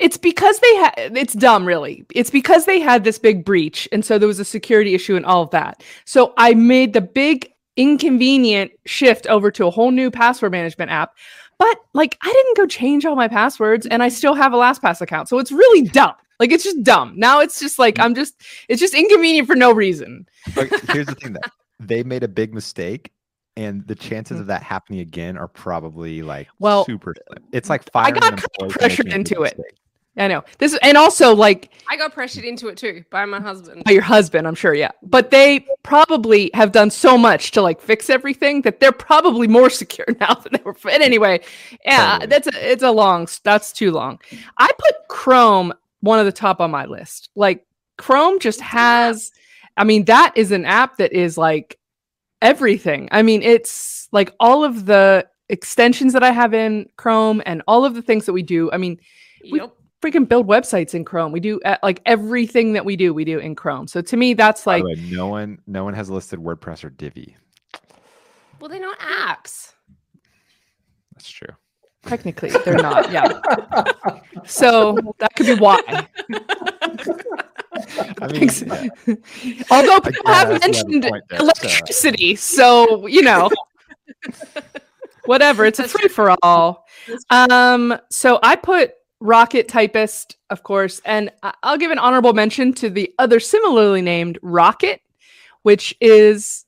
It's 0.00 0.16
because 0.16 0.58
they 0.60 0.76
had 0.76 0.94
it's 1.16 1.34
dumb 1.34 1.64
really 1.64 2.04
it's 2.14 2.30
because 2.30 2.64
they 2.64 2.80
had 2.80 3.04
this 3.04 3.18
big 3.18 3.44
breach 3.44 3.88
and 3.92 4.04
so 4.04 4.18
there 4.18 4.28
was 4.28 4.40
a 4.40 4.44
security 4.44 4.94
issue 4.94 5.16
and 5.16 5.26
all 5.26 5.42
of 5.42 5.50
that 5.50 5.82
so 6.04 6.32
i 6.36 6.54
made 6.54 6.92
the 6.92 7.00
big 7.00 7.52
inconvenient 7.76 8.72
shift 8.86 9.26
over 9.28 9.50
to 9.50 9.66
a 9.66 9.70
whole 9.70 9.90
new 9.90 10.10
password 10.10 10.52
management 10.52 10.90
app 10.90 11.12
but 11.58 11.78
like 11.94 12.16
i 12.22 12.32
didn't 12.32 12.56
go 12.56 12.66
change 12.66 13.04
all 13.04 13.16
my 13.16 13.28
passwords 13.28 13.86
and 13.86 14.02
i 14.02 14.08
still 14.08 14.34
have 14.34 14.52
a 14.52 14.56
lastpass 14.56 15.00
account 15.00 15.28
so 15.28 15.38
it's 15.38 15.52
really 15.52 15.82
dumb 15.88 16.14
like 16.40 16.50
it's 16.50 16.64
just 16.64 16.82
dumb 16.82 17.12
now 17.16 17.40
it's 17.40 17.60
just 17.60 17.78
like 17.78 17.98
i'm 17.98 18.14
just 18.14 18.34
it's 18.68 18.80
just 18.80 18.94
inconvenient 18.94 19.46
for 19.46 19.54
no 19.54 19.72
reason 19.72 20.26
But 20.54 20.68
here's 20.90 21.06
the 21.06 21.14
thing 21.14 21.32
that 21.34 21.52
they 21.80 22.02
made 22.02 22.22
a 22.22 22.28
big 22.28 22.54
mistake. 22.54 23.12
And 23.56 23.84
the 23.88 23.94
chances 23.96 24.38
of 24.38 24.46
that 24.46 24.62
happening 24.62 25.00
again 25.00 25.36
are 25.36 25.48
probably 25.48 26.22
like 26.22 26.48
Well, 26.60 26.84
super 26.84 27.12
slim. 27.26 27.44
It's 27.52 27.68
like 27.68 27.88
I 27.94 28.12
got 28.12 28.22
kind 28.22 28.34
of 28.34 28.68
pressured 28.70 29.06
making 29.06 29.20
a 29.20 29.24
big 29.24 29.32
into 29.32 29.42
it. 29.42 29.58
mistake. 29.58 29.78
I 30.18 30.28
know 30.28 30.42
this 30.58 30.76
and 30.82 30.96
also 30.96 31.34
like 31.34 31.70
I 31.90 31.96
got 31.96 32.12
pressured 32.12 32.44
into 32.44 32.68
it 32.68 32.76
too 32.76 33.02
by 33.10 33.24
my 33.24 33.40
husband. 33.40 33.82
by 33.84 33.92
your 33.92 34.02
husband, 34.02 34.46
I'm 34.46 34.54
sure, 34.54 34.74
yeah. 34.74 34.90
But 35.02 35.30
they 35.30 35.64
probably 35.82 36.50
have 36.52 36.70
done 36.70 36.90
so 36.90 37.16
much 37.16 37.50
to 37.52 37.62
like 37.62 37.80
fix 37.80 38.10
everything 38.10 38.60
that 38.62 38.78
they're 38.78 38.92
probably 38.92 39.48
more 39.48 39.70
secure 39.82 40.06
now 40.20 40.34
than 40.34 40.52
they 40.52 40.60
were. 40.62 40.76
But 40.82 41.00
anyway, 41.00 41.40
yeah, 41.86 42.18
Totally. 42.18 42.26
that's 42.26 42.46
a, 42.48 42.72
it's 42.72 42.82
a 42.82 42.90
long. 42.90 43.26
That's 43.42 43.72
too 43.72 43.90
long. 43.90 44.18
I 44.58 44.70
put 44.78 45.08
Chrome 45.08 45.72
one 46.00 46.18
of 46.18 46.26
the 46.26 46.32
top 46.32 46.60
on 46.60 46.70
my 46.70 46.84
list. 46.84 47.30
Like 47.34 47.64
Chrome 47.96 48.38
just 48.38 48.60
has. 48.60 49.30
I 49.78 49.84
mean, 49.84 50.04
that 50.04 50.34
is 50.36 50.52
an 50.52 50.66
app 50.66 50.98
that 50.98 51.14
is 51.14 51.38
like 51.38 51.78
everything. 52.42 53.08
I 53.12 53.22
mean, 53.22 53.42
it's 53.42 54.08
like 54.12 54.34
all 54.38 54.62
of 54.62 54.84
the 54.84 55.26
extensions 55.48 56.12
that 56.12 56.22
I 56.22 56.32
have 56.32 56.52
in 56.52 56.90
Chrome 56.98 57.42
and 57.46 57.62
all 57.66 57.86
of 57.86 57.94
the 57.94 58.02
things 58.02 58.26
that 58.26 58.34
we 58.34 58.42
do. 58.42 58.70
I 58.70 58.76
mean, 58.76 59.00
we- 59.50 59.60
Yep. 59.60 59.72
Freaking 60.02 60.28
build 60.28 60.46
websites 60.46 60.94
in 60.94 61.04
Chrome. 61.04 61.32
We 61.32 61.40
do 61.40 61.60
uh, 61.64 61.76
like 61.82 62.00
everything 62.06 62.72
that 62.74 62.84
we 62.84 62.96
do, 62.96 63.12
we 63.14 63.24
do 63.24 63.38
in 63.38 63.54
Chrome. 63.54 63.86
So 63.88 64.00
to 64.00 64.16
me, 64.16 64.34
that's 64.34 64.66
like 64.66 64.84
way, 64.84 64.94
no 65.10 65.28
one 65.28 65.58
no 65.66 65.84
one 65.84 65.94
has 65.94 66.08
listed 66.10 66.38
WordPress 66.38 66.84
or 66.84 66.90
Divi. 66.90 67.36
Well, 68.60 68.68
they're 68.68 68.80
not 68.80 68.98
apps. 68.98 69.72
That's 71.14 71.30
true. 71.30 71.48
technically 72.06 72.50
they're 72.64 72.76
not. 72.78 73.10
Yeah. 73.12 73.40
So 74.46 74.96
that 75.18 75.34
could 75.34 75.46
be 75.46 75.54
why. 75.56 75.80
I 78.20 78.26
mean, 78.28 78.42
Ex- 78.42 78.62
yeah. 78.62 78.86
Although 79.70 80.00
people 80.00 80.26
have 80.26 80.48
have 80.48 80.60
mentioned 80.60 81.02
point 81.04 81.24
there, 81.28 81.38
so- 81.38 81.44
electricity, 81.44 82.34
so 82.36 83.06
you 83.06 83.22
know, 83.22 83.50
whatever. 85.26 85.64
It's 85.64 85.78
a 85.78 85.86
free 85.88 86.08
for 86.08 86.36
all. 86.42 86.86
Um, 87.30 87.98
so 88.10 88.38
I 88.42 88.56
put 88.56 88.92
Rocket 89.20 89.68
Typist, 89.68 90.36
of 90.50 90.62
course, 90.62 91.00
and 91.04 91.30
I'll 91.62 91.78
give 91.78 91.90
an 91.90 91.98
honorable 91.98 92.32
mention 92.32 92.72
to 92.74 92.88
the 92.88 93.12
other 93.18 93.40
similarly 93.40 94.02
named 94.02 94.38
Rocket, 94.42 95.00
which 95.62 95.94
is 96.00 96.64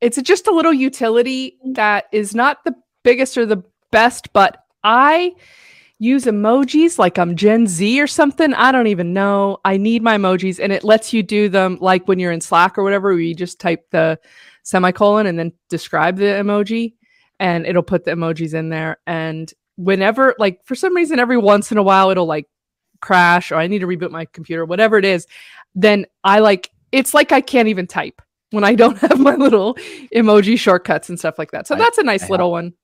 it's 0.00 0.20
just 0.22 0.48
a 0.48 0.52
little 0.52 0.72
utility 0.72 1.58
mm. 1.64 1.74
that 1.76 2.06
is 2.12 2.34
not 2.34 2.64
the 2.64 2.74
biggest 3.04 3.38
or 3.38 3.46
the 3.46 3.62
best, 3.92 4.32
but 4.32 4.64
I 4.82 5.32
use 6.00 6.24
emojis 6.24 6.98
like 6.98 7.18
I'm 7.18 7.36
Gen 7.36 7.68
Z 7.68 8.00
or 8.00 8.08
something. 8.08 8.52
I 8.54 8.72
don't 8.72 8.88
even 8.88 9.12
know. 9.12 9.58
I 9.64 9.76
need 9.76 10.02
my 10.02 10.16
emojis, 10.16 10.58
and 10.58 10.72
it 10.72 10.82
lets 10.82 11.12
you 11.12 11.22
do 11.22 11.48
them 11.48 11.78
like 11.80 12.08
when 12.08 12.18
you're 12.18 12.32
in 12.32 12.40
Slack 12.40 12.76
or 12.76 12.82
whatever, 12.82 13.10
where 13.10 13.20
you 13.20 13.34
just 13.34 13.60
type 13.60 13.88
the 13.90 14.18
semicolon 14.64 15.26
and 15.26 15.38
then 15.38 15.52
describe 15.68 16.16
the 16.16 16.24
emoji, 16.24 16.94
and 17.38 17.64
it'll 17.64 17.84
put 17.84 18.04
the 18.04 18.10
emojis 18.10 18.54
in 18.54 18.70
there. 18.70 18.98
And 19.06 19.52
whenever, 19.76 20.34
like, 20.38 20.64
for 20.64 20.74
some 20.74 20.94
reason, 20.94 21.18
every 21.18 21.38
once 21.38 21.72
in 21.72 21.78
a 21.78 21.82
while, 21.82 22.10
it'll 22.10 22.26
like 22.26 22.46
crash 23.00 23.50
or 23.50 23.56
I 23.56 23.66
need 23.66 23.80
to 23.80 23.86
reboot 23.86 24.10
my 24.10 24.24
computer, 24.26 24.64
whatever 24.64 24.96
it 24.96 25.04
is. 25.04 25.26
Then 25.74 26.06
I 26.24 26.38
like 26.38 26.70
it's 26.92 27.14
like 27.14 27.32
I 27.32 27.40
can't 27.40 27.68
even 27.68 27.86
type 27.86 28.22
when 28.50 28.64
I 28.64 28.74
don't 28.74 28.98
have 29.08 29.18
my 29.18 29.34
little 29.34 29.74
emoji 30.14 30.58
shortcuts 30.58 31.08
and 31.08 31.18
stuff 31.18 31.38
like 31.38 31.50
that. 31.50 31.66
So 31.66 31.74
I- 31.74 31.78
that's 31.78 31.98
a 31.98 32.02
nice 32.02 32.24
I 32.24 32.28
little 32.28 32.50
one. 32.50 32.74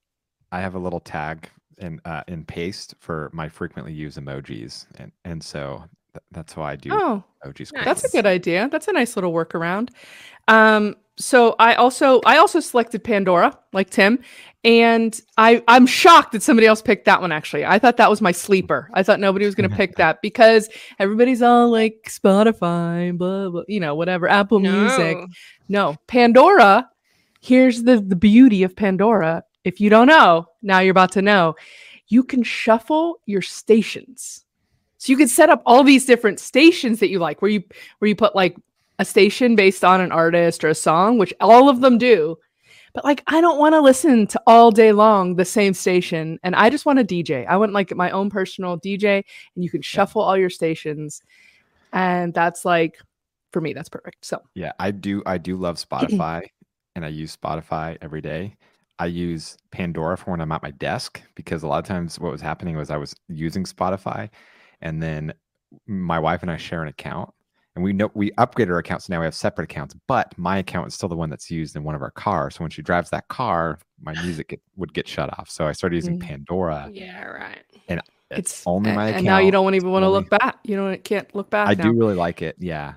I 0.51 0.61
have 0.61 0.75
a 0.75 0.79
little 0.79 1.01
tag 1.01 1.49
in 1.77 2.01
uh, 2.05 2.23
in 2.27 2.45
paste 2.45 2.95
for 2.99 3.31
my 3.33 3.49
frequently 3.49 3.93
used 3.93 4.19
emojis, 4.19 4.87
and 4.97 5.13
and 5.25 5.45
so 5.45 5.85
th- 6.15 6.23
that's 6.33 6.57
why 6.57 6.73
I 6.73 6.77
do 6.77 6.91
Oh, 6.93 7.23
emojis. 7.45 7.73
Nice. 7.73 7.85
That's 7.85 8.05
a 8.05 8.09
good 8.09 8.27
idea. 8.27 8.69
That's 8.73 8.89
a 8.89 8.93
nice 8.93 9.15
little 9.15 9.33
workaround. 9.33 9.91
Um, 10.49 10.97
so 11.19 11.55
I 11.59 11.75
also 11.75 12.21
I 12.25 12.39
also 12.39 12.61
selected 12.61 13.05
Pandora 13.05 13.57
like 13.73 13.91
Tim, 13.91 14.19
and 14.69 15.19
I 15.39 15.65
I'm 15.67 15.87
shocked 15.87 16.33
that 16.33 16.43
somebody 16.43 16.67
else 16.67 16.83
picked 16.83 17.07
that 17.07 17.23
one. 17.23 17.33
Actually, 17.33 17.65
I 17.65 17.79
thought 17.79 17.97
that 17.97 18.11
was 18.11 18.21
my 18.21 18.33
sleeper. 18.33 18.91
I 18.93 19.03
thought 19.03 19.19
nobody 19.19 19.47
was 19.47 19.55
going 19.55 19.69
to 19.71 19.75
pick 19.75 19.97
that 19.97 20.21
because 20.21 20.69
everybody's 20.99 21.41
all 21.41 21.71
like 21.71 22.07
Spotify, 22.07 23.17
blah 23.17 23.49
blah, 23.49 23.63
you 23.67 23.81
know, 23.81 23.95
whatever, 23.95 24.29
Apple 24.29 24.61
Music. 24.61 25.17
No. 25.17 25.27
No, 25.71 25.97
Pandora. 26.07 26.87
Here's 27.41 27.85
the 27.85 27.99
the 27.99 28.15
beauty 28.15 28.63
of 28.63 28.77
Pandora. 28.77 29.43
If 29.65 29.81
you 29.81 29.89
don't 29.89 30.07
know, 30.07 30.47
now 30.61 30.81
you're 30.81 30.91
about 30.91 31.13
to 31.13 31.23
know. 31.23 31.57
You 32.09 32.23
can 32.23 32.43
shuffle 32.43 33.21
your 33.25 33.43
stations. 33.43 34.45
So 34.99 35.13
you 35.13 35.17
can 35.17 35.29
set 35.29 35.49
up 35.49 35.63
all 35.65 35.83
these 35.83 36.05
different 36.05 36.41
stations 36.41 37.01
that 37.01 37.09
you 37.09 37.21
like, 37.21 37.41
where 37.41 37.51
you 37.51 37.63
where 38.01 38.09
you 38.11 38.17
put 38.17 38.37
like 38.37 38.55
a 38.99 39.05
station 39.07 39.57
based 39.57 39.83
on 39.83 40.03
an 40.03 40.13
artist 40.13 40.63
or 40.63 40.69
a 40.69 40.75
song, 40.75 41.17
which 41.17 41.33
all 41.41 41.71
of 41.71 41.81
them 41.81 41.97
do. 41.97 42.37
But 42.95 43.05
like, 43.05 43.23
I 43.27 43.41
don't 43.41 43.59
want 43.59 43.75
to 43.75 43.81
listen 43.81 44.27
to 44.29 44.43
all 44.47 44.71
day 44.71 44.93
long 44.93 45.37
the 45.37 45.45
same 45.45 45.75
station, 45.75 46.39
and 46.43 46.55
I 46.55 46.71
just 46.71 46.87
want 46.87 46.99
a 46.99 47.05
DJ. 47.05 47.47
I 47.47 47.57
want 47.57 47.73
like 47.73 47.95
my 47.95 48.11
own 48.11 48.31
personal 48.31 48.79
DJ, 48.79 49.23
and 49.55 49.65
you 49.65 49.71
can 49.71 49.83
shuffle 49.83 50.23
all 50.23 50.37
your 50.37 50.51
stations, 50.51 51.23
and 51.93 52.33
that's 52.35 52.65
like 52.65 52.99
for 53.53 53.61
me, 53.61 53.73
that's 53.73 53.89
perfect. 53.89 54.25
So 54.25 54.43
Yeah, 54.55 54.73
I 54.79 54.91
do. 54.91 55.23
I 55.27 55.39
do 55.39 55.57
love 55.57 55.77
Spotify, 55.77 56.43
and 56.97 57.05
I 57.05 57.09
use 57.09 57.37
Spotify 57.37 57.99
every 58.01 58.21
day. 58.21 58.57
I 58.99 59.07
use 59.07 59.57
Pandora 59.71 60.19
for 60.19 60.33
when 60.33 60.41
I'm 60.41 60.51
at 60.51 60.63
my 60.63 60.73
desk 60.73 61.23
because 61.37 61.63
a 61.63 61.69
lot 61.69 61.79
of 61.79 61.85
times 61.85 62.19
what 62.19 62.33
was 62.33 62.41
happening 62.41 62.77
was 62.77 62.91
I 62.91 62.97
was 62.97 63.15
using 63.29 63.65
Spotify, 63.65 64.29
and 64.81 65.03
then 65.03 65.33
my 65.87 66.19
wife 66.19 66.43
and 66.43 66.51
I 66.51 66.57
share 66.57 66.83
an 66.83 66.89
account, 66.89 67.33
and 67.79 67.85
we 67.85 67.93
know 67.93 68.11
we 68.15 68.33
upgraded 68.33 68.71
our 68.71 68.79
accounts. 68.79 69.07
So 69.07 69.13
now 69.15 69.21
we 69.21 69.25
have 69.25 69.37
separate 69.37 69.71
accounts, 69.71 69.95
but 70.09 70.37
my 70.37 70.59
account 70.59 70.89
is 70.89 70.95
still 70.95 71.09
the 71.09 71.15
one 71.15 71.31
that's 71.31 71.49
used 71.49 71.77
in 71.77 71.85
one 71.85 71.95
of 71.95 72.03
our 72.03 72.11
cars. 72.11 72.57
So 72.57 72.65
when 72.65 72.73
she 72.73 72.83
drives 72.83 73.09
that 73.11 73.29
car, 73.29 73.79
my 74.03 74.15
music 74.21 74.49
get, 74.49 74.61
would 74.75 74.93
get 74.93 75.07
shut 75.07 75.31
off. 75.39 75.49
So 75.49 75.65
I 75.65 75.71
started 75.71 75.95
using 75.95 76.19
Mm. 76.19 76.23
Pandora. 76.23 76.91
Yeah, 76.93 77.23
right. 77.25 77.63
And 77.89 78.03
it's, 78.33 78.65
only 78.67 78.91
my 78.91 79.03
and, 79.07 79.11
account. 79.11 79.17
and 79.19 79.27
now 79.27 79.39
you 79.39 79.53
don't 79.53 79.77
even 79.77 79.93
want 79.93 80.03
to 80.03 80.09
look 80.09 80.29
back. 80.29 80.59
You 80.65 80.75
don't 80.75 81.05
can't 81.05 81.33
look 81.37 81.51
back. 81.51 81.69
I 81.69 81.75
now. 81.75 81.85
do 81.85 81.93
really 81.93 82.17
like 82.17 82.43
it. 82.43 82.57
Yeah. 82.59 82.95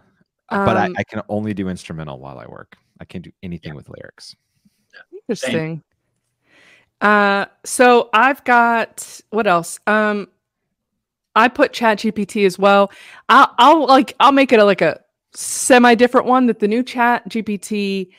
but 0.49 0.75
I, 0.75 0.87
Um, 0.87 0.95
I 0.97 1.03
can 1.03 1.21
only 1.29 1.53
do 1.53 1.69
instrumental 1.69 2.17
while 2.19 2.39
I 2.39 2.47
work. 2.47 2.75
I 2.99 3.05
can't 3.05 3.23
do 3.23 3.31
anything 3.43 3.75
with 3.75 3.87
lyrics. 3.87 4.35
Interesting. 5.13 5.83
Uh, 7.01 7.45
so 7.65 8.09
I've 8.13 8.43
got 8.45 9.21
what 9.29 9.45
else? 9.45 9.79
Um, 9.85 10.27
I 11.35 11.47
put 11.47 11.73
Chat 11.73 11.99
GPT 11.99 12.45
as 12.45 12.59
well. 12.59 12.91
I'll, 13.29 13.53
I'll 13.57 13.87
like 13.87 14.15
I'll 14.19 14.31
make 14.31 14.51
it 14.51 14.59
a, 14.59 14.65
like 14.65 14.81
a 14.81 14.99
semi 15.33 15.95
different 15.95 16.27
one. 16.27 16.47
That 16.47 16.59
the 16.59 16.67
new 16.67 16.83
Chat 16.83 17.27
GPT 17.29 18.09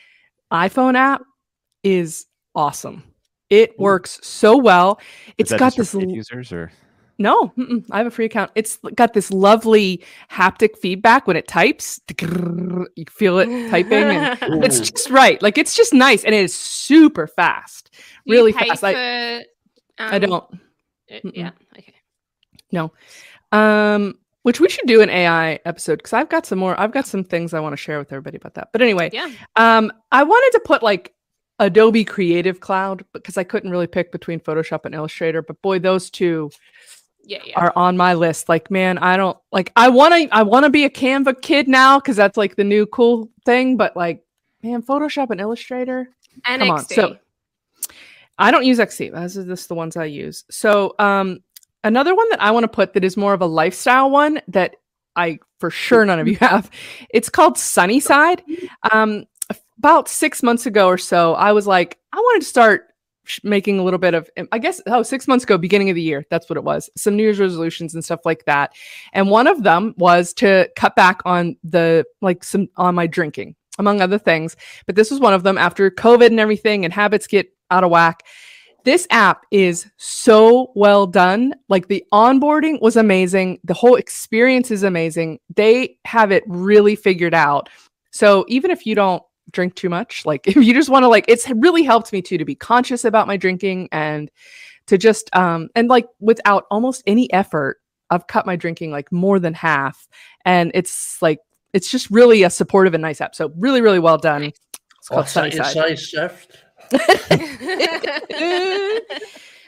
iPhone 0.51 0.95
app 0.95 1.23
is 1.83 2.25
awesome. 2.55 3.03
It 3.49 3.71
Ooh. 3.71 3.83
works 3.83 4.19
so 4.23 4.57
well. 4.57 4.99
Is 5.27 5.33
It's 5.37 5.49
that 5.51 5.59
got 5.59 5.75
just 5.75 5.93
this 5.93 6.03
users 6.09 6.51
or 6.51 6.71
no, 7.19 7.49
mm-mm, 7.57 7.85
I 7.91 7.99
have 7.99 8.07
a 8.07 8.11
free 8.11 8.25
account. 8.25 8.51
It's 8.55 8.77
got 8.95 9.13
this 9.13 9.31
lovely 9.31 10.03
haptic 10.31 10.77
feedback 10.77 11.27
when 11.27 11.37
it 11.37 11.47
types. 11.47 12.01
You 12.19 13.05
feel 13.09 13.37
it 13.37 13.47
typing, 13.69 14.03
and 14.03 14.37
it's 14.63 14.79
just 14.79 15.09
right. 15.11 15.39
Like 15.41 15.57
it's 15.57 15.75
just 15.75 15.93
nice, 15.93 16.23
and 16.23 16.33
it 16.33 16.43
is 16.43 16.55
super 16.55 17.27
fast. 17.27 17.91
Do 17.93 17.99
you 18.25 18.39
really 18.39 18.51
fast. 18.51 18.81
For, 18.81 18.87
I, 18.87 19.43
I 19.99 20.15
um, 20.15 20.21
don't. 20.21 20.33
uh, 20.33 20.57
Mm-mm. 21.23 21.31
Yeah. 21.35 21.51
Okay. 21.77 21.93
Um, 23.51 24.15
which 24.43 24.59
we 24.59 24.67
should 24.67 24.87
do 24.87 25.01
an 25.01 25.09
AI 25.09 25.59
episode 25.65 25.97
because 25.97 26.11
I've 26.13 26.27
got 26.29 26.45
some 26.45 26.59
more. 26.59 26.77
I've 26.79 26.91
got 26.91 27.05
some 27.07 27.23
things 27.23 27.53
I 27.53 27.59
want 27.61 27.73
to 27.73 27.77
share 27.77 27.97
with 27.99 28.11
everybody 28.11 28.37
about 28.37 28.55
that. 28.55 28.69
But 28.73 28.81
anyway, 28.81 29.09
Yeah. 29.13 29.29
um, 29.55 29.91
I 30.11 30.23
wanted 30.23 30.57
to 30.57 30.63
put 30.65 30.83
like 30.83 31.13
Adobe 31.59 32.03
Creative 32.03 32.59
Cloud 32.59 33.05
because 33.13 33.37
I 33.37 33.43
couldn't 33.45 33.69
really 33.71 33.87
pick 33.87 34.11
between 34.11 34.39
Photoshop 34.41 34.85
and 34.85 34.93
Illustrator. 34.93 35.41
But 35.41 35.61
boy, 35.61 35.79
those 35.79 36.09
two 36.09 36.49
Yeah. 37.23 37.39
Yeah. 37.45 37.57
are 37.57 37.71
on 37.77 37.95
my 37.95 38.15
list. 38.15 38.49
Like, 38.49 38.69
man, 38.69 38.97
I 38.97 39.15
don't 39.15 39.37
like. 39.53 39.71
I 39.77 39.87
want 39.89 40.13
to. 40.13 40.35
I 40.35 40.43
want 40.43 40.65
to 40.65 40.69
be 40.69 40.83
a 40.83 40.89
Canva 40.89 41.41
kid 41.41 41.69
now 41.69 41.99
because 41.99 42.17
that's 42.17 42.35
like 42.37 42.55
the 42.57 42.65
new 42.65 42.85
cool 42.87 43.29
thing. 43.45 43.77
But 43.77 43.95
like, 43.95 44.25
man, 44.61 44.81
Photoshop 44.81 45.29
and 45.29 45.39
Illustrator. 45.39 46.09
and 46.45 46.59
come 46.61 46.71
on, 46.71 46.85
so- 46.85 47.17
I 48.37 48.49
don't 48.51 48.65
use 48.65 48.79
XD. 48.79 49.13
Those 49.13 49.37
are 49.37 49.45
just 49.45 49.69
the 49.69 49.75
ones 49.75 49.95
I 49.95 50.05
use. 50.05 50.43
So 50.49 50.95
um 50.99 51.43
another 51.83 52.15
one 52.15 52.29
that 52.29 52.41
I 52.41 52.51
want 52.51 52.63
to 52.63 52.67
put 52.67 52.93
that 52.93 53.03
is 53.03 53.17
more 53.17 53.33
of 53.33 53.41
a 53.41 53.45
lifestyle 53.45 54.09
one 54.09 54.41
that 54.47 54.75
I 55.15 55.39
for 55.59 55.69
sure 55.69 56.05
none 56.05 56.19
of 56.19 56.27
you 56.27 56.35
have. 56.37 56.69
It's 57.09 57.29
called 57.29 57.57
Sunnyside. 57.57 58.43
Um 58.91 59.25
about 59.77 60.07
6 60.07 60.43
months 60.43 60.65
ago 60.65 60.87
or 60.87 60.97
so, 60.97 61.33
I 61.33 61.51
was 61.51 61.67
like 61.67 61.99
I 62.13 62.17
wanted 62.17 62.41
to 62.41 62.47
start 62.47 62.93
making 63.43 63.79
a 63.79 63.83
little 63.83 63.99
bit 63.99 64.13
of 64.13 64.29
I 64.51 64.59
guess 64.59 64.81
oh 64.87 65.03
six 65.03 65.27
months 65.27 65.43
ago 65.43 65.57
beginning 65.57 65.89
of 65.89 65.95
the 65.95 66.01
year 66.01 66.25
that's 66.29 66.49
what 66.49 66.57
it 66.57 66.63
was 66.63 66.89
some 66.97 67.15
new 67.15 67.23
year's 67.23 67.39
resolutions 67.39 67.93
and 67.93 68.03
stuff 68.03 68.25
like 68.25 68.45
that 68.45 68.73
and 69.13 69.29
one 69.29 69.47
of 69.47 69.63
them 69.63 69.93
was 69.97 70.33
to 70.35 70.69
cut 70.75 70.95
back 70.95 71.21
on 71.25 71.55
the 71.63 72.05
like 72.21 72.43
some 72.43 72.67
on 72.75 72.95
my 72.95 73.07
drinking 73.07 73.55
among 73.79 74.01
other 74.01 74.17
things 74.17 74.55
but 74.85 74.95
this 74.95 75.09
was 75.09 75.19
one 75.19 75.33
of 75.33 75.43
them 75.43 75.57
after 75.57 75.89
covid 75.89 76.27
and 76.27 76.39
everything 76.39 76.83
and 76.83 76.93
habits 76.93 77.27
get 77.27 77.47
out 77.71 77.83
of 77.83 77.91
whack 77.91 78.23
this 78.83 79.07
app 79.09 79.45
is 79.51 79.89
so 79.97 80.71
well 80.75 81.07
done. 81.07 81.53
Like 81.69 81.87
the 81.87 82.03
onboarding 82.13 82.81
was 82.81 82.95
amazing. 82.95 83.59
The 83.63 83.73
whole 83.73 83.95
experience 83.95 84.71
is 84.71 84.83
amazing. 84.83 85.39
They 85.55 85.97
have 86.05 86.31
it 86.31 86.43
really 86.47 86.95
figured 86.95 87.33
out. 87.33 87.69
So 88.11 88.45
even 88.47 88.71
if 88.71 88.85
you 88.85 88.95
don't 88.95 89.23
drink 89.51 89.75
too 89.75 89.89
much 89.89 90.25
like 90.25 90.47
if 90.47 90.55
you 90.55 90.73
just 90.73 90.89
want 90.89 91.03
to 91.03 91.07
like 91.07 91.25
it's 91.27 91.47
really 91.57 91.83
helped 91.83 92.13
me 92.13 92.21
too 92.21 92.37
to 92.37 92.45
be 92.45 92.55
conscious 92.55 93.03
about 93.03 93.27
my 93.27 93.35
drinking 93.35 93.89
and 93.91 94.31
to 94.87 94.97
just 94.97 95.29
um 95.35 95.67
and 95.75 95.89
like 95.89 96.07
without 96.21 96.65
almost 96.71 97.03
any 97.05 97.31
effort 97.33 97.81
i've 98.13 98.27
cut 98.27 98.45
my 98.45 98.55
drinking 98.55 98.91
like 98.91 99.11
more 99.11 99.39
than 99.39 99.53
half. 99.53 100.07
And 100.45 100.71
it's 100.73 101.21
like 101.21 101.39
it's 101.73 101.89
just 101.89 102.09
really 102.11 102.43
a 102.43 102.49
supportive 102.49 102.93
and 102.93 103.01
nice 103.01 103.19
app. 103.19 103.35
So 103.35 103.51
really 103.57 103.81
really 103.81 103.99
well 103.99 104.17
done. 104.17 104.43
It's 104.43 105.09
called 105.09 105.21
What's 105.21 105.33
that 105.33 105.53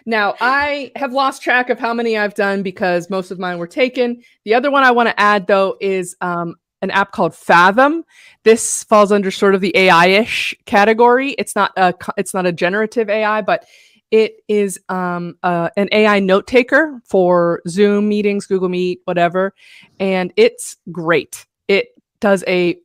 Now, 0.05 0.36
I 0.39 0.91
have 0.95 1.13
lost 1.13 1.41
track 1.41 1.71
of 1.71 1.80
how 1.80 1.93
many 1.93 2.15
I've 2.15 2.36
done 2.36 2.61
because 2.61 3.09
most 3.09 3.32
of 3.32 3.39
mine 3.39 3.57
were 3.57 3.67
taken. 3.67 4.21
The 4.43 4.53
other 4.53 4.69
one 4.69 4.84
I 4.84 4.91
want 4.91 5.09
to 5.09 5.19
add, 5.19 5.47
though, 5.47 5.78
is 5.82 6.15
um, 6.21 6.55
an 6.84 6.91
app 6.91 7.11
called 7.11 7.34
Fathom. 7.34 8.03
This 8.43 8.84
falls 8.84 9.11
under 9.11 9.32
sort 9.32 9.55
of 9.55 9.61
the 9.61 9.76
AI-ish 9.76 10.53
category. 10.65 11.32
It's 11.32 11.55
not 11.55 11.71
a 11.76 11.93
it's 12.17 12.36
not 12.36 12.45
a 12.45 12.51
generative 12.51 13.09
AI, 13.09 13.41
but 13.41 13.65
it 14.11 14.43
is 14.47 14.80
um, 14.89 15.38
uh, 15.41 15.71
an 15.76 15.89
AI 15.91 16.19
note 16.19 16.45
taker 16.45 17.01
for 17.03 17.63
Zoom 17.67 18.07
meetings, 18.07 18.45
Google 18.45 18.69
Meet, 18.69 19.01
whatever, 19.05 19.55
and 19.99 20.32
it's 20.38 20.78
great. 20.91 21.47
It 21.67 21.88
does 22.19 22.43
a 22.47 22.78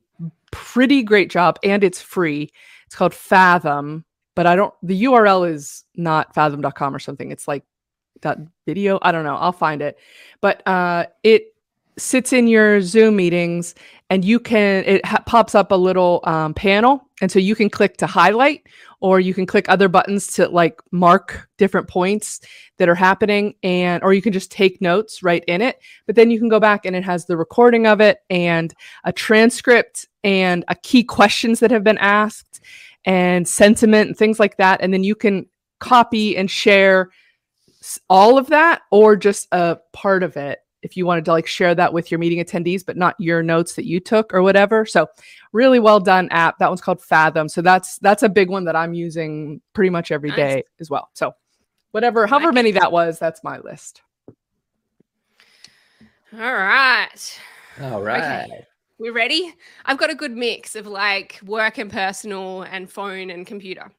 pretty 0.51 1.03
great 1.03 1.31
job, 1.31 1.59
and 1.63 1.85
it's 1.85 2.01
free. 2.01 2.51
It's 2.87 2.97
called 2.97 3.13
Fathom 3.13 4.07
but 4.35 4.47
I 4.47 4.57
don't 4.57 4.75
the 4.83 5.05
URL 5.05 5.51
is 5.51 5.85
not 5.97 6.35
fathom.com 6.35 6.95
or 6.95 6.99
something. 6.99 7.31
It's 7.31 7.49
like 7.49 7.65
that 8.23 8.39
video. 8.67 8.99
I 9.03 9.13
don't 9.13 9.25
know. 9.25 9.37
I'll 9.37 9.53
find 9.53 9.83
it. 9.83 9.99
But 10.41 10.67
uh 10.67 11.07
it 11.23 11.55
sits 11.99 12.33
in 12.33 12.47
your 12.47 12.81
Zoom 12.81 13.17
meetings 13.17 13.75
and 14.09 14.25
you 14.25 14.41
can 14.41 14.85
it 14.85 15.05
ha- 15.05 15.23
pops 15.27 15.55
up 15.55 15.71
a 15.71 15.77
little 15.77 16.21
um, 16.25 16.55
panel 16.55 17.09
and 17.21 17.31
so 17.31 17.39
you 17.39 17.55
can 17.55 17.69
click 17.69 17.97
to 17.99 18.07
highlight 18.07 18.67
or 19.01 19.21
you 19.21 19.35
can 19.35 19.47
click 19.47 19.69
other 19.69 19.89
buttons 19.89 20.27
to 20.35 20.49
like 20.49 20.81
mark 20.91 21.49
different 21.59 21.89
points 21.89 22.41
that 22.79 22.89
are 22.89 22.95
happening 22.95 23.55
and 23.63 24.03
or 24.03 24.13
you 24.13 24.23
can 24.23 24.33
just 24.33 24.51
take 24.51 24.81
notes 24.81 25.23
right 25.23 25.45
in 25.47 25.61
it 25.61 25.79
but 26.07 26.17
then 26.17 26.31
you 26.31 26.39
can 26.39 26.49
go 26.49 26.61
back 26.61 26.85
and 26.87 26.97
it 26.97 27.05
has 27.05 27.27
the 27.27 27.37
recording 27.37 27.87
of 27.87 28.01
it 28.01 28.19
and 28.31 28.75
a 29.05 29.13
transcript 29.13 30.09
and 30.25 30.65
a 30.69 30.75
key 30.75 31.05
questions 31.05 31.61
that 31.61 31.71
have 31.71 31.85
been 31.85 31.99
asked 31.99 32.61
and 33.05 33.47
sentiment 33.47 34.09
and 34.09 34.17
things 34.17 34.39
like 34.39 34.57
that. 34.59 34.81
And 34.83 34.93
then 34.93 35.05
you 35.05 35.15
can 35.15 35.47
copy 35.79 36.37
and 36.37 36.51
share 36.51 37.11
all 38.09 38.37
of 38.39 38.49
that 38.49 38.83
or 38.91 39.17
just 39.17 39.49
a 39.53 39.79
part 39.93 40.23
of 40.23 40.37
it 40.37 40.61
if 40.83 40.97
you 40.97 41.05
wanted 41.05 41.25
to 41.27 41.33
like 41.33 41.47
share 41.47 41.75
that 41.75 41.93
with 41.93 42.11
your 42.11 42.19
meeting 42.19 42.43
attendees, 42.43 42.85
but 42.85 42.97
not 42.97 43.15
your 43.19 43.43
notes 43.43 43.75
that 43.75 43.87
you 43.87 44.01
took 44.01 44.33
or 44.33 44.43
whatever. 44.43 44.87
So 44.87 45.07
really 45.53 45.79
well 45.79 46.01
done 46.01 46.29
app. 46.31 46.59
That 46.59 46.69
one's 46.69 46.81
called 46.81 47.03
Fathom. 47.03 47.49
So 47.49 47.61
that's 47.63 47.99
that's 47.99 48.23
a 48.23 48.29
big 48.29 48.49
one 48.49 48.65
that 48.65 48.77
I'm 48.77 48.95
using 48.95 49.61
pretty 49.75 49.91
much 49.91 50.11
every 50.11 50.31
Nice. 50.31 50.37
day 50.37 50.65
as 50.79 50.89
well. 50.91 51.11
So 51.13 51.35
whatever, 51.91 52.27
however 52.27 52.47
like 52.47 52.55
many 52.55 52.71
it. 52.71 52.75
that 52.75 52.93
was, 52.93 53.19
that's 53.19 53.45
my 53.45 53.59
list. 53.59 54.03
All 56.33 56.39
right. 56.39 57.41
All 57.81 58.03
right. 58.03 58.65
We 59.01 59.09
ready? 59.09 59.55
I've 59.87 59.97
got 59.97 60.11
a 60.11 60.15
good 60.15 60.37
mix 60.37 60.77
of 60.77 60.87
like 60.87 61.41
work 61.47 61.79
and 61.79 61.91
personal 61.91 62.63
and 62.63 62.91
phone 62.91 63.31
and 63.31 63.47
computer. 63.47 63.91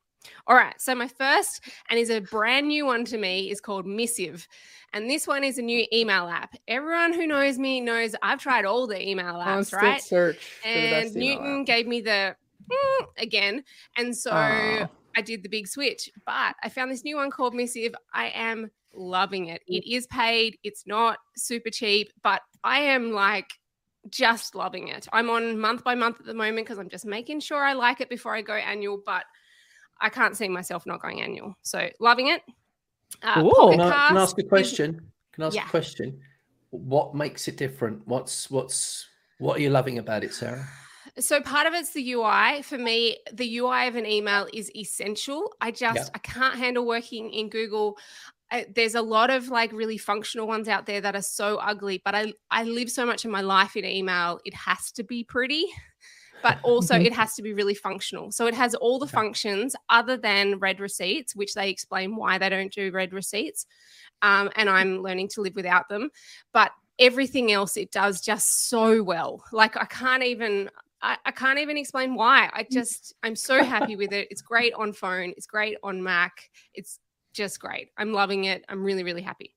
All 0.45 0.55
right. 0.55 0.79
So 0.79 0.93
my 0.93 1.07
first 1.07 1.61
and 1.89 1.99
is 1.99 2.11
a 2.11 2.19
brand 2.19 2.67
new 2.67 2.85
one 2.85 3.03
to 3.05 3.17
me 3.17 3.49
is 3.49 3.59
called 3.59 3.87
Missive. 3.87 4.47
And 4.93 5.09
this 5.09 5.25
one 5.25 5.43
is 5.43 5.57
a 5.57 5.63
new 5.63 5.87
email 5.91 6.27
app. 6.27 6.55
Everyone 6.67 7.13
who 7.13 7.25
knows 7.25 7.57
me 7.57 7.81
knows 7.81 8.13
I've 8.21 8.39
tried 8.39 8.63
all 8.63 8.85
the 8.85 9.09
email 9.09 9.33
apps, 9.33 9.71
Constant 9.71 9.81
right? 9.81 10.01
search. 10.03 10.51
And 10.63 11.15
Newton 11.15 11.65
gave 11.65 11.87
me 11.87 12.01
the 12.01 12.35
mm, 12.71 13.05
again. 13.17 13.63
And 13.97 14.15
so 14.15 14.29
Aw. 14.31 14.87
I 15.17 15.21
did 15.23 15.41
the 15.41 15.49
big 15.49 15.67
switch. 15.67 16.11
But 16.27 16.55
I 16.61 16.69
found 16.69 16.91
this 16.91 17.03
new 17.03 17.15
one 17.15 17.31
called 17.31 17.55
Missive. 17.55 17.95
I 18.13 18.27
am 18.35 18.69
loving 18.93 19.47
it. 19.47 19.63
It 19.65 19.83
is 19.91 20.05
paid, 20.07 20.59
it's 20.63 20.85
not 20.85 21.17
super 21.35 21.71
cheap, 21.71 22.11
but 22.21 22.43
I 22.63 22.81
am 22.81 23.13
like 23.13 23.49
just 24.09 24.55
loving 24.55 24.87
it. 24.87 25.07
I'm 25.13 25.29
on 25.29 25.59
month 25.59 25.83
by 25.83 25.95
month 25.95 26.19
at 26.19 26.25
the 26.25 26.33
moment 26.33 26.65
because 26.65 26.79
I'm 26.79 26.89
just 26.89 27.05
making 27.05 27.39
sure 27.39 27.63
I 27.63 27.73
like 27.73 28.01
it 28.01 28.09
before 28.09 28.35
I 28.35 28.41
go 28.41 28.53
annual, 28.53 29.01
but 29.05 29.23
I 29.99 30.09
can't 30.09 30.35
see 30.35 30.47
myself 30.47 30.85
not 30.85 31.01
going 31.01 31.21
annual. 31.21 31.55
So 31.61 31.89
loving 31.99 32.27
it. 32.27 32.41
Uh, 33.21 33.43
Ooh. 33.43 33.71
Can 33.71 33.81
I, 33.81 34.07
can 34.07 34.17
I 34.17 34.21
ask 34.21 34.37
a 34.39 34.43
question? 34.43 35.11
Can 35.33 35.43
I 35.43 35.47
ask 35.47 35.55
Yeah. 35.55 35.67
a 35.67 35.69
question? 35.69 36.19
What 36.71 37.13
makes 37.13 37.47
it 37.47 37.57
different? 37.57 38.07
What's 38.07 38.49
what's 38.49 39.07
what 39.37 39.57
are 39.57 39.61
you 39.61 39.69
loving 39.69 39.97
about 39.97 40.23
it, 40.23 40.33
Sarah? 40.33 40.67
So 41.19 41.41
part 41.41 41.67
of 41.67 41.73
it's 41.73 41.91
the 41.91 42.13
UI. 42.13 42.61
For 42.61 42.77
me, 42.77 43.17
the 43.33 43.57
UI 43.57 43.87
of 43.87 43.95
an 43.95 44.05
email 44.05 44.47
is 44.53 44.73
essential. 44.75 45.53
I 45.59 45.71
just 45.71 45.97
Yeah. 45.97 46.09
I 46.15 46.19
can't 46.19 46.55
handle 46.55 46.85
working 46.85 47.31
in 47.31 47.49
Google. 47.49 47.97
I, 48.51 48.65
there's 48.75 48.95
a 48.95 49.01
lot 49.01 49.29
of 49.29 49.47
like 49.47 49.71
really 49.71 49.97
functional 49.97 50.45
ones 50.45 50.67
out 50.67 50.85
there 50.85 51.01
that 51.01 51.15
are 51.15 51.21
so 51.21 51.57
ugly, 51.57 52.01
but 52.03 52.13
I 52.13 52.33
I 52.49 52.63
live 52.63 52.91
so 52.91 53.05
much 53.05 53.25
of 53.25 53.31
my 53.31 53.41
life 53.41 53.75
in 53.75 53.85
email. 53.85 54.39
It 54.45 54.53
has 54.53 54.91
to 54.93 55.03
be 55.03 55.23
pretty, 55.23 55.65
but 56.43 56.59
also 56.63 56.95
it 56.95 57.13
has 57.13 57.35
to 57.35 57.41
be 57.41 57.53
really 57.53 57.75
functional. 57.75 58.31
So 58.31 58.47
it 58.47 58.53
has 58.53 58.75
all 58.75 58.99
the 58.99 59.07
functions 59.07 59.75
other 59.89 60.17
than 60.17 60.59
red 60.59 60.79
receipts, 60.79 61.35
which 61.35 61.53
they 61.53 61.69
explain 61.69 62.15
why 62.15 62.37
they 62.37 62.49
don't 62.49 62.73
do 62.73 62.91
red 62.91 63.13
receipts. 63.13 63.65
Um, 64.21 64.49
and 64.55 64.69
I'm 64.69 65.01
learning 65.01 65.29
to 65.29 65.41
live 65.41 65.55
without 65.55 65.87
them. 65.89 66.09
But 66.53 66.71
everything 66.99 67.51
else 67.51 67.77
it 67.77 67.91
does 67.91 68.21
just 68.21 68.69
so 68.69 69.01
well. 69.01 69.43
Like 69.51 69.77
I 69.77 69.85
can't 69.85 70.23
even 70.23 70.69
I, 71.01 71.17
I 71.25 71.31
can't 71.31 71.57
even 71.59 71.77
explain 71.77 72.15
why. 72.15 72.49
I 72.53 72.65
just 72.69 73.15
I'm 73.23 73.35
so 73.35 73.63
happy 73.63 73.95
with 73.95 74.11
it. 74.11 74.27
It's 74.29 74.41
great 74.41 74.73
on 74.73 74.93
phone. 74.93 75.33
It's 75.35 75.47
great 75.47 75.77
on 75.83 76.03
Mac. 76.03 76.49
It's 76.73 76.99
just 77.33 77.59
great. 77.59 77.89
I'm 77.97 78.13
loving 78.13 78.45
it. 78.45 78.65
I'm 78.69 78.83
really 78.83 79.03
really 79.03 79.21
happy. 79.21 79.55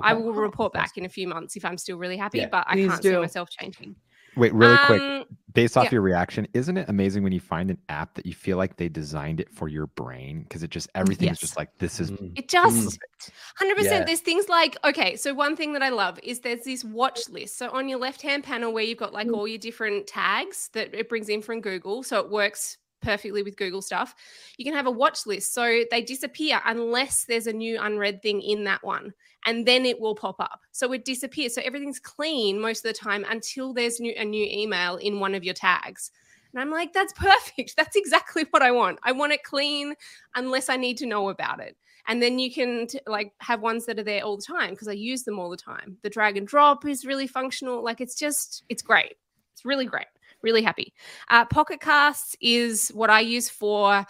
I 0.00 0.14
will 0.14 0.32
report 0.32 0.72
back 0.72 0.96
in 0.96 1.04
a 1.04 1.08
few 1.08 1.28
months 1.28 1.54
if 1.54 1.64
I'm 1.66 1.76
still 1.76 1.98
really 1.98 2.16
happy, 2.16 2.38
Yeah, 2.38 2.48
but 2.50 2.64
I 2.66 2.72
please 2.74 2.88
can't 2.90 3.02
see 3.02 3.10
do. 3.10 3.20
myself 3.20 3.50
changing. 3.50 3.94
Wait, 4.34 4.54
really 4.54 4.78
quick, 4.86 5.02
Um, 5.02 5.24
based 5.52 5.76
off 5.76 5.84
yeah. 5.84 5.90
your 5.92 6.00
reaction, 6.00 6.48
isn't 6.54 6.78
it 6.78 6.88
amazing 6.88 7.22
when 7.22 7.32
you 7.32 7.40
find 7.40 7.70
an 7.70 7.76
app 7.90 8.14
that 8.14 8.24
you 8.24 8.32
feel 8.32 8.56
like 8.56 8.78
they 8.78 8.88
designed 8.88 9.40
it 9.40 9.50
for 9.50 9.68
your 9.68 9.88
brain? 9.88 10.44
Because 10.44 10.62
it 10.62 10.70
just 10.70 10.88
everything 10.94 11.28
is 11.28 11.38
just 11.38 11.58
like 11.58 11.68
this 11.78 12.00
is 12.00 12.10
Mm. 12.10 12.32
It 12.38 12.48
just 12.48 12.98
perfect. 12.98 13.30
100% 13.60 13.84
Yeah. 13.84 14.04
there's 14.04 14.20
things 14.20 14.48
like 14.48 14.78
okay 14.84 15.16
so 15.16 15.34
one 15.34 15.54
thing 15.54 15.74
that 15.74 15.82
i 15.82 15.90
love 15.90 16.18
is 16.22 16.40
there's 16.40 16.64
this 16.64 16.82
watch 16.82 17.28
list 17.28 17.58
so 17.58 17.68
on 17.70 17.88
your 17.90 17.98
left 17.98 18.22
hand 18.22 18.42
panel 18.42 18.72
where 18.72 18.82
you've 18.82 18.96
got 18.98 19.12
like 19.12 19.30
all 19.30 19.46
your 19.46 19.58
different 19.58 20.06
tags 20.06 20.70
that 20.72 20.92
it 20.94 21.08
brings 21.10 21.28
in 21.28 21.42
from 21.42 21.60
google 21.60 22.02
so 22.02 22.18
it 22.18 22.30
works 22.30 22.78
perfectly 23.02 23.42
with 23.42 23.56
google 23.56 23.82
stuff 23.82 24.14
you 24.56 24.64
can 24.64 24.74
have 24.74 24.86
a 24.86 24.90
watch 24.90 25.26
list. 25.26 25.52
So 25.54 25.82
they 25.90 26.02
disappear 26.02 26.60
unless 26.64 27.24
there's 27.24 27.46
a 27.46 27.52
new 27.52 27.80
unread 27.80 28.22
thing 28.22 28.40
in 28.40 28.64
that 28.64 28.84
one 28.84 29.12
and 29.46 29.66
then 29.66 29.84
it 29.84 30.00
will 30.00 30.14
pop 30.14 30.36
up. 30.40 30.60
So 30.72 30.92
it 30.92 31.04
disappears. 31.04 31.54
So 31.54 31.62
everything's 31.64 31.98
clean 31.98 32.60
most 32.60 32.84
of 32.84 32.92
the 32.92 32.98
time 32.98 33.24
until 33.28 33.72
there's 33.72 33.98
new, 33.98 34.14
a 34.16 34.24
new 34.24 34.46
email 34.48 34.96
in 34.96 35.20
one 35.20 35.34
of 35.34 35.44
your 35.44 35.54
tags. 35.54 36.10
And 36.52 36.60
i'm 36.60 36.70
like 36.70 36.92
that's 36.92 37.12
perfect. 37.16 37.76
That's 37.76 37.96
exactly 37.96 38.46
what 38.50 38.62
i 38.62 38.70
want. 38.70 38.98
I 39.02 39.12
want 39.12 39.32
it 39.32 39.42
clean 39.42 39.94
unless 40.34 40.68
i 40.68 40.76
need 40.76 40.98
to 40.98 41.06
know 41.06 41.30
about 41.30 41.60
it. 41.60 41.76
And 42.08 42.20
then 42.20 42.38
you 42.38 42.52
can 42.52 42.88
t- 42.88 43.00
like 43.06 43.32
have 43.38 43.62
ones 43.62 43.86
that 43.86 43.98
are 43.98 44.04
there 44.04 44.22
all 44.22 44.36
the 44.36 44.42
time 44.42 44.70
because 44.70 44.88
i 44.88 44.92
use 44.92 45.22
them 45.22 45.38
all 45.38 45.50
the 45.50 45.56
time. 45.56 45.96
The 46.02 46.10
drag 46.10 46.36
and 46.36 46.46
drop 46.46 46.84
is 46.84 47.06
really 47.06 47.26
functional. 47.26 47.82
Like 47.82 48.00
it's 48.00 48.14
just 48.14 48.64
it's 48.68 48.82
great. 48.82 49.16
It's 49.54 49.64
really 49.64 49.86
great 49.86 50.06
really 50.42 50.62
happy. 50.62 50.92
Uh, 51.28 51.44
pocket 51.46 51.80
casts 51.80 52.36
is 52.40 52.88
what 52.88 53.10
i 53.10 53.20
use 53.20 53.48
for 53.48 54.04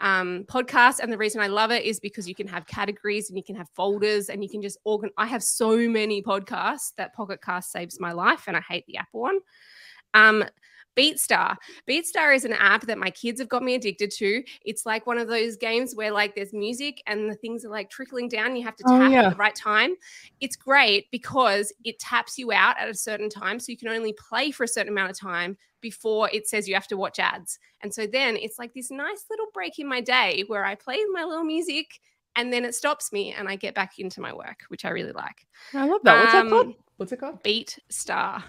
um, 0.00 0.44
podcasts 0.48 1.00
and 1.00 1.12
the 1.12 1.18
reason 1.18 1.40
i 1.40 1.48
love 1.48 1.70
it 1.70 1.84
is 1.84 1.98
because 1.98 2.28
you 2.28 2.34
can 2.34 2.46
have 2.46 2.66
categories 2.66 3.28
and 3.28 3.36
you 3.36 3.42
can 3.42 3.56
have 3.56 3.68
folders 3.70 4.28
and 4.28 4.42
you 4.42 4.48
can 4.48 4.62
just 4.62 4.78
organ 4.84 5.10
i 5.16 5.26
have 5.26 5.42
so 5.42 5.76
many 5.88 6.22
podcasts 6.22 6.94
that 6.96 7.14
pocket 7.14 7.42
cast 7.42 7.72
saves 7.72 7.98
my 7.98 8.12
life 8.12 8.44
and 8.46 8.56
i 8.56 8.60
hate 8.60 8.86
the 8.86 8.96
apple 8.96 9.20
one. 9.20 9.38
Um, 10.14 10.44
BeatStar. 10.98 11.56
BeatStar 11.88 12.34
is 12.34 12.44
an 12.44 12.54
app 12.54 12.86
that 12.86 12.98
my 12.98 13.10
kids 13.10 13.40
have 13.40 13.48
got 13.48 13.62
me 13.62 13.74
addicted 13.74 14.10
to. 14.12 14.42
It's 14.64 14.84
like 14.84 15.06
one 15.06 15.18
of 15.18 15.28
those 15.28 15.56
games 15.56 15.94
where 15.94 16.10
like 16.10 16.34
there's 16.34 16.52
music 16.52 17.02
and 17.06 17.30
the 17.30 17.34
things 17.36 17.64
are 17.64 17.70
like 17.70 17.88
trickling 17.90 18.28
down. 18.28 18.56
You 18.56 18.64
have 18.64 18.76
to 18.76 18.84
Oh, 18.86 18.98
tap 18.98 19.12
yeah. 19.12 19.22
at 19.26 19.30
the 19.30 19.36
right 19.36 19.54
time. 19.54 19.94
It's 20.40 20.56
great 20.56 21.10
because 21.10 21.72
it 21.84 21.98
taps 21.98 22.38
you 22.38 22.52
out 22.52 22.78
at 22.78 22.88
a 22.88 22.94
certain 22.94 23.28
time. 23.30 23.60
So 23.60 23.70
you 23.72 23.78
can 23.78 23.88
only 23.88 24.12
play 24.14 24.50
for 24.50 24.64
a 24.64 24.68
certain 24.68 24.92
amount 24.92 25.10
of 25.10 25.18
time 25.18 25.56
before 25.80 26.28
it 26.32 26.48
says 26.48 26.66
you 26.68 26.74
have 26.74 26.88
to 26.88 26.96
watch 26.96 27.18
ads. 27.20 27.58
And 27.82 27.94
so 27.94 28.06
then 28.06 28.36
it's 28.36 28.58
like 28.58 28.74
this 28.74 28.90
nice 28.90 29.24
little 29.30 29.46
break 29.54 29.78
in 29.78 29.86
my 29.86 30.00
day 30.00 30.42
where 30.48 30.64
I 30.64 30.74
play 30.74 30.98
my 31.12 31.22
little 31.24 31.44
music 31.44 32.00
and 32.34 32.52
then 32.52 32.64
it 32.64 32.74
stops 32.74 33.12
me 33.12 33.32
and 33.32 33.48
I 33.48 33.56
get 33.56 33.74
back 33.74 33.98
into 33.98 34.20
my 34.20 34.32
work, 34.32 34.60
which 34.68 34.84
I 34.84 34.90
really 34.90 35.12
like. 35.12 35.46
I 35.74 35.86
love 35.86 36.00
that. 36.04 36.18
What's 36.20 36.32
that 36.32 36.40
Um, 36.46 36.50
called? 36.50 36.74
What's 36.96 37.12
it 37.12 37.20
called? 37.20 37.42
Beat 37.44 37.78
Star. 37.88 38.42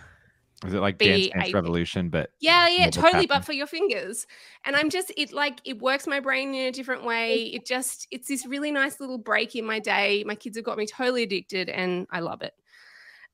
Is 0.65 0.73
it 0.73 0.81
like 0.81 0.97
Dance 0.97 1.29
Dance 1.29 1.53
Revolution? 1.53 2.09
But 2.09 2.31
Yeah, 2.39 2.67
yeah, 2.67 2.89
totally, 2.89 3.25
but 3.25 3.45
for 3.45 3.53
your 3.53 3.67
fingers. 3.67 4.27
And 4.65 4.75
I'm 4.75 4.89
just 4.89 5.11
it 5.15 5.31
like 5.31 5.59
it 5.63 5.79
works 5.79 6.05
my 6.05 6.19
brain 6.19 6.53
in 6.53 6.67
a 6.67 6.71
different 6.71 7.05
way. 7.05 7.45
It 7.45 7.65
just 7.65 8.07
it's 8.11 8.27
this 8.27 8.45
really 8.45 8.71
nice 8.71 8.99
little 8.99 9.17
break 9.17 9.55
in 9.55 9.65
my 9.65 9.79
day. 9.79 10.23
My 10.25 10.35
kids 10.35 10.57
have 10.57 10.65
got 10.65 10.77
me 10.77 10.85
totally 10.85 11.23
addicted 11.23 11.69
and 11.69 12.07
I 12.11 12.19
love 12.19 12.41
it. 12.41 12.53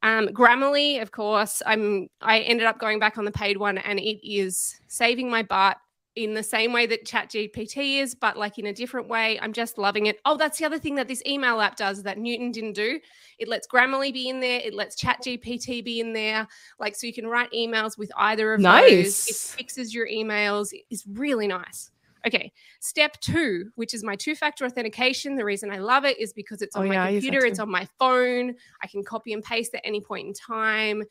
Um, 0.03 0.28
Grammarly, 0.28 1.01
of 1.01 1.11
course, 1.11 1.63
I'm 1.65 2.09
I 2.21 2.41
ended 2.41 2.67
up 2.67 2.80
going 2.80 2.99
back 2.99 3.17
on 3.17 3.26
the 3.26 3.32
paid 3.32 3.57
one 3.57 3.80
and 3.80 3.99
it 3.99 4.19
is 4.23 4.80
saving 4.88 5.30
my 5.30 5.41
butt 5.41 5.78
in 6.16 6.34
the 6.34 6.43
same 6.43 6.72
way 6.72 6.86
that 6.86 7.05
ChatGPT 7.05 7.99
is, 7.99 8.16
but 8.16 8.38
like 8.38 8.57
in 8.57 8.68
a 8.68 8.74
different 8.74 9.09
way. 9.09 9.39
I'm 9.41 9.51
just 9.51 9.78
loving 9.78 10.05
it. 10.05 10.20
Oh, 10.24 10.38
that's 10.38 10.57
the 10.57 10.66
other 10.66 10.80
thing 10.80 10.95
that 10.95 11.07
this 11.07 11.22
email 11.28 11.59
app 11.59 11.76
does 11.76 12.03
that 12.03 12.18
Newton 12.18 12.51
didn't 12.51 12.74
do. 12.74 12.99
It 13.38 13.47
lets 13.47 13.68
Grammarly 13.68 14.13
be 14.13 14.30
in 14.30 14.39
there, 14.39 14.61
it 14.63 14.74
lets 14.74 15.01
ChatGPT 15.01 15.84
be 15.84 15.99
in 15.99 16.13
there 16.13 16.47
like 16.80 16.95
so 16.95 17.05
you 17.05 17.13
can 17.13 17.28
write 17.28 17.51
emails 17.51 17.97
with 17.97 18.11
either 18.18 18.53
of 18.53 18.61
those. 18.61 18.63
Nice. 18.63 19.30
It 19.30 19.57
fixes 19.57 19.93
your 19.93 20.07
emails. 20.07 20.74
It's 20.89 21.05
really 21.05 21.47
nice. 21.47 21.91
Okay, 22.26 22.51
step 22.80 23.20
two, 23.20 23.70
which 23.76 23.93
is 23.93 24.03
my 24.03 24.16
two-factor 24.16 24.66
authentication. 24.66 25.36
The 25.36 25.45
reason 25.45 25.70
I 25.70 25.78
love 25.78 26.05
it 26.05 26.18
is 26.18 26.34
because 26.34 26.63
it's 26.63 26.76
Oh, 26.76 26.82
on 26.82 26.88
yeah, 26.88 26.93
I 26.93 26.95
my 26.95 27.11
that 27.11 27.22
computer, 27.22 27.45
it's 27.45 27.59
on 27.59 27.70
my 27.70 27.88
phone. 27.99 28.55
I 28.82 28.88
can 28.88 29.03
copy 29.03 29.34
and 29.34 29.43
paste 29.43 29.76
at 29.76 29.82
any 29.84 30.01
point 30.01 30.28
in 30.28 30.34
time. 30.34 31.03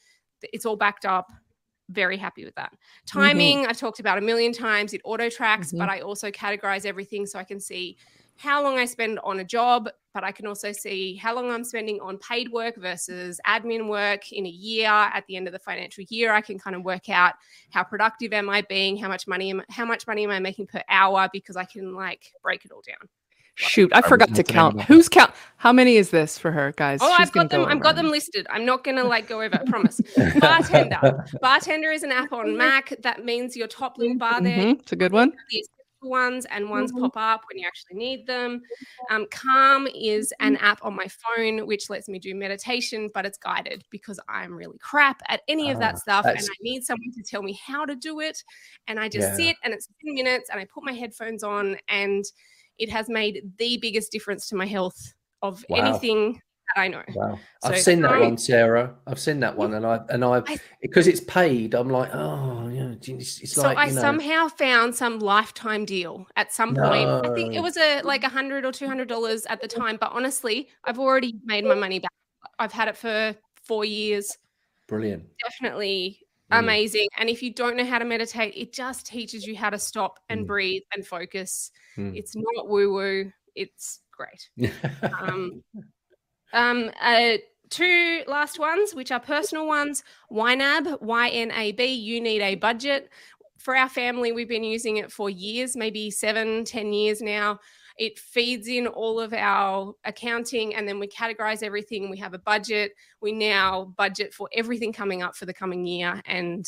It's 0.52 0.66
all 0.66 0.76
backed 0.76 1.04
up. 1.04 1.30
Very 1.90 2.16
happy 2.16 2.44
with 2.44 2.54
that. 2.54 2.72
Mm-hmm. 2.72 3.20
Timing, 3.20 3.66
I've 3.66 3.76
talked 3.76 4.00
about 4.00 4.18
a 4.18 4.22
million 4.22 4.52
times. 4.52 4.94
It 4.94 5.00
auto 5.04 5.28
tracks, 5.28 5.72
Mhm. 5.72 5.78
but 5.78 5.88
I 5.88 6.00
also 6.00 6.30
categorize 6.30 6.86
everything 6.86 7.26
so 7.26 7.38
I 7.38 7.44
can 7.44 7.60
see 7.60 7.96
how 8.36 8.62
long 8.62 8.78
I 8.78 8.84
spend 8.84 9.20
on 9.20 9.38
a 9.38 9.44
job, 9.44 9.88
but 10.12 10.24
I 10.24 10.32
can 10.32 10.46
also 10.46 10.72
see 10.72 11.14
how 11.14 11.34
long 11.36 11.50
I'm 11.52 11.62
spending 11.62 12.00
on 12.00 12.18
paid 12.18 12.50
work 12.50 12.76
versus 12.76 13.40
admin 13.46 13.86
work 13.88 14.32
in 14.32 14.44
a 14.44 14.48
year. 14.48 14.88
At 14.90 15.24
the 15.28 15.36
end 15.36 15.46
of 15.46 15.52
the 15.52 15.58
financial 15.60 16.04
year, 16.08 16.32
I 16.32 16.40
can 16.40 16.58
kind 16.58 16.74
of 16.74 16.82
work 16.84 17.08
out 17.10 17.34
how 17.70 17.84
productive 17.84 18.32
am 18.32 18.50
I 18.50 18.62
being, 18.62 18.96
how 18.96 19.08
much 19.08 19.28
money 19.28 19.50
am 19.50 19.62
how 19.70 19.84
much 19.84 20.06
money 20.08 20.24
am 20.24 20.30
I 20.30 20.40
making 20.40 20.66
per 20.66 20.82
hour 20.88 21.28
because 21.32 21.56
I 21.56 21.64
can 21.64 21.94
like 21.94 22.32
break 22.42 22.64
it 22.64 22.72
all 22.72 22.82
down. 22.84 23.08
Shoot, 23.56 23.92
I 23.92 23.98
was 24.00 24.06
forgot 24.08 24.28
to 24.28 24.34
what's 24.34 24.48
the 24.48 24.52
name 24.54 24.72
count. 24.72 24.82
Who's 24.82 25.08
count? 25.08 25.32
How 25.58 25.72
many 25.72 25.96
is 25.96 26.10
this 26.10 26.36
for 26.38 26.50
her, 26.50 26.72
guys? 26.76 26.98
Oh, 27.00 27.08
She's 27.16 27.28
I've 27.28 27.32
got 27.32 27.50
them. 27.50 27.62
go 27.62 27.68
I've 27.68 27.80
got 27.80 27.94
them 27.94 28.10
listed. 28.10 28.46
I'm 28.50 28.64
not 28.66 28.82
gonna 28.82 29.04
like 29.04 29.28
go 29.28 29.40
over. 29.42 29.54
I 29.54 29.58
promise. 29.66 30.00
Bartender. 30.40 31.24
Bartender 31.40 31.92
is 31.92 32.02
an 32.02 32.10
app 32.10 32.32
on 32.32 32.56
Mac. 32.56 32.92
That 33.02 33.24
means 33.24 33.56
your 33.56 33.68
top 33.68 33.96
little 33.96 34.16
bar 34.16 34.40
there. 34.40 34.58
Mhm, 34.58 34.80
It's 34.80 34.92
a 34.92 34.96
good 34.96 35.12
one. 35.12 35.30
the 35.50 35.56
essential 35.58 35.70
ones 36.10 36.46
and 36.50 36.68
ones 36.68 36.92
Mhm. 36.92 37.00
pop 37.00 37.16
up 37.16 37.44
when 37.48 37.58
you 37.60 37.66
actually 37.66 37.96
need 37.96 38.26
them. 38.26 38.60
Um, 39.08 39.26
Calm 39.30 39.86
is 39.86 40.34
an 40.40 40.56
app 40.56 40.80
on 40.84 40.94
my 40.96 41.06
phone 41.06 41.64
which 41.68 41.88
lets 41.88 42.08
me 42.08 42.18
do 42.18 42.34
meditation, 42.34 43.08
but 43.14 43.24
it's 43.24 43.38
guided 43.38 43.84
because 43.90 44.18
I'm 44.28 44.52
really 44.52 44.78
crap 44.78 45.22
at 45.28 45.42
any 45.46 45.70
of 45.70 45.76
Ah, 45.76 45.80
that 45.80 45.98
stuff 46.00 46.26
and 46.26 46.36
I 46.38 46.54
need 46.60 46.82
someone 46.82 47.12
to 47.12 47.22
tell 47.22 47.42
me 47.44 47.58
how 47.64 47.84
to 47.86 47.94
do 47.94 48.18
it. 48.20 48.42
And 48.88 48.98
I 48.98 49.08
just 49.08 49.28
Yeah. 49.38 49.46
sit 49.46 49.56
and 49.62 49.72
it's 49.72 49.86
10 50.04 50.14
minutes 50.14 50.50
and 50.50 50.58
I 50.60 50.64
put 50.64 50.82
my 50.82 50.92
headphones 50.92 51.44
on 51.44 51.78
and 51.88 52.24
it 52.78 52.90
has 52.90 53.08
made 53.08 53.52
the 53.58 53.78
biggest 53.80 54.10
difference 54.12 54.48
to 54.48 54.56
my 54.56 54.66
health 54.66 55.14
of 55.42 55.64
Wow. 55.68 55.78
anything 55.78 56.34
that 56.74 56.80
I 56.80 56.88
know. 56.88 57.02
Wow, 57.14 57.38
So 57.62 57.68
I've 57.70 57.80
seen 57.82 58.00
that 58.00 58.20
one, 58.20 58.38
Sarah. 58.38 58.94
I've 59.06 59.20
seen 59.20 59.40
that 59.40 59.56
one, 59.56 59.74
and 59.74 59.86
I 59.86 60.00
and 60.08 60.24
I've 60.24 60.48
I- 60.48 60.58
because 60.80 61.06
it's 61.06 61.20
paid. 61.20 61.74
I'm 61.74 61.88
like, 61.90 62.10
oh, 62.14 62.68
yeah, 62.68 62.94
it's, 63.00 63.40
it's 63.40 63.52
so 63.52 63.62
like 63.62 63.76
I 63.78 63.86
you 63.86 63.94
know, 63.94 64.00
somehow 64.00 64.48
found 64.48 64.94
some 64.94 65.18
lifetime 65.18 65.84
deal 65.84 66.26
at 66.36 66.52
some 66.52 66.74
point. 66.74 67.08
I 67.08 67.28
think 67.34 67.54
it 67.54 67.62
was 67.62 67.76
a 67.76 68.00
like 68.02 68.24
a 68.24 68.28
hundred 68.28 68.64
or 68.64 68.72
two 68.72 68.86
hundred 68.86 69.08
dollars 69.08 69.44
at 69.46 69.60
the 69.60 69.68
time, 69.68 69.98
but 70.00 70.12
honestly, 70.12 70.68
I've 70.84 70.98
already 70.98 71.34
made 71.44 71.64
my 71.64 71.74
money 71.74 71.98
back. 72.00 72.10
I've 72.58 72.72
had 72.72 72.88
it 72.88 72.96
for 72.96 73.34
four 73.66 73.84
years. 73.84 74.36
brilliant. 74.88 75.24
Definitely 75.42 76.20
Mm. 76.52 76.58
amazing. 76.60 77.08
And 77.18 77.28
if 77.28 77.42
you 77.42 77.52
don't 77.52 77.76
know 77.76 77.84
how 77.84 77.98
to 77.98 78.04
meditate, 78.04 78.54
it 78.56 78.72
just 78.72 79.06
teaches 79.06 79.46
you 79.46 79.56
how 79.56 79.70
to 79.70 79.78
stop 79.78 80.20
and 80.28 80.44
Mm. 80.44 80.46
breathe 80.46 80.82
and 80.94 81.06
focus. 81.06 81.70
Mm. 81.96 82.16
It's 82.16 82.34
not 82.36 82.68
woo 82.68 82.92
woo. 82.92 83.32
It's 83.54 84.00
great. 84.10 84.50
Mm. 84.58 84.72
Um, 85.20 85.62
um, 86.52 86.90
uh, 87.00 87.38
two 87.70 88.22
last 88.26 88.58
ones, 88.58 88.94
which 88.94 89.10
are 89.10 89.20
personal 89.20 89.66
ones. 89.66 90.04
YNAB, 90.30 91.00
Y 91.00 91.28
N 91.30 91.50
A 91.52 91.72
B. 91.72 91.84
You 91.86 92.20
need 92.20 92.42
a 92.42 92.54
budget. 92.56 93.10
For 93.58 93.74
our 93.74 93.88
family, 93.88 94.30
we've 94.32 94.48
been 94.48 94.62
using 94.64 94.98
it 94.98 95.10
for 95.10 95.30
years, 95.30 95.74
maybe 95.76 96.10
seven, 96.10 96.64
ten 96.64 96.92
years 96.92 97.22
now. 97.22 97.58
It 97.96 98.18
feeds 98.18 98.66
in 98.66 98.86
all 98.86 99.20
of 99.20 99.32
our 99.32 99.94
accounting 100.04 100.74
and 100.74 100.88
then 100.88 100.98
we 100.98 101.06
categorize 101.06 101.62
everything. 101.62 102.10
We 102.10 102.18
have 102.18 102.34
a 102.34 102.38
budget. 102.38 102.92
We 103.20 103.32
now 103.32 103.94
budget 103.96 104.34
for 104.34 104.48
everything 104.52 104.92
coming 104.92 105.22
up 105.22 105.36
for 105.36 105.46
the 105.46 105.54
coming 105.54 105.86
year, 105.86 106.20
and 106.26 106.66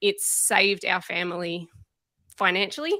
it's 0.00 0.26
saved 0.26 0.84
our 0.84 1.00
family 1.00 1.68
financially. 2.36 2.94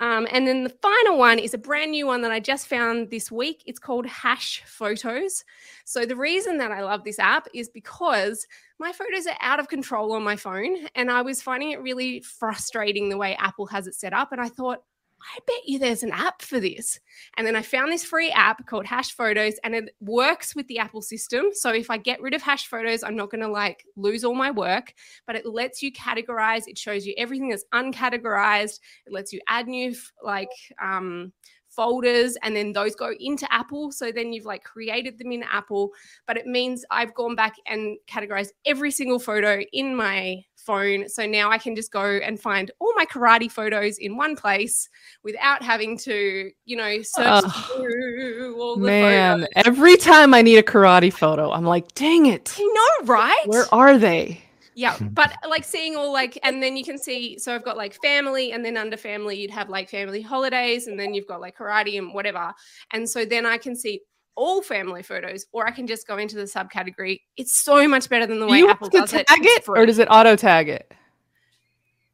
Um, 0.00 0.26
and 0.30 0.46
then 0.46 0.64
the 0.64 0.76
final 0.82 1.18
one 1.18 1.38
is 1.38 1.54
a 1.54 1.58
brand 1.58 1.92
new 1.92 2.06
one 2.06 2.20
that 2.22 2.32
I 2.32 2.40
just 2.40 2.66
found 2.66 3.10
this 3.10 3.30
week. 3.30 3.62
It's 3.64 3.78
called 3.78 4.06
Hash 4.06 4.62
Photos. 4.66 5.44
So 5.84 6.04
the 6.04 6.16
reason 6.16 6.58
that 6.58 6.72
I 6.72 6.82
love 6.82 7.04
this 7.04 7.20
app 7.20 7.46
is 7.54 7.68
because 7.68 8.46
my 8.78 8.92
photos 8.92 9.26
are 9.26 9.36
out 9.40 9.60
of 9.60 9.68
control 9.68 10.12
on 10.12 10.22
my 10.22 10.36
phone, 10.36 10.88
and 10.96 11.10
I 11.10 11.22
was 11.22 11.40
finding 11.40 11.70
it 11.70 11.80
really 11.80 12.20
frustrating 12.20 13.08
the 13.08 13.16
way 13.16 13.36
Apple 13.36 13.66
has 13.66 13.86
it 13.86 13.94
set 13.94 14.12
up. 14.12 14.32
And 14.32 14.40
I 14.40 14.48
thought, 14.48 14.82
I 15.24 15.38
bet 15.46 15.66
you 15.66 15.78
there's 15.78 16.02
an 16.02 16.12
app 16.12 16.42
for 16.42 16.60
this. 16.60 17.00
And 17.36 17.46
then 17.46 17.56
I 17.56 17.62
found 17.62 17.90
this 17.90 18.04
free 18.04 18.30
app 18.30 18.66
called 18.66 18.86
Hash 18.86 19.12
Photos, 19.12 19.54
and 19.64 19.74
it 19.74 19.94
works 20.00 20.54
with 20.54 20.66
the 20.68 20.78
Apple 20.78 21.02
system. 21.02 21.46
So 21.52 21.70
if 21.70 21.90
I 21.90 21.96
get 21.96 22.20
rid 22.20 22.34
of 22.34 22.42
Hash 22.42 22.66
Photos, 22.66 23.02
I'm 23.02 23.16
not 23.16 23.30
going 23.30 23.40
to 23.40 23.48
like 23.48 23.84
lose 23.96 24.24
all 24.24 24.34
my 24.34 24.50
work, 24.50 24.92
but 25.26 25.36
it 25.36 25.46
lets 25.46 25.82
you 25.82 25.92
categorize. 25.92 26.64
It 26.66 26.78
shows 26.78 27.06
you 27.06 27.14
everything 27.16 27.48
that's 27.48 27.64
uncategorized. 27.72 28.80
It 29.06 29.12
lets 29.12 29.32
you 29.32 29.40
add 29.48 29.66
new 29.66 29.94
like 30.22 30.50
um, 30.82 31.32
folders 31.74 32.36
and 32.42 32.54
then 32.54 32.72
those 32.72 32.94
go 32.94 33.12
into 33.18 33.52
Apple. 33.52 33.90
So 33.92 34.12
then 34.12 34.32
you've 34.32 34.44
like 34.44 34.64
created 34.64 35.18
them 35.18 35.32
in 35.32 35.42
Apple, 35.42 35.90
but 36.26 36.36
it 36.36 36.46
means 36.46 36.84
I've 36.90 37.14
gone 37.14 37.34
back 37.34 37.56
and 37.66 37.96
categorized 38.06 38.50
every 38.64 38.90
single 38.90 39.18
photo 39.18 39.62
in 39.72 39.96
my 39.96 40.44
phone. 40.64 41.08
So 41.08 41.26
now 41.26 41.50
I 41.50 41.58
can 41.58 41.76
just 41.76 41.92
go 41.92 42.04
and 42.04 42.40
find 42.40 42.70
all 42.78 42.92
my 42.96 43.04
karate 43.06 43.50
photos 43.50 43.98
in 43.98 44.16
one 44.16 44.36
place 44.36 44.88
without 45.22 45.62
having 45.62 45.98
to, 45.98 46.50
you 46.64 46.76
know, 46.76 47.02
search 47.02 47.44
through 47.76 48.60
all 48.60 48.76
the 48.76 48.86
Man, 48.86 49.40
photos. 49.40 49.48
every 49.56 49.96
time 49.96 50.34
I 50.34 50.42
need 50.42 50.56
a 50.56 50.62
karate 50.62 51.12
photo, 51.12 51.50
I'm 51.52 51.64
like, 51.64 51.94
dang 51.94 52.26
it. 52.26 52.54
I 52.58 52.62
know, 52.62 53.06
right? 53.06 53.44
Where 53.46 53.66
are 53.72 53.98
they? 53.98 54.40
Yeah, 54.74 54.96
but 55.12 55.36
like 55.48 55.64
seeing 55.64 55.96
all 55.96 56.12
like, 56.12 56.38
and 56.42 56.62
then 56.62 56.76
you 56.76 56.84
can 56.84 56.98
see. 56.98 57.38
So 57.38 57.54
I've 57.54 57.64
got 57.64 57.76
like 57.76 57.94
family, 58.02 58.52
and 58.52 58.64
then 58.64 58.76
under 58.76 58.96
family, 58.96 59.36
you'd 59.36 59.50
have 59.50 59.68
like 59.68 59.88
family 59.88 60.22
holidays, 60.22 60.86
and 60.86 60.98
then 60.98 61.14
you've 61.14 61.26
got 61.26 61.40
like 61.40 61.56
karate 61.56 61.98
and 61.98 62.12
whatever. 62.12 62.52
And 62.92 63.08
so 63.08 63.24
then 63.24 63.46
I 63.46 63.56
can 63.58 63.76
see 63.76 64.00
all 64.36 64.62
family 64.62 65.02
photos, 65.02 65.46
or 65.52 65.66
I 65.66 65.70
can 65.70 65.86
just 65.86 66.06
go 66.06 66.18
into 66.18 66.36
the 66.36 66.42
subcategory. 66.44 67.20
It's 67.36 67.62
so 67.62 67.86
much 67.88 68.08
better 68.08 68.26
than 68.26 68.40
the 68.40 68.46
way 68.46 68.58
you 68.58 68.68
Apple 68.68 68.88
have 68.92 69.08
does 69.08 69.10
tag 69.10 69.24
it, 69.28 69.68
or 69.68 69.86
does 69.86 69.98
it 69.98 70.08
auto 70.10 70.36
tag 70.36 70.68
it? 70.68 70.92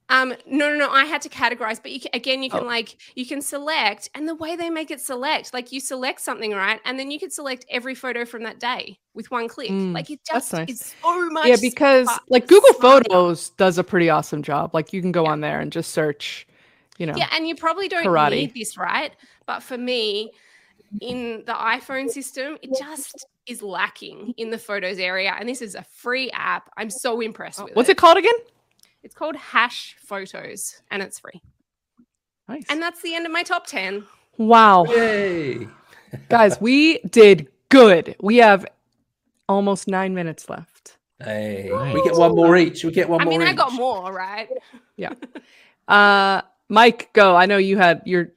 Um, 0.08 0.34
no, 0.44 0.68
no, 0.70 0.76
no. 0.76 0.90
I 0.90 1.04
had 1.04 1.22
to 1.22 1.28
categorize, 1.28 1.80
but 1.80 1.92
you 1.92 2.00
can, 2.00 2.10
again, 2.14 2.42
you 2.42 2.50
can 2.50 2.64
Oh. 2.64 2.66
like 2.66 2.96
you 3.14 3.24
can 3.24 3.40
select, 3.40 4.10
and 4.16 4.26
the 4.28 4.34
way 4.34 4.56
they 4.56 4.68
make 4.68 4.90
it 4.90 5.00
select, 5.00 5.54
like 5.54 5.70
you 5.70 5.78
select 5.78 6.20
something, 6.20 6.50
right, 6.50 6.80
and 6.84 6.98
then 6.98 7.12
you 7.12 7.20
can 7.20 7.30
select 7.30 7.64
every 7.70 7.94
photo 7.94 8.24
from 8.24 8.42
that 8.42 8.58
day 8.58 8.98
with 9.14 9.30
one 9.30 9.46
click. 9.46 9.70
Mm, 9.70 9.94
like 9.94 10.10
it 10.10 10.18
just 10.28 10.52
nice. 10.52 10.68
is 10.68 10.94
so 11.00 11.30
much. 11.30 11.46
yeah, 11.46 11.56
because 11.60 12.08
like 12.28 12.48
Google 12.48 12.74
smarter. 12.74 13.04
Photos 13.08 13.50
does 13.50 13.78
a 13.78 13.84
pretty 13.84 14.10
awesome 14.10 14.42
job. 14.42 14.74
Like 14.74 14.92
you 14.92 15.00
can 15.00 15.12
go 15.12 15.24
Yeah. 15.24 15.30
on 15.30 15.42
there 15.42 15.60
and 15.60 15.70
just 15.70 15.92
search, 15.92 16.44
you 16.98 17.06
know. 17.06 17.14
Yeah, 17.16 17.28
and 17.32 17.46
you 17.46 17.54
probably 17.54 17.86
don't 17.86 18.04
Karate. 18.04 18.30
need 18.32 18.54
this, 18.54 18.76
right? 18.76 19.12
But 19.46 19.62
for 19.62 19.78
me, 19.78 20.32
in 21.00 21.44
the 21.46 21.52
iPhone 21.52 22.10
system, 22.10 22.58
it 22.62 22.70
just 22.78 23.26
is 23.46 23.62
lacking 23.62 24.34
in 24.36 24.50
the 24.50 24.58
photos 24.58 24.98
area. 24.98 25.34
And 25.38 25.48
this 25.48 25.62
is 25.62 25.74
a 25.74 25.82
free 25.84 26.30
app. 26.32 26.70
I'm 26.76 26.90
so 26.90 27.20
impressed 27.20 27.62
with 27.62 27.72
Oh, 27.72 27.74
What's 27.74 27.88
it. 27.88 27.92
it 27.92 27.98
called 27.98 28.18
again? 28.18 28.34
It's 29.02 29.14
called 29.14 29.36
Hash 29.36 29.96
Photos, 30.00 30.82
and 30.90 31.02
it's 31.02 31.18
free. 31.20 31.40
Nice. 32.48 32.64
And 32.68 32.82
that's 32.82 33.00
the 33.02 33.14
end 33.14 33.24
of 33.26 33.32
my 33.32 33.42
top 33.42 33.66
ten. 33.66 34.04
wow. 34.36 34.84
Yay! 34.84 35.68
Guys, 36.28 36.60
we 36.60 36.98
did 37.10 37.48
good. 37.68 38.16
We 38.20 38.38
have 38.38 38.66
almost 39.48 39.86
nine 39.88 40.12
minutes 40.14 40.48
left. 40.50 40.96
Hey, 41.22 41.70
we 41.94 42.02
get 42.02 42.14
one 42.16 42.34
more 42.34 42.56
each. 42.56 42.82
We 42.82 42.90
get 42.90 43.08
one 43.08 43.20
I 43.20 43.24
more 43.24 43.38
mean, 43.38 43.46
I 43.48 43.52
got 43.52 43.72
more, 43.72 44.12
right? 44.12 44.48
Yeah. 44.96 45.12
uh 45.88 46.42
Mike, 46.68 47.12
go. 47.12 47.36
I 47.36 47.46
know 47.46 47.56
you 47.58 47.78
had 47.78 48.02
you're 48.04 48.30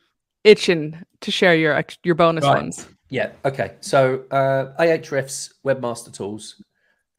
itching 0.44 0.98
to 1.24 1.32
share 1.32 1.56
your 1.56 1.84
your 2.04 2.16
bonus 2.16 2.44
Right. 2.44 2.62
ones. 2.62 2.88
Yeah. 3.10 3.32
Okay. 3.46 3.76
So 3.82 4.24
uh, 4.32 4.76
Ahrefs 4.80 5.54
Webmaster 5.66 6.14
Tools. 6.14 6.62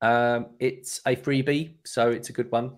Um, 0.01 0.47
it's 0.59 1.01
a 1.07 1.17
freebie, 1.17 1.75
so 1.85 2.11
it's 2.11 2.29
a 2.29 2.33
good 2.33 2.51
one. 2.53 2.77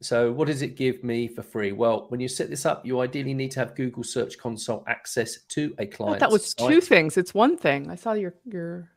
So 0.00 0.32
what 0.32 0.48
does 0.48 0.62
it 0.62 0.76
give 0.76 1.02
me 1.04 1.28
for 1.28 1.42
free? 1.42 1.72
Well, 1.72 2.06
when 2.08 2.20
you 2.20 2.28
set 2.28 2.50
this 2.50 2.66
up, 2.66 2.84
you 2.84 3.00
ideally 3.00 3.34
need 3.34 3.50
to 3.52 3.60
have 3.60 3.74
Google 3.74 4.02
Search 4.04 4.38
Console 4.38 4.84
access 4.86 5.42
to 5.48 5.74
a 5.78 5.86
client. 5.86 6.20
that 6.20 6.30
was 6.30 6.54
two 6.54 6.80
things. 6.80 7.16
It's 7.16 7.34
one 7.34 7.56
thing. 7.56 7.90
I 7.90 7.94
saw 7.96 8.12
your 8.12 8.34
your 8.44 8.90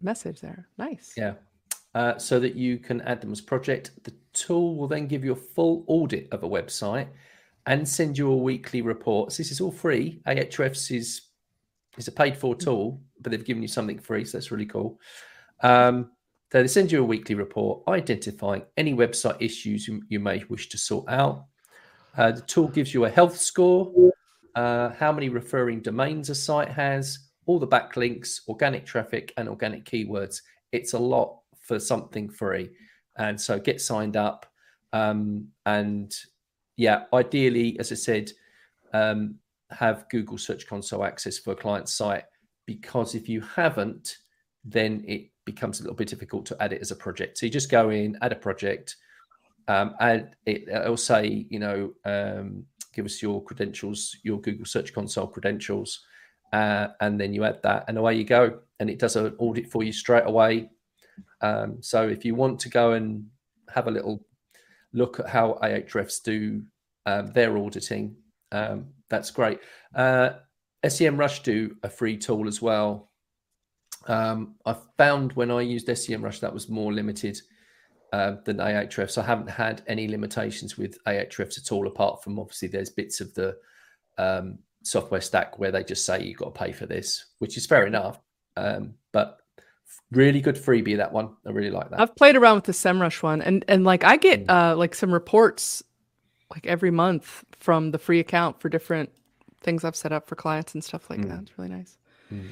message 0.00 0.40
there. 0.40 0.68
Nice. 0.78 1.14
Yeah. 1.16 1.34
Uh, 1.94 2.16
so 2.18 2.38
that 2.38 2.54
you 2.54 2.78
can 2.78 3.00
add 3.02 3.20
them 3.20 3.32
as 3.32 3.40
project. 3.40 3.90
The 4.04 4.14
tool 4.32 4.76
will 4.76 4.86
then 4.86 5.06
give 5.08 5.24
you 5.24 5.32
a 5.32 5.36
full 5.36 5.84
audit 5.88 6.28
of 6.32 6.44
a 6.44 6.48
website 6.48 7.08
and 7.66 7.88
send 7.88 8.16
you 8.18 8.30
a 8.30 8.36
weekly 8.36 8.82
report. 8.82 9.34
This 9.36 9.50
is 9.50 9.60
all 9.60 9.72
free. 9.72 10.20
Ahrefs 10.26 10.94
is 10.94 11.22
is 11.98 12.08
a 12.08 12.12
paid 12.12 12.36
for 12.36 12.54
tool, 12.54 13.00
but 13.20 13.30
they've 13.30 13.44
given 13.44 13.62
you 13.62 13.68
something 13.68 13.98
free, 13.98 14.24
so 14.24 14.38
that's 14.38 14.50
really 14.50 14.66
cool. 14.66 15.00
Um, 15.62 16.10
they 16.50 16.66
send 16.66 16.90
you 16.90 17.00
a 17.00 17.04
weekly 17.04 17.34
report 17.34 17.82
identifying 17.88 18.62
any 18.76 18.94
website 18.94 19.36
issues 19.40 19.86
you, 19.86 20.02
you 20.08 20.18
may 20.18 20.42
wish 20.48 20.68
to 20.70 20.78
sort 20.78 21.08
out. 21.08 21.46
Uh, 22.16 22.32
the 22.32 22.40
tool 22.42 22.68
gives 22.68 22.92
you 22.92 23.04
a 23.04 23.10
health 23.10 23.36
score, 23.36 24.12
uh, 24.56 24.90
how 24.90 25.12
many 25.12 25.28
referring 25.28 25.80
domains 25.80 26.28
a 26.28 26.34
site 26.34 26.68
has, 26.68 27.30
all 27.46 27.58
the 27.58 27.66
backlinks, 27.66 28.40
organic 28.48 28.84
traffic, 28.84 29.32
and 29.36 29.48
organic 29.48 29.84
keywords. 29.84 30.40
It's 30.72 30.92
a 30.92 30.98
lot 30.98 31.38
for 31.60 31.78
something 31.78 32.28
free. 32.28 32.70
And 33.16 33.40
so 33.40 33.58
get 33.60 33.80
signed 33.80 34.16
up. 34.16 34.46
Um, 34.92 35.48
and 35.66 36.12
yeah, 36.80 37.02
ideally, 37.12 37.78
as 37.78 37.92
I 37.92 37.94
said, 37.94 38.32
um, 38.94 39.34
have 39.68 40.08
Google 40.08 40.38
Search 40.38 40.66
Console 40.66 41.04
access 41.04 41.36
for 41.36 41.52
a 41.52 41.54
client 41.54 41.90
site 41.90 42.24
because 42.64 43.14
if 43.14 43.28
you 43.28 43.42
haven't, 43.42 44.16
then 44.64 45.04
it 45.06 45.28
becomes 45.44 45.80
a 45.80 45.82
little 45.82 45.94
bit 45.94 46.08
difficult 46.08 46.46
to 46.46 46.56
add 46.58 46.72
it 46.72 46.80
as 46.80 46.90
a 46.90 46.96
project. 46.96 47.36
So 47.36 47.44
you 47.44 47.52
just 47.52 47.70
go 47.70 47.90
in, 47.90 48.16
add 48.22 48.32
a 48.32 48.36
project, 48.36 48.96
um, 49.68 49.94
and 50.00 50.30
it, 50.46 50.68
it'll 50.68 50.96
say, 50.96 51.44
you 51.50 51.58
know, 51.58 51.92
um, 52.06 52.64
give 52.94 53.04
us 53.04 53.20
your 53.20 53.44
credentials, 53.44 54.16
your 54.22 54.40
Google 54.40 54.64
Search 54.64 54.94
Console 54.94 55.26
credentials, 55.26 56.00
uh, 56.54 56.88
and 57.02 57.20
then 57.20 57.34
you 57.34 57.44
add 57.44 57.60
that, 57.62 57.84
and 57.88 57.98
away 57.98 58.14
you 58.14 58.24
go. 58.24 58.58
And 58.78 58.88
it 58.88 58.98
does 58.98 59.16
an 59.16 59.34
audit 59.36 59.70
for 59.70 59.82
you 59.82 59.92
straight 59.92 60.24
away. 60.24 60.70
Um, 61.42 61.82
so 61.82 62.08
if 62.08 62.24
you 62.24 62.34
want 62.34 62.58
to 62.60 62.70
go 62.70 62.92
and 62.92 63.26
have 63.68 63.86
a 63.86 63.90
little 63.90 64.24
look 64.92 65.20
at 65.20 65.28
how 65.28 65.58
Ahrefs 65.62 66.22
do 66.22 66.62
um, 67.06 67.28
their 67.32 67.56
auditing, 67.58 68.16
um, 68.52 68.86
that's 69.08 69.30
great. 69.30 69.60
Uh, 69.94 70.30
SEMrush 70.84 71.42
do 71.42 71.76
a 71.82 71.88
free 71.88 72.16
tool 72.16 72.48
as 72.48 72.62
well. 72.62 73.10
Um, 74.06 74.54
I 74.64 74.76
found 74.96 75.32
when 75.34 75.50
I 75.50 75.60
used 75.60 75.88
SEMrush 75.88 76.40
that 76.40 76.54
was 76.54 76.68
more 76.68 76.92
limited 76.92 77.38
uh, 78.12 78.36
than 78.44 78.58
Ahrefs. 78.58 79.18
I 79.18 79.22
haven't 79.22 79.50
had 79.50 79.82
any 79.86 80.08
limitations 80.08 80.78
with 80.78 80.96
Ahrefs 81.06 81.58
at 81.58 81.72
all, 81.72 81.86
apart 81.86 82.22
from 82.22 82.38
obviously 82.38 82.68
there's 82.68 82.90
bits 82.90 83.20
of 83.20 83.34
the 83.34 83.56
um, 84.18 84.58
software 84.82 85.20
stack 85.20 85.58
where 85.58 85.70
they 85.70 85.84
just 85.84 86.06
say 86.06 86.22
you've 86.22 86.38
got 86.38 86.54
to 86.54 86.58
pay 86.58 86.72
for 86.72 86.86
this, 86.86 87.26
which 87.38 87.56
is 87.56 87.66
fair 87.66 87.86
enough. 87.86 88.20
Um, 88.56 88.94
but 89.12 89.39
really 90.10 90.40
good 90.40 90.56
freebie 90.56 90.96
that 90.96 91.12
one. 91.12 91.30
I 91.46 91.50
really 91.50 91.70
like 91.70 91.90
that. 91.90 92.00
I've 92.00 92.16
played 92.16 92.36
around 92.36 92.56
with 92.56 92.64
the 92.64 92.72
SEMrush 92.72 93.22
one 93.22 93.42
and 93.42 93.64
and 93.68 93.84
like 93.84 94.04
I 94.04 94.16
get 94.16 94.46
Mm. 94.46 94.50
uh 94.72 94.76
like 94.76 94.94
some 94.94 95.12
reports 95.12 95.82
like 96.54 96.66
every 96.66 96.90
month 96.90 97.44
from 97.58 97.90
the 97.92 97.98
free 97.98 98.18
account 98.20 98.60
for 98.60 98.68
different 98.68 99.10
things 99.62 99.84
I've 99.84 99.96
set 99.96 100.12
up 100.12 100.26
for 100.28 100.36
clients 100.36 100.74
and 100.74 100.82
stuff 100.82 101.08
like 101.10 101.20
Mm. 101.20 101.28
that. 101.28 101.40
It's 101.42 101.58
really 101.58 101.70
nice. 101.70 101.96
Mm. 102.32 102.48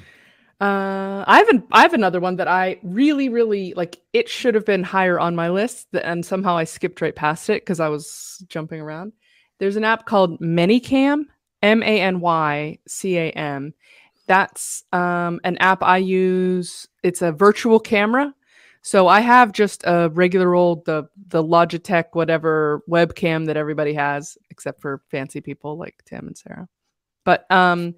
Uh, 0.61 1.25
I 1.27 1.39
have 1.39 1.49
an, 1.51 1.63
I 1.71 1.83
have 1.83 1.95
another 1.95 2.19
one 2.19 2.37
that 2.37 2.49
I 2.49 2.81
really, 2.83 3.29
really 3.29 3.75
like. 3.75 4.01
It 4.13 4.29
should 4.29 4.57
have 4.57 4.65
been 4.65 4.83
higher 4.83 5.19
on 5.21 5.37
my 5.37 5.51
list, 5.51 5.87
and 5.95 6.27
somehow 6.27 6.57
I 6.57 6.65
skipped 6.65 7.01
right 7.01 7.15
past 7.15 7.49
it 7.49 7.63
because 7.63 7.79
I 7.79 7.89
was 7.89 8.45
jumping 8.49 8.81
around. 8.81 9.13
There's 9.59 9.77
an 9.77 9.85
app 9.85 10.05
called 10.05 10.41
ManyCam, 10.41 11.27
M 11.63 11.83
A 11.85 12.01
N 12.01 12.19
Y 12.19 12.79
C 12.89 13.17
A 13.19 13.31
M. 13.31 13.73
That's 14.29 14.85
um, 14.93 15.41
an 15.43 15.57
app 15.59 15.83
I 15.83 15.97
use. 15.99 16.87
It's 17.03 17.23
a 17.23 17.33
virtual 17.33 17.81
camera, 17.81 18.33
so 18.83 19.09
I 19.09 19.21
have 19.21 19.53
just 19.53 19.83
a 19.85 20.11
regular 20.11 20.55
old 20.55 20.85
the 20.85 21.09
the 21.29 21.43
Logitech 21.43 22.05
whatever 22.13 22.83
webcam 22.89 23.47
that 23.47 23.57
everybody 23.57 23.95
has, 23.95 24.39
except 24.51 24.81
for 24.81 25.03
fancy 25.11 25.41
people 25.41 25.77
like 25.77 26.03
Tim 26.05 26.29
and 26.29 26.39
Sarah. 26.39 26.69
But 27.25 27.51
um, 27.51 27.95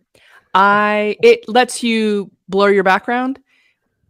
I 0.55 1.16
it 1.22 1.49
lets 1.49 1.83
you 1.83 2.31
blur 2.49 2.70
your 2.70 2.85
background, 2.85 3.41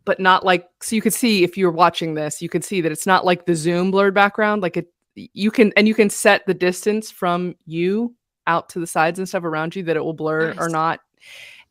but 0.04 0.20
not 0.20 0.44
like 0.44 0.68
so 0.82 0.94
you 0.94 1.02
could 1.02 1.14
see 1.14 1.42
if 1.42 1.56
you're 1.56 1.70
watching 1.70 2.14
this, 2.14 2.40
you 2.40 2.48
could 2.48 2.64
see 2.64 2.80
that 2.82 2.92
it's 2.92 3.06
not 3.06 3.24
like 3.24 3.46
the 3.46 3.54
Zoom 3.54 3.90
blurred 3.90 4.14
background. 4.14 4.62
Like 4.62 4.76
it 4.76 4.92
you 5.14 5.50
can 5.50 5.72
and 5.76 5.88
you 5.88 5.94
can 5.94 6.10
set 6.10 6.46
the 6.46 6.54
distance 6.54 7.10
from 7.10 7.56
you 7.66 8.14
out 8.46 8.68
to 8.70 8.80
the 8.80 8.86
sides 8.86 9.18
and 9.18 9.28
stuff 9.28 9.44
around 9.44 9.74
you 9.74 9.82
that 9.84 9.96
it 9.96 10.04
will 10.04 10.12
blur 10.12 10.54
or 10.58 10.68
not. 10.68 11.00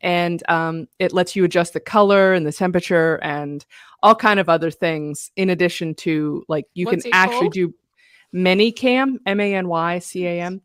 And 0.02 0.42
um, 0.50 0.88
it 0.98 1.14
lets 1.14 1.36
you 1.36 1.44
adjust 1.44 1.74
the 1.74 1.80
color 1.80 2.34
and 2.34 2.46
the 2.46 2.54
temperature 2.54 3.16
and 3.22 3.66
all 4.02 4.16
kind 4.16 4.40
of 4.40 4.48
other 4.48 4.72
things 4.72 5.32
in 5.36 5.50
addition 5.50 5.94
to 5.96 6.44
like 6.48 6.66
you 6.74 6.86
What's 6.86 7.04
can 7.04 7.14
actually 7.14 7.40
called? 7.40 7.54
do 7.54 7.74
Manycam, 8.34 9.18
M 9.26 9.40
A 9.40 9.56
N 9.56 9.68
Y 9.68 10.00
C 10.00 10.26
A 10.26 10.42
M. 10.42 10.62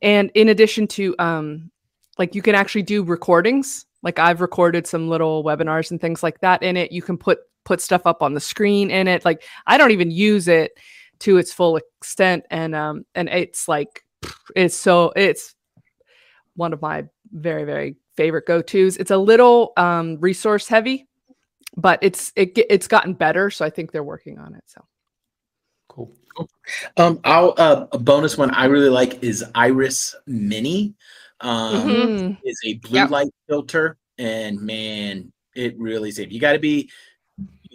And 0.00 0.30
in 0.34 0.48
addition 0.48 0.86
to 0.88 1.14
um 1.18 1.70
like 2.18 2.34
you 2.34 2.42
can 2.42 2.54
actually 2.54 2.82
do 2.82 3.02
recordings. 3.02 3.86
Like 4.02 4.18
I've 4.18 4.40
recorded 4.40 4.86
some 4.86 5.08
little 5.08 5.44
webinars 5.44 5.90
and 5.90 6.00
things 6.00 6.22
like 6.22 6.40
that 6.40 6.62
in 6.62 6.76
it. 6.76 6.90
You 6.92 7.02
can 7.02 7.16
put 7.16 7.38
put 7.64 7.80
stuff 7.80 8.02
up 8.04 8.22
on 8.22 8.34
the 8.34 8.40
screen 8.40 8.90
in 8.90 9.06
it. 9.06 9.24
Like 9.24 9.42
I 9.66 9.78
don't 9.78 9.92
even 9.92 10.10
use 10.10 10.48
it 10.48 10.72
to 11.20 11.36
its 11.36 11.52
full 11.52 11.76
extent 11.76 12.44
and 12.50 12.74
um 12.74 13.04
and 13.14 13.28
it's 13.28 13.68
like 13.68 14.04
it's 14.56 14.74
so 14.74 15.12
it's 15.14 15.54
one 16.56 16.72
of 16.72 16.82
my 16.82 17.04
very 17.30 17.64
very 17.64 17.96
favorite 18.16 18.46
go-tos. 18.46 18.96
It's 18.96 19.10
a 19.10 19.16
little 19.16 19.72
um, 19.76 20.18
resource 20.20 20.68
heavy, 20.68 21.06
but 21.76 21.98
it's 22.02 22.32
it 22.36 22.52
it's 22.56 22.88
gotten 22.88 23.14
better. 23.14 23.50
So 23.50 23.64
I 23.64 23.70
think 23.70 23.92
they're 23.92 24.02
working 24.04 24.38
on 24.38 24.54
it. 24.54 24.64
So 24.66 24.84
Cool. 25.88 26.10
Um, 26.96 27.20
I'll 27.24 27.54
uh, 27.58 27.86
a 27.92 27.98
bonus 27.98 28.38
one 28.38 28.50
I 28.50 28.64
really 28.64 28.88
like 28.88 29.22
is 29.22 29.44
Iris 29.54 30.14
Mini. 30.26 30.94
Um, 31.40 31.90
Mhm. 31.90 32.08
Mm. 32.20 32.38
is 32.44 32.60
a 32.64 32.74
blue 32.74 33.00
Yep. 33.00 33.10
light 33.10 33.28
filter, 33.48 33.98
and 34.16 34.60
man, 34.60 35.32
it 35.54 35.76
really 35.78 36.10
saves. 36.12 36.32
You 36.32 36.40
got 36.40 36.52
to 36.52 36.58
be. 36.58 36.88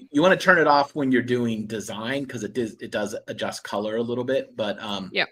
You 0.10 0.22
want 0.22 0.40
to 0.40 0.44
turn 0.44 0.58
it 0.58 0.68
off 0.68 0.96
when 0.96 1.12
you're 1.12 1.22
doing 1.22 1.68
design 1.68 2.24
because 2.24 2.44
it 2.44 2.54
does 2.54 2.76
it 2.80 2.92
does 2.92 3.16
adjust 3.28 3.64
color 3.64 3.98
a 3.98 4.02
little 4.02 4.24
bit. 4.24 4.56
But 4.56 4.82
um, 4.82 5.12
yeah, 5.14 5.26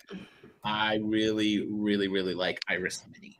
I 0.64 1.00
really, 1.02 1.66
really, 1.68 2.08
really 2.08 2.34
like 2.36 2.60
Iris 2.68 3.04
Mini. 3.12 3.40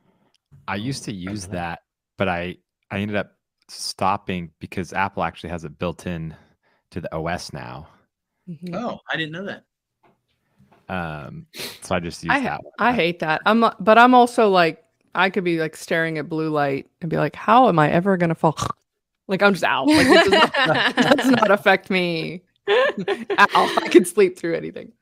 I 0.68 0.76
used 0.76 1.04
to 1.04 1.12
use 1.12 1.46
that, 1.48 1.80
but 2.16 2.28
I 2.28 2.56
I 2.90 2.98
ended 2.98 3.16
up 3.16 3.32
stopping 3.68 4.50
because 4.60 4.92
Apple 4.92 5.22
actually 5.22 5.50
has 5.50 5.64
it 5.64 5.78
built 5.78 6.06
in 6.06 6.34
to 6.90 7.00
the 7.00 7.14
OS 7.14 7.52
now. 7.52 7.88
Mhm. 8.48 8.74
Oh, 8.74 9.00
I 9.10 9.16
didn't 9.16 9.32
know 9.32 9.44
that. 9.46 9.64
Um, 10.88 11.46
so 11.82 11.94
I 11.96 12.00
just 12.00 12.22
use 12.22 12.30
I 12.32 12.40
that. 12.40 12.62
one. 12.62 12.72
I 12.78 12.92
hate 12.92 13.18
that. 13.20 13.42
I'm 13.44 13.58
not- 13.60 13.82
but 13.82 13.98
I'm 13.98 14.14
also 14.14 14.48
like 14.48 14.84
I 15.14 15.30
could 15.30 15.44
be 15.44 15.58
like 15.58 15.74
staring 15.76 16.18
at 16.18 16.28
blue 16.28 16.50
light 16.50 16.88
and 17.00 17.10
be 17.10 17.16
like, 17.16 17.34
how 17.34 17.68
am 17.68 17.78
I 17.78 17.90
ever 17.90 18.16
gonna 18.16 18.34
fall? 18.34 18.56
like 19.28 19.42
I'm 19.42 19.54
just 19.54 19.64
out. 19.64 19.86
Like 19.88 20.06
this 20.06 20.28
does 20.28 20.50
not, 20.66 20.96
does 21.16 21.30
not 21.30 21.50
affect 21.50 21.90
me. 21.90 22.42
Ow, 22.68 23.76
I 23.82 23.88
can 23.90 24.04
sleep 24.04 24.38
through 24.38 24.54
anything. 24.54 24.92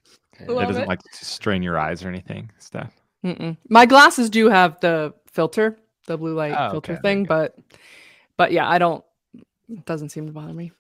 It 0.41 0.47
doesn't 0.47 0.83
it. 0.83 0.89
like 0.89 1.01
strain 1.13 1.63
your 1.63 1.79
eyes 1.79 2.05
or 2.05 2.09
anything. 2.09 2.51
Stuff. 2.59 2.93
Mm-mm. 3.25 3.57
My 3.69 3.87
glasses 3.87 4.29
do 4.31 4.49
have 4.49 4.79
the 4.81 5.15
filter, 5.35 5.77
the 6.07 6.17
blue 6.17 6.35
light 6.35 6.55
Oh, 6.57 6.71
filter 6.71 6.93
okay, 6.93 7.03
thing, 7.03 7.25
but 7.25 7.57
but 8.37 8.53
yeah, 8.53 8.69
I 8.69 8.79
don't. 8.79 9.05
It 9.69 9.85
doesn't 9.85 10.11
seem 10.11 10.27
to 10.27 10.33
bother 10.33 10.55
me. 10.55 10.73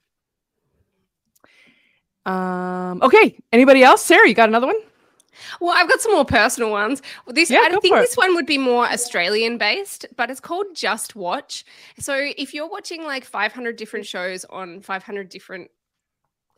Um. 2.24 3.02
Okay. 3.02 3.36
Anybody 3.52 3.82
else? 3.82 4.02
Sarah, 4.04 4.28
you 4.28 4.34
got 4.34 4.48
another 4.48 4.66
one? 4.66 4.80
Well, 5.60 5.74
I've 5.76 5.88
got 5.88 6.00
some 6.00 6.12
more 6.12 6.24
personal 6.24 6.70
ones. 6.70 7.02
Well, 7.26 7.34
This 7.34 7.50
Yeah, 7.50 7.62
I 7.64 7.76
think 7.80 7.96
this 7.96 8.14
one 8.16 8.34
would 8.36 8.46
be 8.46 8.56
more 8.56 8.86
Australian 8.86 9.58
based, 9.58 10.06
but 10.16 10.30
it's 10.30 10.40
called 10.40 10.66
JustWatch. 10.74 11.64
So 11.98 12.14
if 12.36 12.54
you're 12.54 12.68
watching 12.68 13.02
like 13.04 13.24
500 13.24 13.76
different 13.76 14.06
shows 14.06 14.44
on 14.46 14.80
500 14.80 15.28
different 15.28 15.70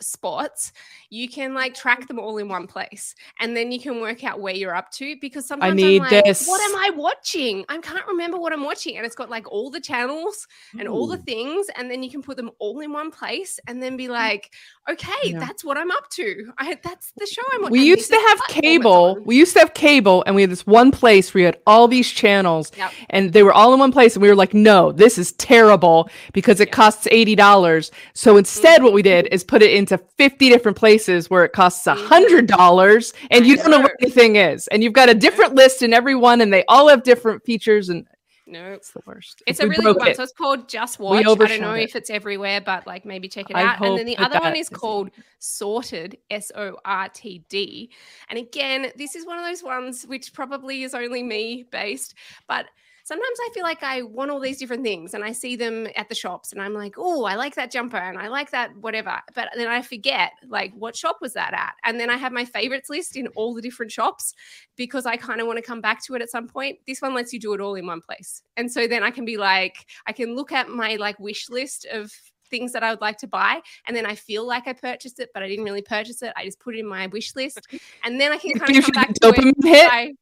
spots, 0.01 0.73
you 1.11 1.29
can 1.29 1.55
like 1.55 1.75
track 1.75 2.07
them 2.09 2.19
all 2.19 2.39
in 2.39 2.49
one 2.49 2.67
place, 2.67 3.15
and 3.41 3.57
then 3.57 3.73
you 3.73 3.81
can 3.81 4.01
work 4.01 4.25
out 4.25 4.41
where 4.41 4.55
you're 4.55 4.75
up 4.75 4.91
to. 4.93 5.17
Because 5.21 5.47
sometimes 5.47 5.75
need 5.75 6.03
I'm 6.03 6.11
like, 6.11 6.25
this. 6.25 6.47
what 6.47 6.61
am 6.61 6.77
I 6.77 6.91
watching? 6.97 7.65
I 7.69 7.79
can't 7.79 8.07
remember 8.07 8.39
what 8.39 8.53
I'm 8.53 8.65
watching, 8.65 8.97
and 8.97 9.07
it's 9.07 9.17
got 9.17 9.31
like 9.31 9.51
all 9.51 9.71
the 9.71 9.81
channels 9.81 10.47
and 10.79 10.89
all 10.89 11.07
the 11.07 11.19
things, 11.19 11.67
and 11.77 11.91
then 11.91 12.03
you 12.03 12.11
can 12.11 12.23
put 12.23 12.37
them 12.37 12.51
all 12.59 12.81
in 12.81 12.93
one 12.93 13.11
place, 13.11 13.59
and 13.67 13.83
then 13.83 13.97
be 13.97 14.09
like, 14.09 14.53
okay, 14.91 15.13
Yeah. 15.25 15.39
that's 15.41 15.65
what 15.65 15.77
I'm 15.77 15.91
up 15.91 16.09
to. 16.11 16.53
I, 16.59 16.79
that's 16.83 17.13
the 17.17 17.27
show 17.27 17.43
I'm 17.53 17.63
watching. 17.63 17.73
We 17.73 17.85
used 17.85 18.11
to 18.11 18.17
have 18.29 18.41
cable. 18.49 19.19
We 19.25 19.37
used 19.37 19.53
to 19.55 19.59
have 19.61 19.75
cable, 19.75 20.23
and 20.27 20.35
we 20.37 20.43
had 20.43 20.51
this 20.51 20.67
one 20.67 20.91
place 20.91 21.33
where 21.33 21.41
you 21.41 21.47
had 21.47 21.59
all 21.67 21.89
these 21.89 22.11
channels, 22.11 22.73
Yep. 22.77 22.93
and 23.11 23.33
they 23.33 23.43
were 23.43 23.53
all 23.53 23.73
in 23.73 23.81
one 23.81 23.93
place. 23.93 24.15
And 24.15 24.23
we 24.23 24.29
were 24.29 24.35
like, 24.37 24.55
"No, 24.55 24.93
this 24.93 25.19
is 25.19 25.33
terrible 25.33 26.09
because 26.33 26.61
it 26.61 26.69
Yeah. 26.69 26.75
costs 26.75 27.07
eighty 27.11 27.35
dollars." 27.35 27.91
So 28.15 28.37
instead, 28.37 28.83
what 28.83 28.93
we 28.93 29.03
did 29.03 29.29
is 29.33 29.43
put 29.45 29.63
it 29.63 29.73
into 29.73 29.99
fifty 30.19 30.49
different 30.49 30.77
places 30.77 31.29
where 31.31 31.45
it 31.45 31.53
costs 31.53 31.87
a 31.87 31.95
Mhm. 31.95 32.07
hundred 32.07 32.47
dollars, 32.47 33.13
and 33.31 33.45
I 33.45 33.47
you 33.47 33.57
don't 33.57 33.71
know 33.71 33.79
what 33.81 33.93
know. 34.01 34.07
anything 34.07 34.37
is, 34.37 34.69
and 34.69 34.83
you've 34.83 34.93
got 34.93 35.09
a 35.09 35.15
different 35.15 35.55
list 35.55 35.83
in 35.83 35.93
every 35.93 36.15
one, 36.15 36.41
and 36.41 36.53
they 36.53 36.65
all 36.69 36.89
have 36.89 37.03
different 37.03 37.45
features, 37.45 37.89
and 37.89 38.05
No, 38.49 38.73
it's 38.73 38.93
the 38.93 39.01
worst. 39.05 39.43
it's 39.47 39.59
We 39.59 39.67
a 39.67 39.69
really 39.69 39.83
good 39.83 39.97
one. 39.97 40.09
it. 40.09 40.17
So 40.17 40.23
it's 40.23 40.33
called 40.33 40.69
JustWatch. 40.69 41.19
I 41.19 41.23
don't 41.23 41.61
know 41.61 41.73
it. 41.75 41.83
if 41.83 41.97
it's 41.97 42.11
everywhere, 42.11 42.61
but 42.61 42.87
like 42.87 43.05
maybe 43.05 43.29
check 43.29 43.51
it 43.51 43.57
I 43.57 43.63
out. 43.75 43.85
And 43.85 43.99
then 43.99 44.07
the 44.07 44.17
other 44.19 44.39
one 44.39 44.55
is 44.55 44.71
is- 44.71 44.77
called 44.79 45.11
Sortd, 45.41 46.15
S 46.31 46.53
O 46.55 46.77
R 46.85 47.09
T 47.09 47.45
D. 47.49 47.91
And 48.31 48.39
again, 48.39 48.93
this 48.97 49.17
is 49.17 49.27
one 49.27 49.39
of 49.39 49.45
those 49.45 49.63
ones 49.65 50.05
which 50.07 50.33
probably 50.33 50.85
is 50.85 50.95
only 50.95 51.23
me 51.23 51.67
based, 51.73 52.15
but 52.47 52.67
sometimes 53.07 53.39
I 53.41 53.51
feel 53.55 53.63
like 53.63 53.85
I 53.85 54.03
want 54.03 54.33
all 54.33 54.41
these 54.41 54.59
different 54.59 54.83
things 54.83 55.15
and 55.15 55.23
I 55.23 55.31
see 55.31 55.55
them 55.55 55.87
at 55.95 56.09
the 56.09 56.15
shops 56.15 56.53
and 56.53 56.61
I'm 56.61 56.75
like, 56.75 56.97
oh, 56.99 57.25
I 57.25 57.37
like 57.37 57.55
that 57.55 57.71
jumper 57.71 57.97
and 57.97 58.19
I 58.19 58.27
like 58.27 58.51
that 58.51 58.77
whatever. 58.79 59.21
But 59.33 59.51
then 59.55 59.69
I 59.69 59.81
forget, 59.81 60.33
like, 60.49 60.73
what 60.75 60.97
shop 60.97 61.19
was 61.21 61.33
that 61.35 61.55
at? 61.55 61.75
And 61.85 62.01
then 62.01 62.11
I 62.11 62.17
have 62.17 62.33
my 62.33 62.45
favorites 62.45 62.91
list 62.91 63.15
in 63.15 63.29
all 63.29 63.55
the 63.55 63.63
different 63.63 63.93
shops 63.93 64.35
because 64.75 65.07
I 65.07 65.17
kind 65.17 65.41
of 65.41 65.47
want 65.47 65.59
to 65.59 65.63
come 65.63 65.81
back 65.81 66.03
to 66.07 66.17
it 66.17 66.23
at 66.23 66.31
some 66.31 66.49
point. 66.49 66.81
This 66.85 67.01
one 67.01 67.15
lets 67.15 67.33
you 67.33 67.39
do 67.39 67.55
it 67.55 67.61
all 67.61 67.77
in 67.77 67.87
one 67.87 68.01
place. 68.01 68.43
And 68.57 68.71
so 68.71 68.89
then 68.89 69.05
I 69.05 69.13
can 69.13 69.25
be 69.25 69.37
like, 69.37 69.87
I 70.09 70.13
can 70.13 70.35
look 70.35 70.51
at 70.51 70.69
my 70.69 70.97
like 70.97 71.21
wish 71.21 71.49
list 71.49 71.87
of 71.93 72.11
things 72.51 72.73
that 72.73 72.83
I 72.83 72.91
would 72.91 73.01
like 73.01 73.19
to 73.19 73.29
buy. 73.29 73.61
And 73.87 73.97
then 73.97 74.05
I 74.05 74.17
feel 74.17 74.45
like 74.45 74.67
I 74.67 74.73
purchased 74.73 75.21
it, 75.21 75.31
but 75.33 75.45
I 75.45 75.49
didn't 75.49 75.65
really 75.65 75.83
purchase 75.83 76.23
it. 76.23 76.33
I 76.35 76.45
just 76.45 76.59
put 76.59 76.75
it 76.75 76.81
in 76.81 76.89
my 76.89 77.07
wish 77.07 77.37
list. 77.37 77.61
And 78.05 78.21
then 78.21 78.33
I 78.33 78.39
can 78.39 78.59
kind 78.59 78.77
of 78.77 78.85
come 78.85 78.93
back 78.93 79.15
to 79.15 79.29
it. 79.29 79.55
hit. 79.65 80.17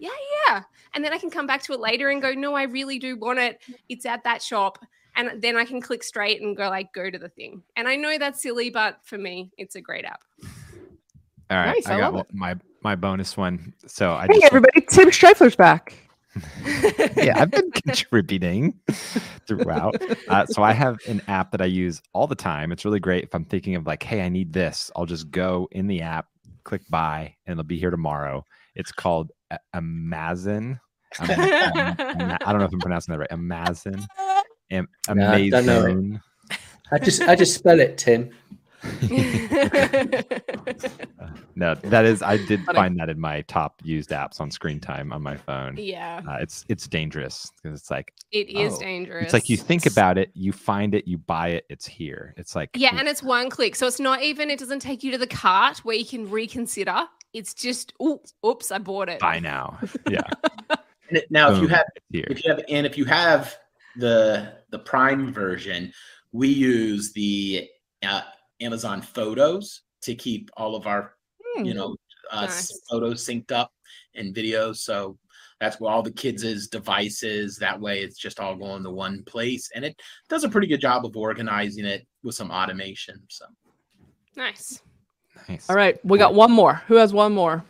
Yeah, 0.00 0.10
yeah. 0.48 0.62
And 0.94 1.04
then 1.04 1.12
I 1.12 1.18
can 1.18 1.30
come 1.30 1.46
back 1.46 1.62
to 1.64 1.72
it 1.74 1.80
later 1.80 2.08
and 2.08 2.22
go, 2.22 2.32
no, 2.32 2.54
I 2.54 2.62
really 2.64 2.98
do 2.98 3.16
want 3.16 3.38
it. 3.38 3.60
It's 3.88 4.06
at 4.06 4.24
that 4.24 4.42
shop. 4.42 4.78
And 5.14 5.42
then 5.42 5.56
I 5.56 5.64
can 5.64 5.80
click 5.80 6.02
straight 6.02 6.40
and 6.40 6.56
go 6.56 6.68
like 6.68 6.92
go 6.94 7.10
to 7.10 7.18
the 7.18 7.28
thing. 7.28 7.62
And 7.76 7.86
I 7.86 7.96
know 7.96 8.16
that's 8.18 8.40
silly, 8.42 8.70
but 8.70 8.98
for 9.04 9.18
me, 9.18 9.50
it's 9.58 9.74
a 9.76 9.80
great 9.80 10.04
app. 10.04 10.22
All 11.50 11.58
right, 11.58 11.74
Nice, 11.74 11.86
I 11.86 11.94
I 11.94 11.98
got 11.98 12.14
love 12.14 12.26
my 12.32 12.56
my 12.82 12.96
bonus 12.96 13.36
one. 13.36 13.74
So 13.86 14.12
I 14.12 14.26
Hey, 14.28 14.34
just 14.34 14.46
everybody! 14.46 14.80
Tim 14.88 15.10
Strifler's 15.10 15.56
back. 15.56 15.94
yeah, 17.16 17.34
I've 17.36 17.50
been 17.50 17.70
contributing 17.72 18.74
throughout. 19.46 20.00
Uh, 20.28 20.46
so 20.46 20.62
I 20.62 20.72
have 20.72 20.98
an 21.06 21.20
app 21.28 21.50
that 21.50 21.60
I 21.60 21.66
use 21.66 22.00
all 22.12 22.26
the 22.28 22.36
time. 22.36 22.72
It's 22.72 22.84
really 22.84 23.00
great 23.00 23.24
if 23.24 23.34
I'm 23.34 23.44
thinking 23.44 23.74
of 23.74 23.86
like, 23.86 24.02
hey, 24.02 24.22
I 24.22 24.28
need 24.28 24.52
this. 24.52 24.90
I'll 24.94 25.06
just 25.06 25.30
go 25.30 25.68
in 25.72 25.88
the 25.88 26.02
app, 26.02 26.28
click 26.64 26.82
buy, 26.88 27.34
and 27.46 27.52
it'll 27.52 27.64
be 27.64 27.78
here 27.78 27.90
tomorrow. 27.90 28.46
It's 28.76 28.92
called 28.92 29.32
A- 29.32 29.39
Amazon. 29.74 30.80
Am- 31.20 31.30
Am- 31.30 31.96
Ama- 31.98 32.38
I 32.44 32.52
don't 32.52 32.60
know 32.60 32.66
if 32.66 32.72
I'm 32.72 32.78
pronouncing 32.80 33.12
that 33.12 33.18
right. 33.18 33.32
Amazon. 33.32 34.06
Am- 34.70 34.88
No, 35.14 35.32
I 35.32 35.48
don't 35.48 35.66
know 35.66 35.84
it. 35.86 35.90
Amazon. 35.90 36.20
I 36.92 36.98
just 36.98 37.22
I 37.22 37.34
just 37.36 37.54
spell 37.54 37.78
it, 37.80 37.98
Tim. 37.98 38.30
No, 41.56 41.74
that 41.74 42.06
is. 42.06 42.22
I 42.22 42.38
did 42.38 42.64
Funny. 42.64 42.76
find 42.76 42.98
that 42.98 43.10
in 43.10 43.20
my 43.20 43.42
top 43.42 43.82
used 43.84 44.10
apps 44.10 44.40
on 44.40 44.50
screen 44.50 44.80
time 44.80 45.12
on 45.12 45.20
my 45.22 45.36
phone. 45.36 45.76
yeah, 45.76 46.22
Uh, 46.26 46.36
it's 46.40 46.64
it's 46.68 46.88
dangerous 46.88 47.50
because 47.62 47.78
it's 47.78 47.90
like 47.90 48.14
it 48.32 48.48
is 48.48 48.74
Oh, 48.74 48.80
dangerous. 48.80 49.24
it's 49.24 49.32
like 49.34 49.50
you 49.50 49.58
think 49.58 49.84
about 49.84 50.16
it, 50.16 50.30
you 50.32 50.52
find 50.52 50.94
it, 50.94 51.06
you 51.06 51.18
buy 51.18 51.48
it, 51.48 51.66
it's 51.68 51.84
here. 51.86 52.32
It's 52.38 52.56
like 52.56 52.70
Yeah, 52.74 52.96
and 52.98 53.06
it's 53.08 53.22
one 53.22 53.50
click. 53.50 53.76
So 53.76 53.86
it's 53.86 54.00
not 54.00 54.22
even, 54.22 54.48
it 54.48 54.58
doesn't 54.58 54.80
take 54.80 55.02
you 55.04 55.10
to 55.12 55.18
the 55.18 55.26
cart 55.26 55.78
where 55.84 55.96
you 55.96 56.06
can 56.06 56.30
reconsider. 56.30 57.02
It's 57.32 57.54
just, 57.54 57.92
oops, 58.02 58.34
oops, 58.44 58.70
I 58.72 58.78
bought 58.78 59.08
it. 59.08 59.20
buy 59.20 59.38
now. 59.38 59.78
Yeah, 60.10 60.22
it- 61.10 61.30
now, 61.30 61.52
if 61.52 61.62
you 61.62 61.68
have 61.68 61.86
here. 62.10 62.26
if 62.30 62.44
you 62.44 62.50
have 62.50 62.64
and 62.68 62.86
if 62.86 62.96
you 62.98 63.04
have 63.04 63.56
the 63.96 64.52
the 64.70 64.78
prime 64.78 65.32
version 65.32 65.92
we 66.32 66.46
use 66.48 67.12
the 67.12 67.68
uh, 68.04 68.20
amazon 68.60 69.02
photos 69.02 69.82
to 70.02 70.14
keep 70.14 70.48
all 70.56 70.76
of 70.76 70.86
our 70.86 71.14
Hmm. 71.56 71.64
you 71.64 71.74
know 71.74 71.96
uh, 72.30 72.42
Nice. 72.42 72.80
photos 72.88 73.26
synced 73.26 73.50
up 73.50 73.72
and 74.14 74.32
videos 74.32 74.76
so 74.76 75.18
that's 75.58 75.80
where 75.80 75.90
all 75.92 76.02
the 76.04 76.12
kids' 76.12 76.68
devices 76.68 77.56
that 77.56 77.80
way 77.80 78.02
it's 78.04 78.16
just 78.16 78.38
all 78.38 78.54
going 78.54 78.84
to 78.84 78.90
one 78.90 79.24
place 79.24 79.68
and 79.74 79.84
it 79.84 80.00
does 80.28 80.44
a 80.44 80.48
pretty 80.48 80.68
good 80.68 80.80
job 80.80 81.04
of 81.04 81.16
organizing 81.16 81.84
it 81.84 82.06
with 82.22 82.36
some 82.36 82.52
automation 82.52 83.20
so 83.28 83.44
Nice. 84.36 84.80
Nice. 85.48 85.68
All 85.68 85.76
right, 85.76 85.98
we 86.04 86.18
got 86.18 86.34
one 86.34 86.52
more. 86.52 86.82
Who 86.86 86.94
has 86.96 87.12
one 87.12 87.32
more? 87.32 87.64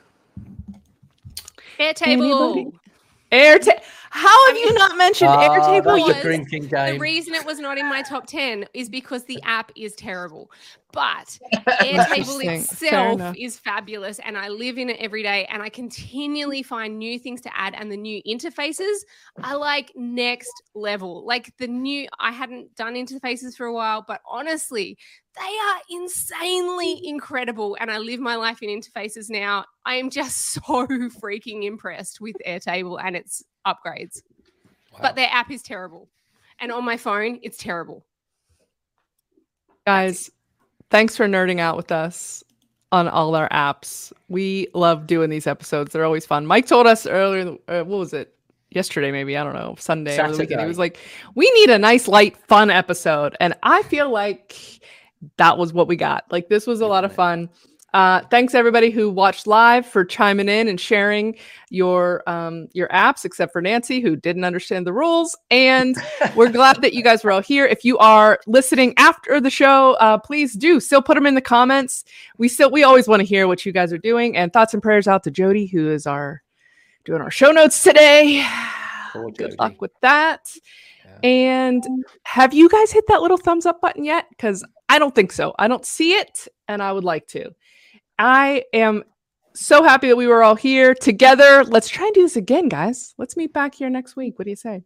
Airtable. 1.79 2.07
Anybody? 2.07 2.73
Airtable. 3.33 3.81
How 4.11 4.47
have 4.49 4.57
you 4.57 4.75
not 4.75 4.97
mentioned 4.97 5.31
Ah, 5.31 5.49
Airtable 5.49 5.97
that's 5.97 6.09
yet? 6.09 6.19
a 6.19 6.23
drinking 6.23 6.69
The 6.69 6.99
reason 6.99 7.35
it 7.35 7.45
was 7.45 7.61
not 7.61 7.79
in 7.79 7.87
my 7.87 8.03
top 8.03 8.27
10 8.27 8.67
is 8.75 8.89
because 8.89 9.25
the 9.25 9.41
app 9.45 9.71
is 9.77 9.95
terrible. 9.95 10.51
But 10.93 11.39
Airtable 11.81 12.45
itself 12.45 13.37
is 13.39 13.57
fabulous 13.57 14.19
and 14.19 14.37
I 14.37 14.49
live 14.49 14.79
in 14.79 14.91
it 14.91 14.97
every 14.99 15.23
day 15.23 15.47
and 15.47 15.63
I 15.63 15.69
continually 15.69 16.65
find 16.65 16.99
new 16.99 17.21
things 17.21 17.41
to 17.43 17.57
add 17.57 17.75
and 17.77 17.93
the 17.93 17.97
new 17.97 18.21
interfaces 18.25 18.97
are 19.45 19.57
like 19.57 19.93
next 19.95 20.53
level. 20.75 21.25
Like 21.25 21.57
the 21.59 21.69
new 21.69 22.09
I 22.19 22.33
hadn't 22.33 22.75
done 22.75 22.95
interfaces 22.95 23.57
for 23.57 23.67
a 23.67 23.73
while, 23.73 24.05
but 24.07 24.21
honestly, 24.29 24.99
they 25.37 25.43
are 25.43 25.81
insanely 25.89 27.01
incredible 27.05 27.77
and 27.79 27.89
I 27.93 27.99
live 27.99 28.19
my 28.19 28.35
life 28.35 28.61
in 28.61 28.69
interfaces 28.69 29.31
now. 29.31 29.67
I 29.87 29.95
am 29.95 30.11
just 30.11 30.39
so 30.53 30.61
freaking 30.61 31.65
impressed 31.65 32.21
with 32.21 32.35
Airtable 32.45 33.01
and 33.01 33.15
its 33.15 33.45
upgrades. 33.67 34.23
But 35.01 35.17
their 35.17 35.29
app 35.31 35.51
is 35.51 35.63
terrible. 35.63 36.09
And 36.59 36.71
on 36.73 36.85
my 36.85 36.97
phone, 36.97 37.39
it's 37.43 37.57
terrible. 37.57 38.05
Guys, 39.87 40.31
thanks 40.91 41.17
for 41.17 41.27
nerding 41.27 41.59
out 41.59 41.77
with 41.77 41.91
us 41.91 42.45
on 42.93 43.09
all 43.09 43.35
our 43.35 43.49
apps. 43.49 44.13
We 44.29 44.69
love 44.75 45.07
doing 45.07 45.31
these 45.31 45.47
episodes. 45.47 45.93
They're 45.93 46.05
always 46.05 46.27
fun. 46.27 46.45
Mike 46.45 46.67
told 46.67 46.87
us 46.87 47.07
earlier, 47.07 47.57
uh, 47.69 47.83
what 47.83 47.99
was 47.99 48.13
it? 48.13 48.35
yesterday, 48.71 49.11
maybe 49.11 49.37
I 49.37 49.45
don't 49.45 49.55
know, 49.55 49.75
Sunday 49.79 50.19
or 50.19 50.31
the 50.31 50.39
weekend. 50.39 50.61
He 50.61 50.67
was 50.67 50.79
like, 50.79 50.99
"We 51.35 51.51
need 51.53 51.71
a 51.71 51.79
nice, 51.79 52.09
light, 52.09 52.37
fun 52.49 52.71
episode," 52.71 53.37
and 53.41 53.55
I 53.63 53.83
feel 53.83 54.11
like 54.11 54.57
that 55.37 55.59
was 55.59 55.73
what 55.73 55.89
we 55.89 55.97
got. 55.97 56.25
Like 56.31 56.49
this 56.49 56.67
was 56.67 56.81
a 56.81 56.87
lot 56.87 57.05
of 57.05 57.13
fun. 57.13 57.51
Uh, 57.93 58.21
thanks 58.31 58.55
everybody 58.55 58.91
who 58.91 59.11
watched 59.11 59.47
live 59.47 59.85
for 59.85 60.05
chiming 60.05 60.49
in 60.49 60.69
and 60.69 60.79
sharing 60.79 61.37
your 61.71 62.23
um, 62.29 62.69
your 62.73 62.89
apps, 62.89 63.25
except 63.25 63.53
for 63.53 63.61
Nancy 63.61 64.01
who 64.01 64.15
didn't 64.15 64.45
understand 64.45 64.87
the 64.87 64.93
rules. 64.93 65.37
And 65.51 65.97
we're 66.37 66.51
glad 66.51 66.83
that 66.83 66.95
you 66.95 67.03
guys 67.03 67.25
were 67.25 67.33
all 67.33 67.43
here. 67.43 67.67
If 67.67 67.85
you 67.85 67.99
are 67.99 68.39
listening 68.47 68.95
after 68.97 69.41
the 69.41 69.51
show, 69.51 69.95
uh, 69.95 70.19
please 70.19 70.55
do 70.55 70.79
still 70.79 71.03
put 71.03 71.17
them 71.17 71.27
in 71.27 71.35
the 71.35 71.41
comments. 71.41 72.05
We 72.39 72.49
still 72.49 72.71
we 72.71 72.85
always 72.85 73.09
want 73.09 73.21
to 73.21 73.27
hear 73.27 73.49
what 73.49 73.67
you 73.67 73.73
guys 73.73 73.93
are 73.93 73.99
doing. 73.99 74.37
And 74.37 74.53
thoughts 74.53 74.73
and 74.73 74.83
prayers 74.83 75.09
out 75.09 75.25
to 75.25 75.31
Jody, 75.31 75.67
who 75.67 75.91
is 75.91 76.07
our 76.07 76.43
doing 77.05 77.23
our 77.23 77.31
show 77.31 77.51
notes 77.51 77.83
today. 77.83 78.47
Poor 79.13 79.31
Good 79.33 79.59
luck 79.59 79.81
with 79.81 79.93
that. 80.03 80.53
Yeah. 81.05 81.29
And 81.29 81.85
have 82.23 82.55
you 82.55 82.69
guys 82.69 82.93
hit 82.93 83.05
that 83.09 83.21
little 83.21 83.37
thumbs 83.37 83.67
up 83.67 83.81
button 83.81 84.05
yet? 84.05 84.27
Because 84.31 84.65
I 84.89 85.01
don't 85.01 85.15
think 85.15 85.33
so. 85.33 85.55
I 85.59 85.67
don't 85.67 85.85
see 85.85 86.13
it, 86.13 86.47
and 86.69 86.81
I 86.81 86.93
would 86.93 87.05
like 87.05 87.27
to. 87.29 87.51
I 88.21 88.65
am 88.75 89.05
so 89.55 89.83
happy 89.83 90.09
that 90.09 90.17
we 90.17 90.27
were 90.27 90.43
all 90.43 90.55
here 90.55 90.95
together. 90.95 91.65
Let's 91.65 91.89
try 91.89 92.05
and 92.05 92.15
do 92.15 92.21
this 92.21 92.37
again, 92.37 92.69
guys. 92.69 93.15
Let's 93.17 93.35
meet 93.35 93.55
back 93.55 93.75
here 93.75 93.89
next 93.89 94.15
week. 94.15 94.39
What 94.39 94.45
do 94.45 94.51
you 94.51 94.57
say? 94.57 94.83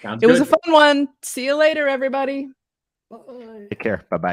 Sounds 0.00 0.22
It 0.22 0.26
was 0.26 0.40
a 0.40 0.46
fun 0.46 0.58
one. 0.68 1.08
See 1.22 1.44
you 1.44 1.56
later, 1.56 1.88
everybody. 1.88 2.48
Bye. 3.10 3.66
Take 3.70 3.80
care. 3.80 4.06
Bye 4.10 4.16
bye. 4.16 4.32